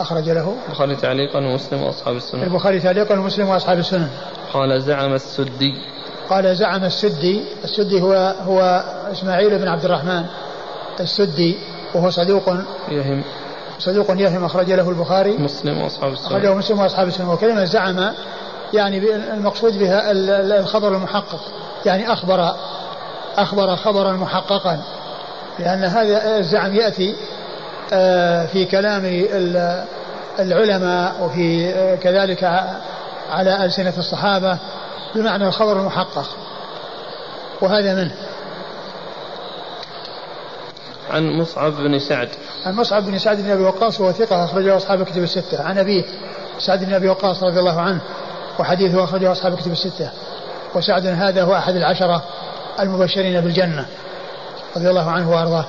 أخرج 0.00 0.30
له. 0.30 0.54
البخاري 0.68 0.96
تعليقا 0.96 1.38
ومسلم 1.38 1.82
وأصحاب 1.82 2.16
السنن 2.16 2.42
البخاري 2.42 2.80
تعليقا 2.80 3.18
ومسلم 3.18 3.48
وأصحاب 3.48 3.78
السنن 3.78 4.08
قال 4.52 4.82
زعم 4.82 5.14
السدي. 5.14 5.74
قال 6.30 6.56
زعم 6.56 6.84
السدي. 6.84 7.40
السدي 7.64 8.00
هو 8.00 8.12
هو 8.46 8.84
إسماعيل 9.12 9.58
بن 9.58 9.68
عبد 9.68 9.84
الرحمن 9.84 10.24
السدي 11.00 11.56
وهو 11.94 12.10
صدوق 12.10 12.48
يهم 12.90 13.22
صدوق 13.78 14.10
يهم 14.10 14.44
أخرج 14.44 14.72
له 14.72 14.90
البخاري. 14.90 15.36
مسلم 15.38 15.80
وأصحاب 15.80 16.12
السنن 16.12 16.26
أخرجه 16.26 16.54
مسلم 16.54 16.80
وأصحاب 16.80 17.08
السنن 17.08 17.28
وكلمة 17.28 17.64
زعم 17.64 18.12
يعني 18.74 19.14
المقصود 19.14 19.78
بها 19.78 20.10
الخبر 20.60 20.88
المحقق. 20.88 21.40
يعني 21.86 22.12
أخبر 22.12 22.56
أخبر 23.36 23.76
خبرا 23.76 24.12
محققا. 24.12 24.82
لأن 25.58 25.84
هذا 25.84 26.38
الزعم 26.38 26.74
يأتي 26.74 27.16
آه، 27.92 28.46
في 28.46 28.64
كلام 28.64 29.26
العلماء 30.38 31.14
وفي 31.22 31.70
آه، 31.70 31.94
كذلك 31.94 32.44
على 33.30 33.64
ألسنة 33.64 33.92
الصحابة 33.98 34.58
بمعنى 35.14 35.46
الخبر 35.46 35.80
المحقق. 35.80 36.26
وهذا 37.60 37.94
منه. 37.94 38.14
عن 41.10 41.30
مصعب 41.40 41.72
بن 41.72 41.98
سعد. 41.98 42.28
عن 42.66 42.74
مصعب 42.74 43.04
بن 43.04 43.18
سعد 43.18 43.40
بن 43.40 43.50
أبي 43.50 43.62
وقاص 43.62 44.00
وهو 44.00 44.12
ثقة 44.12 44.44
أخرجه 44.44 44.76
أصحاب 44.76 45.00
الكتب 45.00 45.22
الستة. 45.22 45.62
عن 45.62 45.78
أبيه 45.78 46.04
سعد 46.58 46.84
بن 46.84 46.94
أبي 46.94 47.08
وقاص 47.08 47.42
رضي 47.42 47.60
الله 47.60 47.80
عنه 47.80 48.00
وحديثه 48.58 49.04
أخرجه 49.04 49.32
أصحاب 49.32 49.52
الكتب 49.52 49.72
الستة. 49.72 50.10
وسعد 50.74 51.06
هذا 51.06 51.42
هو 51.42 51.54
أحد 51.54 51.76
العشرة 51.76 52.24
المبشرين 52.80 53.40
بالجنة 53.40 53.86
رضي 54.76 54.90
الله 54.90 55.10
عنه 55.10 55.30
وأرضاه. 55.30 55.66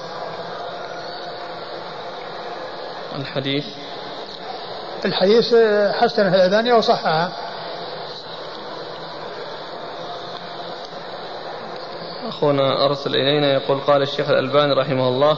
الحديث؟ 3.16 3.66
الحديث 5.06 5.56
حسنة 5.94 6.36
الالباني 6.36 6.74
وصححه 6.74 7.30
أخونا 12.28 12.86
أرسل 12.86 13.16
إلينا 13.16 13.54
يقول 13.54 13.80
قال 13.80 14.02
الشيخ 14.02 14.30
الألباني 14.30 14.74
رحمه 14.74 15.08
الله 15.08 15.38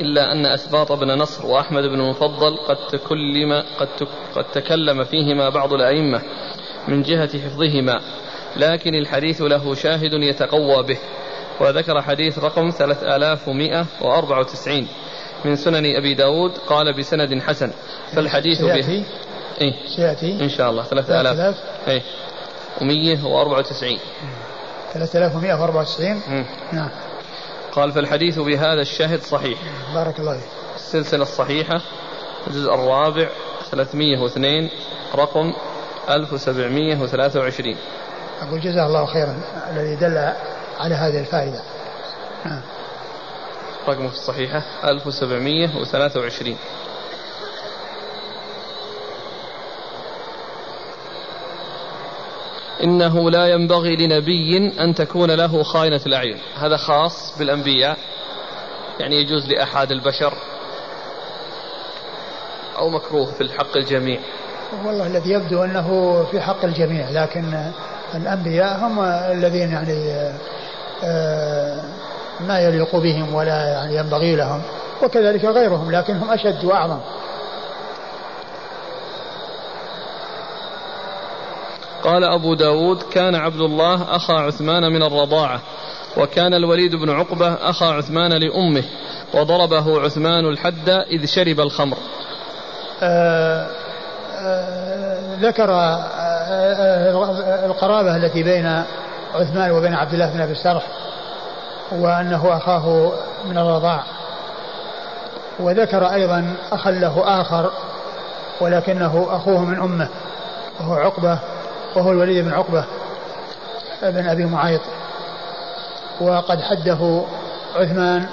إلا 0.00 0.32
أن 0.32 0.46
أسباط 0.46 0.92
بن 0.92 1.18
نصر 1.18 1.46
وأحمد 1.46 1.82
بن 1.82 2.00
المفضل 2.00 2.56
قد 2.56 2.76
تكلم 2.76 3.62
قد 3.78 3.88
قد 4.34 4.44
تكلم 4.44 5.04
فيهما 5.04 5.48
بعض 5.48 5.72
الأئمة 5.72 6.22
من 6.88 7.02
جهة 7.02 7.38
حفظهما 7.38 8.00
لكن 8.56 8.94
الحديث 8.94 9.42
له 9.42 9.74
شاهد 9.74 10.12
يتقوى 10.12 10.82
به 10.82 10.98
وذكر 11.60 12.02
حديث 12.02 12.38
رقم 12.38 12.70
3194 12.70 14.88
من 15.44 15.56
سنن 15.56 15.96
أبي 15.96 16.14
داود 16.14 16.58
قال 16.58 16.92
بسند 16.92 17.42
حسن 17.42 17.70
فالحديث 18.12 18.62
به 18.62 19.04
إيه؟ 19.60 19.72
سيأتي؟ 19.96 20.44
إن 20.44 20.48
شاء 20.48 20.70
الله 20.70 20.82
3000 20.82 21.56
إيه. 21.88 22.02
و194 22.78 23.98
3194 24.94 26.22
نعم. 26.72 26.90
قال 27.76 27.92
فالحديث 27.92 28.38
بهذا 28.38 28.80
الشاهد 28.82 29.22
صحيح. 29.22 29.58
بارك 29.94 30.20
الله 30.20 30.38
فيك. 30.38 30.48
السلسلة 30.76 31.22
الصحيحة 31.22 31.80
الجزء 32.46 32.74
الرابع 32.74 33.28
302 33.70 34.70
رقم 35.14 35.52
1723 36.10 37.76
أقول 38.42 38.60
جزاه 38.60 38.86
الله 38.86 39.06
خيرا 39.06 39.36
الذي 39.70 39.96
دل 39.96 40.18
على 40.78 40.94
هذه 40.94 41.20
الفائدة. 41.20 41.62
رقمه 43.88 44.08
في 44.08 44.14
الصحيحة 44.14 44.62
1723 44.84 46.56
إنه 52.82 53.30
لا 53.30 53.46
ينبغي 53.46 53.96
لنبي 53.96 54.72
أن 54.80 54.94
تكون 54.94 55.30
له 55.30 55.62
خائنة 55.62 56.00
الأعين. 56.06 56.38
هذا 56.56 56.76
خاص 56.76 57.38
بالأنبياء. 57.38 57.98
يعني 59.00 59.16
يجوز 59.16 59.48
لأحد 59.48 59.92
البشر 59.92 60.34
أو 62.78 62.90
مكروه 62.90 63.32
في 63.32 63.40
الحق 63.40 63.76
الجميع. 63.76 64.20
والله 64.86 65.06
الذي 65.06 65.30
يبدو 65.30 65.64
أنه 65.64 66.22
في 66.30 66.40
حق 66.40 66.64
الجميع 66.64 67.10
لكن 67.10 67.70
الأنبياء 68.14 68.78
هم 68.78 69.00
الذين 69.32 69.70
يعني 69.70 70.30
آه، 71.04 71.82
ما 72.40 72.60
يليق 72.60 72.96
بهم 72.96 73.34
ولا 73.34 73.64
يعني 73.68 73.96
ينبغي 73.96 74.36
لهم 74.36 74.62
وكذلك 75.02 75.44
غيرهم 75.44 75.90
لكن 75.90 76.16
هم 76.16 76.30
أشد 76.30 76.64
وأعظم. 76.64 76.98
قال 82.04 82.24
أبو 82.24 82.54
داود 82.54 83.02
كان 83.02 83.34
عبد 83.34 83.60
الله 83.60 84.16
أخا 84.16 84.34
عثمان 84.34 84.92
من 84.92 85.02
الرضاعة 85.02 85.60
وكان 86.16 86.54
الوليد 86.54 86.94
بن 86.96 87.10
عقبة 87.10 87.54
أخا 87.54 87.86
عثمان 87.86 88.32
لأمه 88.32 88.84
وضربه 89.34 90.00
عثمان 90.00 90.44
الحد 90.44 90.88
إذ 90.88 91.26
شرب 91.26 91.60
الخمر. 91.60 91.96
آه 93.02 93.66
آه 94.38 95.36
ذكر 95.40 95.70
آه، 95.70 97.66
القرابة 97.66 98.16
التي 98.16 98.42
بين 98.42 98.82
عثمان 99.34 99.70
وبين 99.70 99.94
عبد 99.94 100.12
الله 100.12 100.30
بن 100.30 100.40
أبي 100.40 100.52
السرح 100.52 100.86
وأنه 101.92 102.56
أخاه 102.56 103.12
من 103.44 103.58
الرضاع. 103.58 104.04
وذكر 105.60 106.06
أيضا 106.06 106.56
أخا 106.72 106.90
له 106.90 107.40
آخر 107.40 107.70
ولكنه 108.60 109.26
أخوه 109.30 109.64
من 109.64 109.80
أمه 109.80 110.08
وهو 110.80 110.94
عقبة 110.94 111.38
وهو 111.96 112.10
الوليد 112.12 112.44
بن 112.44 112.52
عقبة 112.52 112.84
بن 114.02 114.28
أبي 114.28 114.44
معيط. 114.44 114.80
وقد 116.20 116.60
حده 116.60 117.22
عثمان 117.76 118.26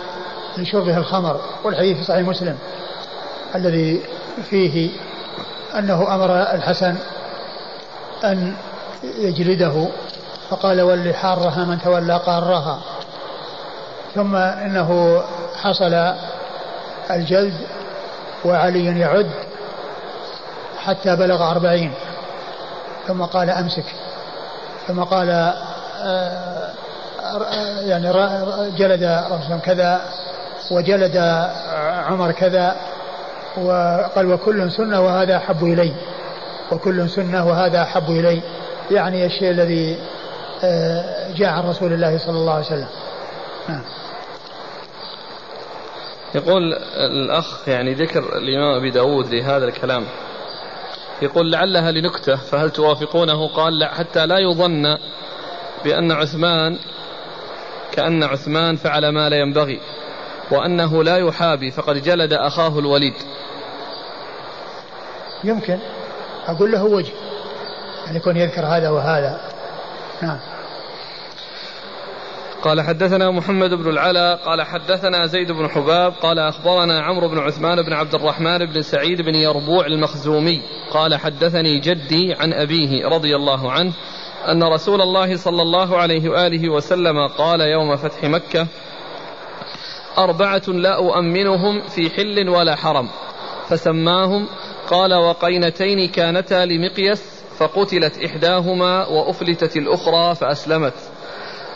لشربه 0.58 0.98
الخمر 0.98 1.42
والحديث 1.64 1.98
في 1.98 2.04
صحيح 2.04 2.28
مسلم 2.28 2.58
الذي 3.56 4.02
فيه 4.50 4.90
أنه 5.80 6.16
أمر 6.16 6.42
الحسن 6.42 6.96
أن 8.24 8.56
يجلده 9.04 9.88
فقال 10.50 10.82
ولي 10.82 11.14
حارها 11.14 11.66
من 11.66 11.82
تولى 11.82 12.18
قارها. 12.18 12.82
ثم 14.16 14.36
إنه 14.36 15.22
حصل 15.62 16.14
الجلد 17.12 17.54
وعلي 18.46 19.00
يعد 19.00 19.32
حتى 20.78 21.16
بلغ 21.16 21.52
أربعين. 21.52 21.94
ثم 23.12 23.24
قال 23.24 23.50
أمسك 23.50 23.86
ثم 24.88 25.04
قال 25.04 25.30
آه، 26.02 26.72
يعني 27.82 28.12
جلد 28.78 29.04
رسول 29.32 29.60
كذا 29.60 30.02
وجلد 30.72 31.18
عمر 32.06 32.32
كذا 32.32 32.76
وقال 33.58 34.34
وكل 34.34 34.72
سنة 34.72 35.02
وهذا 35.02 35.38
أحب 35.38 35.64
إلي 35.64 35.94
وكل 36.72 37.10
سنة 37.10 37.48
وهذا 37.48 37.82
أحب 37.82 38.10
إلي. 38.10 38.42
يعني 38.92 39.26
الشيء 39.26 39.52
الذي 39.52 39.98
آه، 40.64 41.32
جاء 41.36 41.50
عن 41.50 41.70
رسول 41.70 41.94
الله 41.94 42.18
صلى 42.18 42.38
الله 42.38 42.54
عليه 42.54 42.66
وسلم. 42.66 42.88
نعم. 43.70 43.84
يقول 46.36 46.74
الأخ 46.96 47.68
يعني 47.68 47.94
ذكر 47.94 48.20
الإمام 48.20 48.78
أبي 48.78 48.92
داود 48.92 49.34
لهذا 49.34 49.66
الكلام. 49.66 50.06
يقول 51.22 51.52
لعلها 51.52 51.92
لنكتة 51.92 52.36
فهل 52.36 52.70
توافقونه؟ 52.72 53.48
قال 53.48 53.80
لا 53.80 53.94
حتى 53.94 54.26
لا 54.26 54.40
يظن 54.40 54.98
بأن 55.84 56.12
عثمان 56.12 56.78
كأن 57.92 58.24
عثمان 58.24 58.76
فعل 58.76 59.10
ما 59.10 59.30
لا 59.30 59.40
ينبغي 59.40 59.80
وأنه 60.52 61.04
لا 61.04 61.18
يحابي 61.18 61.72
فقد 61.72 61.96
جلد 61.96 62.34
أخاه 62.34 62.80
الوليد. 62.80 63.14
يمكن. 65.44 65.80
أقول 66.46 66.72
له 66.72 66.84
وجه 66.84 67.14
أن 68.08 68.16
يكون 68.16 68.38
يذكر 68.38 68.66
هذا 68.66 68.90
وهذا. 68.90 69.42
نعم. 70.22 70.40
قال 72.64 72.82
حدثنا 72.82 73.32
محمد 73.32 73.74
بن 73.74 73.90
العلا 73.90 74.36
قال 74.36 74.62
حدثنا 74.62 75.26
زيد 75.26 75.52
بن 75.52 75.68
حباب 75.68 76.14
قال 76.22 76.40
أخبرنا 76.40 77.02
عمرو 77.02 77.28
بن 77.28 77.40
عثمان 77.40 77.82
بن 77.82 77.94
عبد 77.94 78.16
الرحمن 78.16 78.66
بن 78.66 78.82
سعيد 78.82 79.22
بن 79.22 79.36
يربوع 79.36 79.86
المخزومي 79.86 80.62
قال 80.92 81.16
حدثني 81.16 81.80
جدي 81.80 82.34
عن 82.34 82.54
أبيه 82.54 83.08
رضي 83.08 83.36
الله 83.36 83.72
عنه 83.72 83.94
أن 84.48 84.64
رسول 84.64 85.02
الله 85.02 85.36
صلى 85.36 85.62
الله 85.62 85.98
عليه 85.98 86.30
وآله 86.30 86.70
وسلم 86.70 87.28
قال 87.28 87.62
يوم 87.62 87.96
فتح 87.96 88.24
مكة 88.24 88.68
أربعة 90.18 90.64
لا 90.68 90.96
أؤمنهم 90.96 91.82
في 91.82 92.10
حل 92.10 92.50
ولا 92.50 92.76
حرم 92.76 93.10
فسماهم 93.68 94.48
قال 94.90 95.14
وقينتين 95.14 96.08
كانتا 96.08 96.66
لمقيس 96.66 97.44
فقتلت 97.58 98.24
إحداهما 98.26 99.08
وأفلتت 99.08 99.78
الأخرى 99.78 100.36
فأسلمت. 100.36 101.11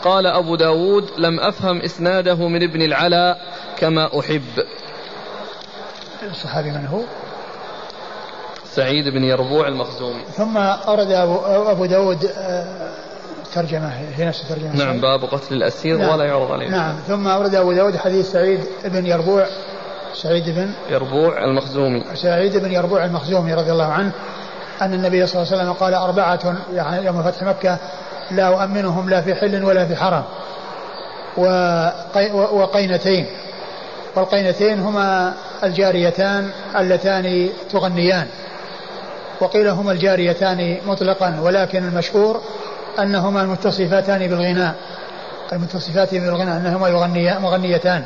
قال 0.04 0.26
أبو 0.26 0.56
داود 0.56 1.10
لم 1.18 1.40
أفهم 1.40 1.80
إسناده 1.80 2.48
من 2.48 2.62
ابن 2.62 2.82
العلا 2.82 3.36
كما 3.78 4.20
أحب. 4.20 4.42
الصحابي 6.30 6.70
من 6.70 6.86
هو؟ 6.86 7.00
سعيد 8.64 9.08
بن 9.08 9.24
يربوع 9.24 9.68
المخزومي. 9.68 10.22
ثم 10.36 10.56
أرد 10.88 11.10
أبو, 11.10 11.36
أبو 11.70 11.86
داود 11.86 12.24
آه، 12.24 12.90
ترجمة 13.54 13.88
هي 13.88 14.24
نفس 14.24 14.42
الترجمة 14.42 14.76
نعم 14.76 15.00
باب 15.00 15.24
قتل 15.24 15.54
الأسير 15.54 15.96
نعم. 15.96 16.08
ولا 16.08 16.24
يعرض 16.24 16.52
عليه. 16.52 16.68
نعم 16.68 16.94
ثم 17.08 17.28
أورد 17.28 17.54
أبو 17.54 17.72
داود 17.72 17.96
حديث 17.96 18.32
سعيد 18.32 18.60
بن 18.84 19.06
يربوع 19.06 19.46
سعيد 20.14 20.50
بن 20.50 20.70
يربوع 20.90 21.44
المخزومي. 21.44 22.04
سعيد 22.14 22.56
بن 22.56 22.72
يربوع 22.72 23.04
المخزومي 23.04 23.54
رضي 23.54 23.72
الله 23.72 23.92
عنه 23.92 24.12
أن 24.82 24.94
النبي 24.94 25.26
صلى 25.26 25.42
الله 25.42 25.52
عليه 25.52 25.62
وسلم 25.62 25.72
قال 25.72 25.94
أربعة 25.94 26.56
يعني 26.74 27.06
يوم 27.06 27.22
فتح 27.22 27.42
مكة 27.42 27.78
لا 28.30 28.46
أؤمنهم 28.46 29.10
لا 29.10 29.20
في 29.20 29.34
حل 29.34 29.64
ولا 29.64 29.86
في 29.86 29.96
حرم 29.96 30.24
وقينتين. 32.32 33.26
والقينتين 34.16 34.80
هما 34.80 35.34
الجاريتان 35.64 36.50
اللتان 36.76 37.48
تغنيان. 37.70 38.26
وقيل 39.40 39.68
هما 39.68 39.92
الجاريتان 39.92 40.76
مطلقا 40.86 41.40
ولكن 41.40 41.84
المشهور 41.84 42.40
أنهما 42.98 43.42
المتصفاتان 43.42 44.28
بالغناء. 44.28 44.74
المتصفات 45.52 46.14
بالغناء 46.14 46.56
أنهما 46.56 46.88
يغنيان 46.88 47.42
مغنيتان. 47.42 48.04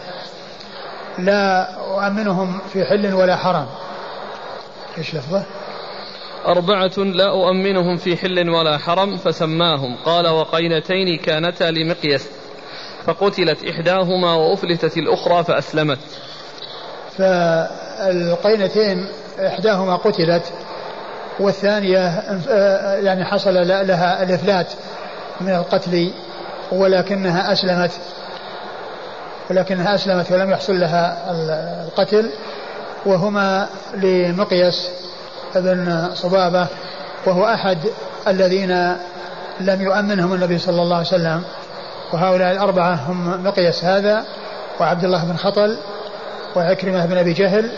لا 1.18 1.70
أؤمنهم 1.74 2.58
في 2.72 2.84
حل 2.84 3.14
ولا 3.14 3.36
حرم 3.36 3.66
إيش 4.98 5.14
لفظه؟ 5.14 5.42
أربعة 6.46 6.92
لا 6.98 7.30
أؤمنهم 7.30 7.96
في 7.96 8.16
حل 8.16 8.50
ولا 8.50 8.78
حرم 8.78 9.16
فسماهم. 9.16 9.96
قال 10.04 10.28
وقينتين 10.28 11.18
كانتا 11.18 11.64
لمقيس 11.64 12.28
فقتلت 13.06 13.64
إحداهما 13.64 14.34
وأفلتت 14.34 14.96
الأخرى 14.96 15.44
فأسلمت. 15.44 15.98
فالقينتين 17.18 19.06
إحداهما 19.46 19.96
قتلت 19.96 20.52
والثانية 21.40 22.22
يعني 23.04 23.24
حصل 23.24 23.54
لها 23.68 24.22
الإفلات 24.22 24.72
من 25.40 25.54
القتل 25.54 26.12
ولكنها 26.72 27.52
أسلمت. 27.52 27.92
ولكنها 29.50 29.94
أسلمت 29.94 30.32
ولم 30.32 30.50
يحصل 30.50 30.80
لها 30.80 31.30
القتل 31.86 32.30
وهما 33.06 33.68
لمقيس 33.94 34.99
بن 35.54 36.10
صبابة 36.14 36.66
وهو 37.26 37.44
أحد 37.44 37.78
الذين 38.28 38.96
لم 39.60 39.82
يؤمنهم 39.82 40.34
النبي 40.34 40.58
صلى 40.58 40.82
الله 40.82 40.96
عليه 40.96 41.06
وسلم 41.06 41.42
وهؤلاء 42.12 42.52
الأربعة 42.52 42.94
هم 42.94 43.44
مقيس 43.44 43.84
هذا 43.84 44.24
وعبد 44.80 45.04
الله 45.04 45.24
بن 45.24 45.36
خطل 45.36 45.78
وعكرمة 46.56 47.06
بن 47.06 47.18
أبي 47.18 47.32
جهل 47.32 47.72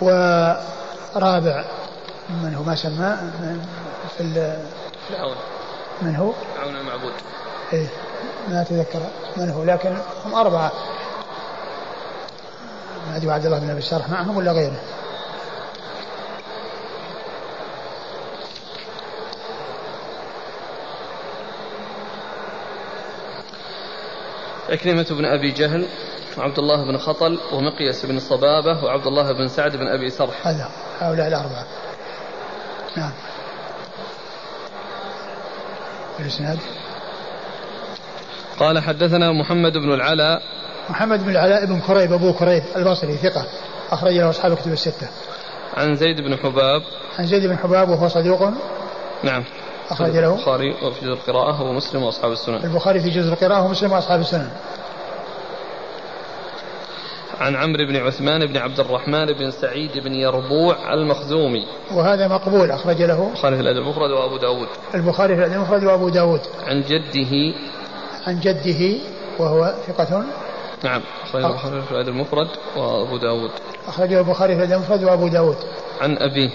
ورابع. 0.00 1.64
من 2.42 2.54
هو؟ 2.54 2.62
ما 2.62 2.74
سماه 2.74 3.16
في 4.18 4.52
فرعون 5.08 5.36
من 6.02 6.16
هو؟ 6.16 6.32
فرعون 6.56 6.76
المعبود. 6.76 7.12
إيه 7.72 7.86
ما 8.48 8.62
أتذكر 8.62 9.00
من 9.36 9.50
هو 9.50 9.64
لكن 9.64 9.96
هم 10.26 10.34
أربعة. 10.34 10.72
ما 13.10 13.16
أدري 13.16 13.30
عبد 13.30 13.46
الله 13.46 13.58
بن 13.58 13.70
أبي 13.70 13.78
السرح 13.78 14.08
معهم 14.08 14.36
ولا 14.36 14.52
غيره؟ 14.52 14.80
عكرمة 24.68 25.06
بن 25.10 25.24
أبي 25.24 25.50
جهل 25.50 25.86
وعبد 26.38 26.58
الله 26.58 26.84
بن 26.84 26.98
خطل 26.98 27.38
ومقيس 27.52 28.06
بن 28.06 28.18
صبابة 28.18 28.84
وعبد 28.84 29.06
الله 29.06 29.32
بن 29.32 29.48
سعد 29.48 29.76
بن 29.76 29.86
أبي 29.86 30.10
سرح. 30.10 30.46
هذا 30.46 30.70
هؤلاء 31.00 31.28
الأربعة. 31.28 31.66
نعم. 32.96 33.12
الإسناد 36.20 36.58
قال 38.58 38.78
حدثنا 38.78 39.32
محمد 39.32 39.72
بن 39.72 39.94
العلاء. 39.94 40.42
محمد 40.90 41.24
بن 41.24 41.30
العلاء 41.30 41.66
بن 41.66 41.80
كريب 41.80 42.12
أبو 42.12 42.32
كريب 42.32 42.62
البصري 42.76 43.16
ثقة. 43.16 43.46
أخرج 43.90 44.12
له 44.12 44.30
أصحاب 44.30 44.56
كتب 44.56 44.72
الستة. 44.72 45.08
عن 45.76 45.96
زيد 45.96 46.20
بن 46.20 46.36
حباب. 46.36 46.82
عن 47.18 47.26
زيد 47.26 47.46
بن 47.46 47.58
حباب 47.58 47.88
وهو 47.88 48.08
صدوق. 48.08 48.52
نعم. 49.22 49.44
أخرج 49.90 50.16
له 50.16 50.34
البخاري 50.34 50.74
وفي 50.82 51.00
جزء 51.00 51.12
القراءة 51.12 51.62
ومسلم 51.62 52.02
وأصحاب 52.02 52.32
السنن. 52.32 52.64
البخاري 52.64 53.00
في 53.00 53.10
جزء 53.10 53.32
القراءة 53.32 53.64
ومسلم 53.64 53.92
وأصحاب 53.92 54.20
السنن. 54.20 54.50
عن 57.40 57.56
عمرو 57.56 57.86
بن 57.86 57.96
عثمان 57.96 58.46
بن 58.46 58.56
عبد 58.56 58.80
الرحمن 58.80 59.26
بن 59.26 59.50
سعيد 59.50 59.98
بن 59.98 60.14
يربوع 60.14 60.94
المخزومي. 60.94 61.66
وهذا 61.94 62.28
مقبول 62.28 62.70
أخرج 62.70 63.02
له 63.02 63.28
البخاري 63.28 63.56
في 63.56 63.62
الأدب 63.62 63.78
المفرد 63.78 64.10
وأبو 64.10 64.36
داود. 64.36 64.68
البخاري 64.94 65.34
في 65.34 65.40
الأدب 65.40 65.54
المفرد 65.54 65.84
وأبو 65.84 66.08
داود. 66.08 66.40
عن 66.66 66.82
جده. 66.82 67.54
عن 68.26 68.40
جده 68.40 68.98
وهو 69.38 69.74
ثقة. 69.86 70.24
نعم 70.84 71.00
أخرج 71.24 71.44
البخاري 71.44 71.82
في 71.82 71.92
الأدب 71.92 72.08
المفرد 72.08 72.48
وأبو 72.76 73.16
داود. 73.16 73.50
أخرجه 73.88 74.18
البخاري 74.18 74.54
في 74.56 74.64
الأدب 74.64 74.72
المفرد 74.72 75.04
وأبو 75.04 75.28
داود. 75.28 75.56
عن 76.00 76.16
أبيه. 76.18 76.50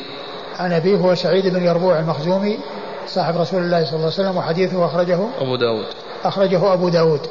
عن 0.59 0.73
أبيه 0.73 0.97
هو 0.97 1.15
سعيد 1.15 1.47
بن 1.47 1.63
يربوع 1.63 1.99
المخزومي. 1.99 2.59
صاحب 3.07 3.37
رسول 3.37 3.63
الله 3.63 3.85
صلى 3.85 3.93
الله 3.93 4.05
عليه 4.05 4.15
وسلم 4.15 4.37
وحديثه 4.37 4.85
أخرجه 4.85 5.19
أبو 5.41 5.55
داود. 5.55 5.85
أخرجه 6.23 6.73
أبو 6.73 6.89
داود. 6.89 7.21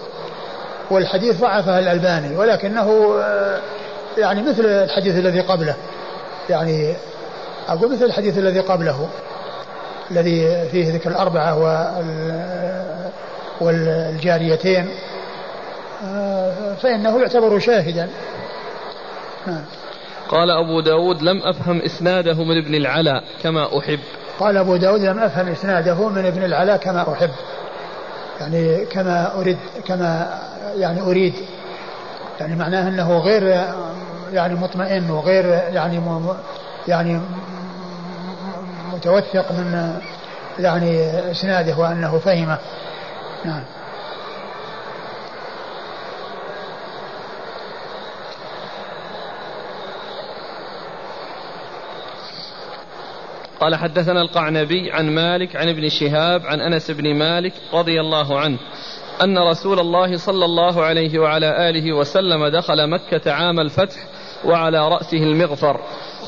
والحديث 0.90 1.40
ضعفه 1.40 1.78
الألباني 1.78 2.36
ولكنه 2.36 3.14
آه، 3.22 3.60
يعني 4.18 4.42
مثل 4.42 4.64
الحديث 4.64 5.16
الذي 5.16 5.40
قبله. 5.40 5.76
يعني 6.50 6.94
أقول 7.68 7.92
مثل 7.92 8.04
الحديث 8.04 8.38
الذي 8.38 8.60
قبله 8.60 9.08
الذي 10.10 10.68
فيه 10.70 10.94
ذكر 10.94 11.10
الأربعة 11.10 11.58
والجاريتين. 13.60 14.88
آه، 16.04 16.74
فإنه 16.74 17.20
يعتبر 17.20 17.58
شاهدا. 17.58 18.08
نعم. 19.46 19.64
قال 20.28 20.50
أبو 20.50 20.80
داود 20.80 21.22
لم 21.22 21.42
أفهم 21.42 21.80
إسناده 21.80 22.44
من 22.44 22.64
ابن 22.64 22.74
العلاء 22.74 23.24
كما 23.42 23.78
أحب. 23.78 23.98
قال 24.40 24.56
أبو 24.56 24.76
داود 24.76 25.00
لم 25.00 25.18
أفهم 25.18 25.48
إسناده 25.48 26.08
من 26.08 26.26
ابن 26.26 26.42
العلاء 26.42 26.76
كما 26.76 27.12
أحب. 27.12 27.30
يعني 28.40 28.84
كما 28.84 29.34
أريد 29.34 29.58
كما 29.86 30.38
يعني 30.76 31.00
أريد. 31.00 31.34
يعني 32.40 32.56
معناه 32.56 32.88
أنه 32.88 33.18
غير 33.18 33.42
يعني 34.32 34.54
مطمئن 34.54 35.10
وغير 35.10 35.44
يعني 35.46 36.00
يعني 36.88 37.20
متوثق 38.92 39.52
من 39.52 39.98
يعني 40.58 41.10
إسناده 41.30 41.78
وأنه 41.78 42.18
فهمه. 42.18 42.58
نعم. 43.44 43.62
قال 53.62 53.74
حدثنا 53.74 54.22
القعنبي 54.22 54.92
عن 54.92 55.14
مالك 55.14 55.56
عن 55.56 55.68
ابن 55.68 55.88
شهاب 55.88 56.46
عن 56.46 56.60
أنس 56.60 56.90
بن 56.90 57.14
مالك 57.14 57.52
رضي 57.72 58.00
الله 58.00 58.40
عنه 58.40 58.58
أن 59.22 59.38
رسول 59.38 59.78
الله 59.80 60.16
صلى 60.16 60.44
الله 60.44 60.82
عليه 60.82 61.18
وعلى 61.18 61.70
آله 61.70 61.92
وسلم 61.92 62.46
دخل 62.46 62.90
مكة 62.90 63.32
عام 63.32 63.60
الفتح 63.60 63.96
وعلى 64.44 64.88
رأسه 64.88 65.16
المغفر 65.16 65.80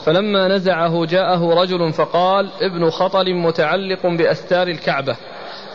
فلما 0.07 0.49
نزعه 0.49 1.05
جاءه 1.07 1.55
رجل 1.63 1.93
فقال 1.93 2.51
ابن 2.61 2.91
خطل 2.91 3.35
متعلق 3.35 4.07
بأستار 4.07 4.69
الكعبة. 4.69 5.17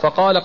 فقال 0.02 0.38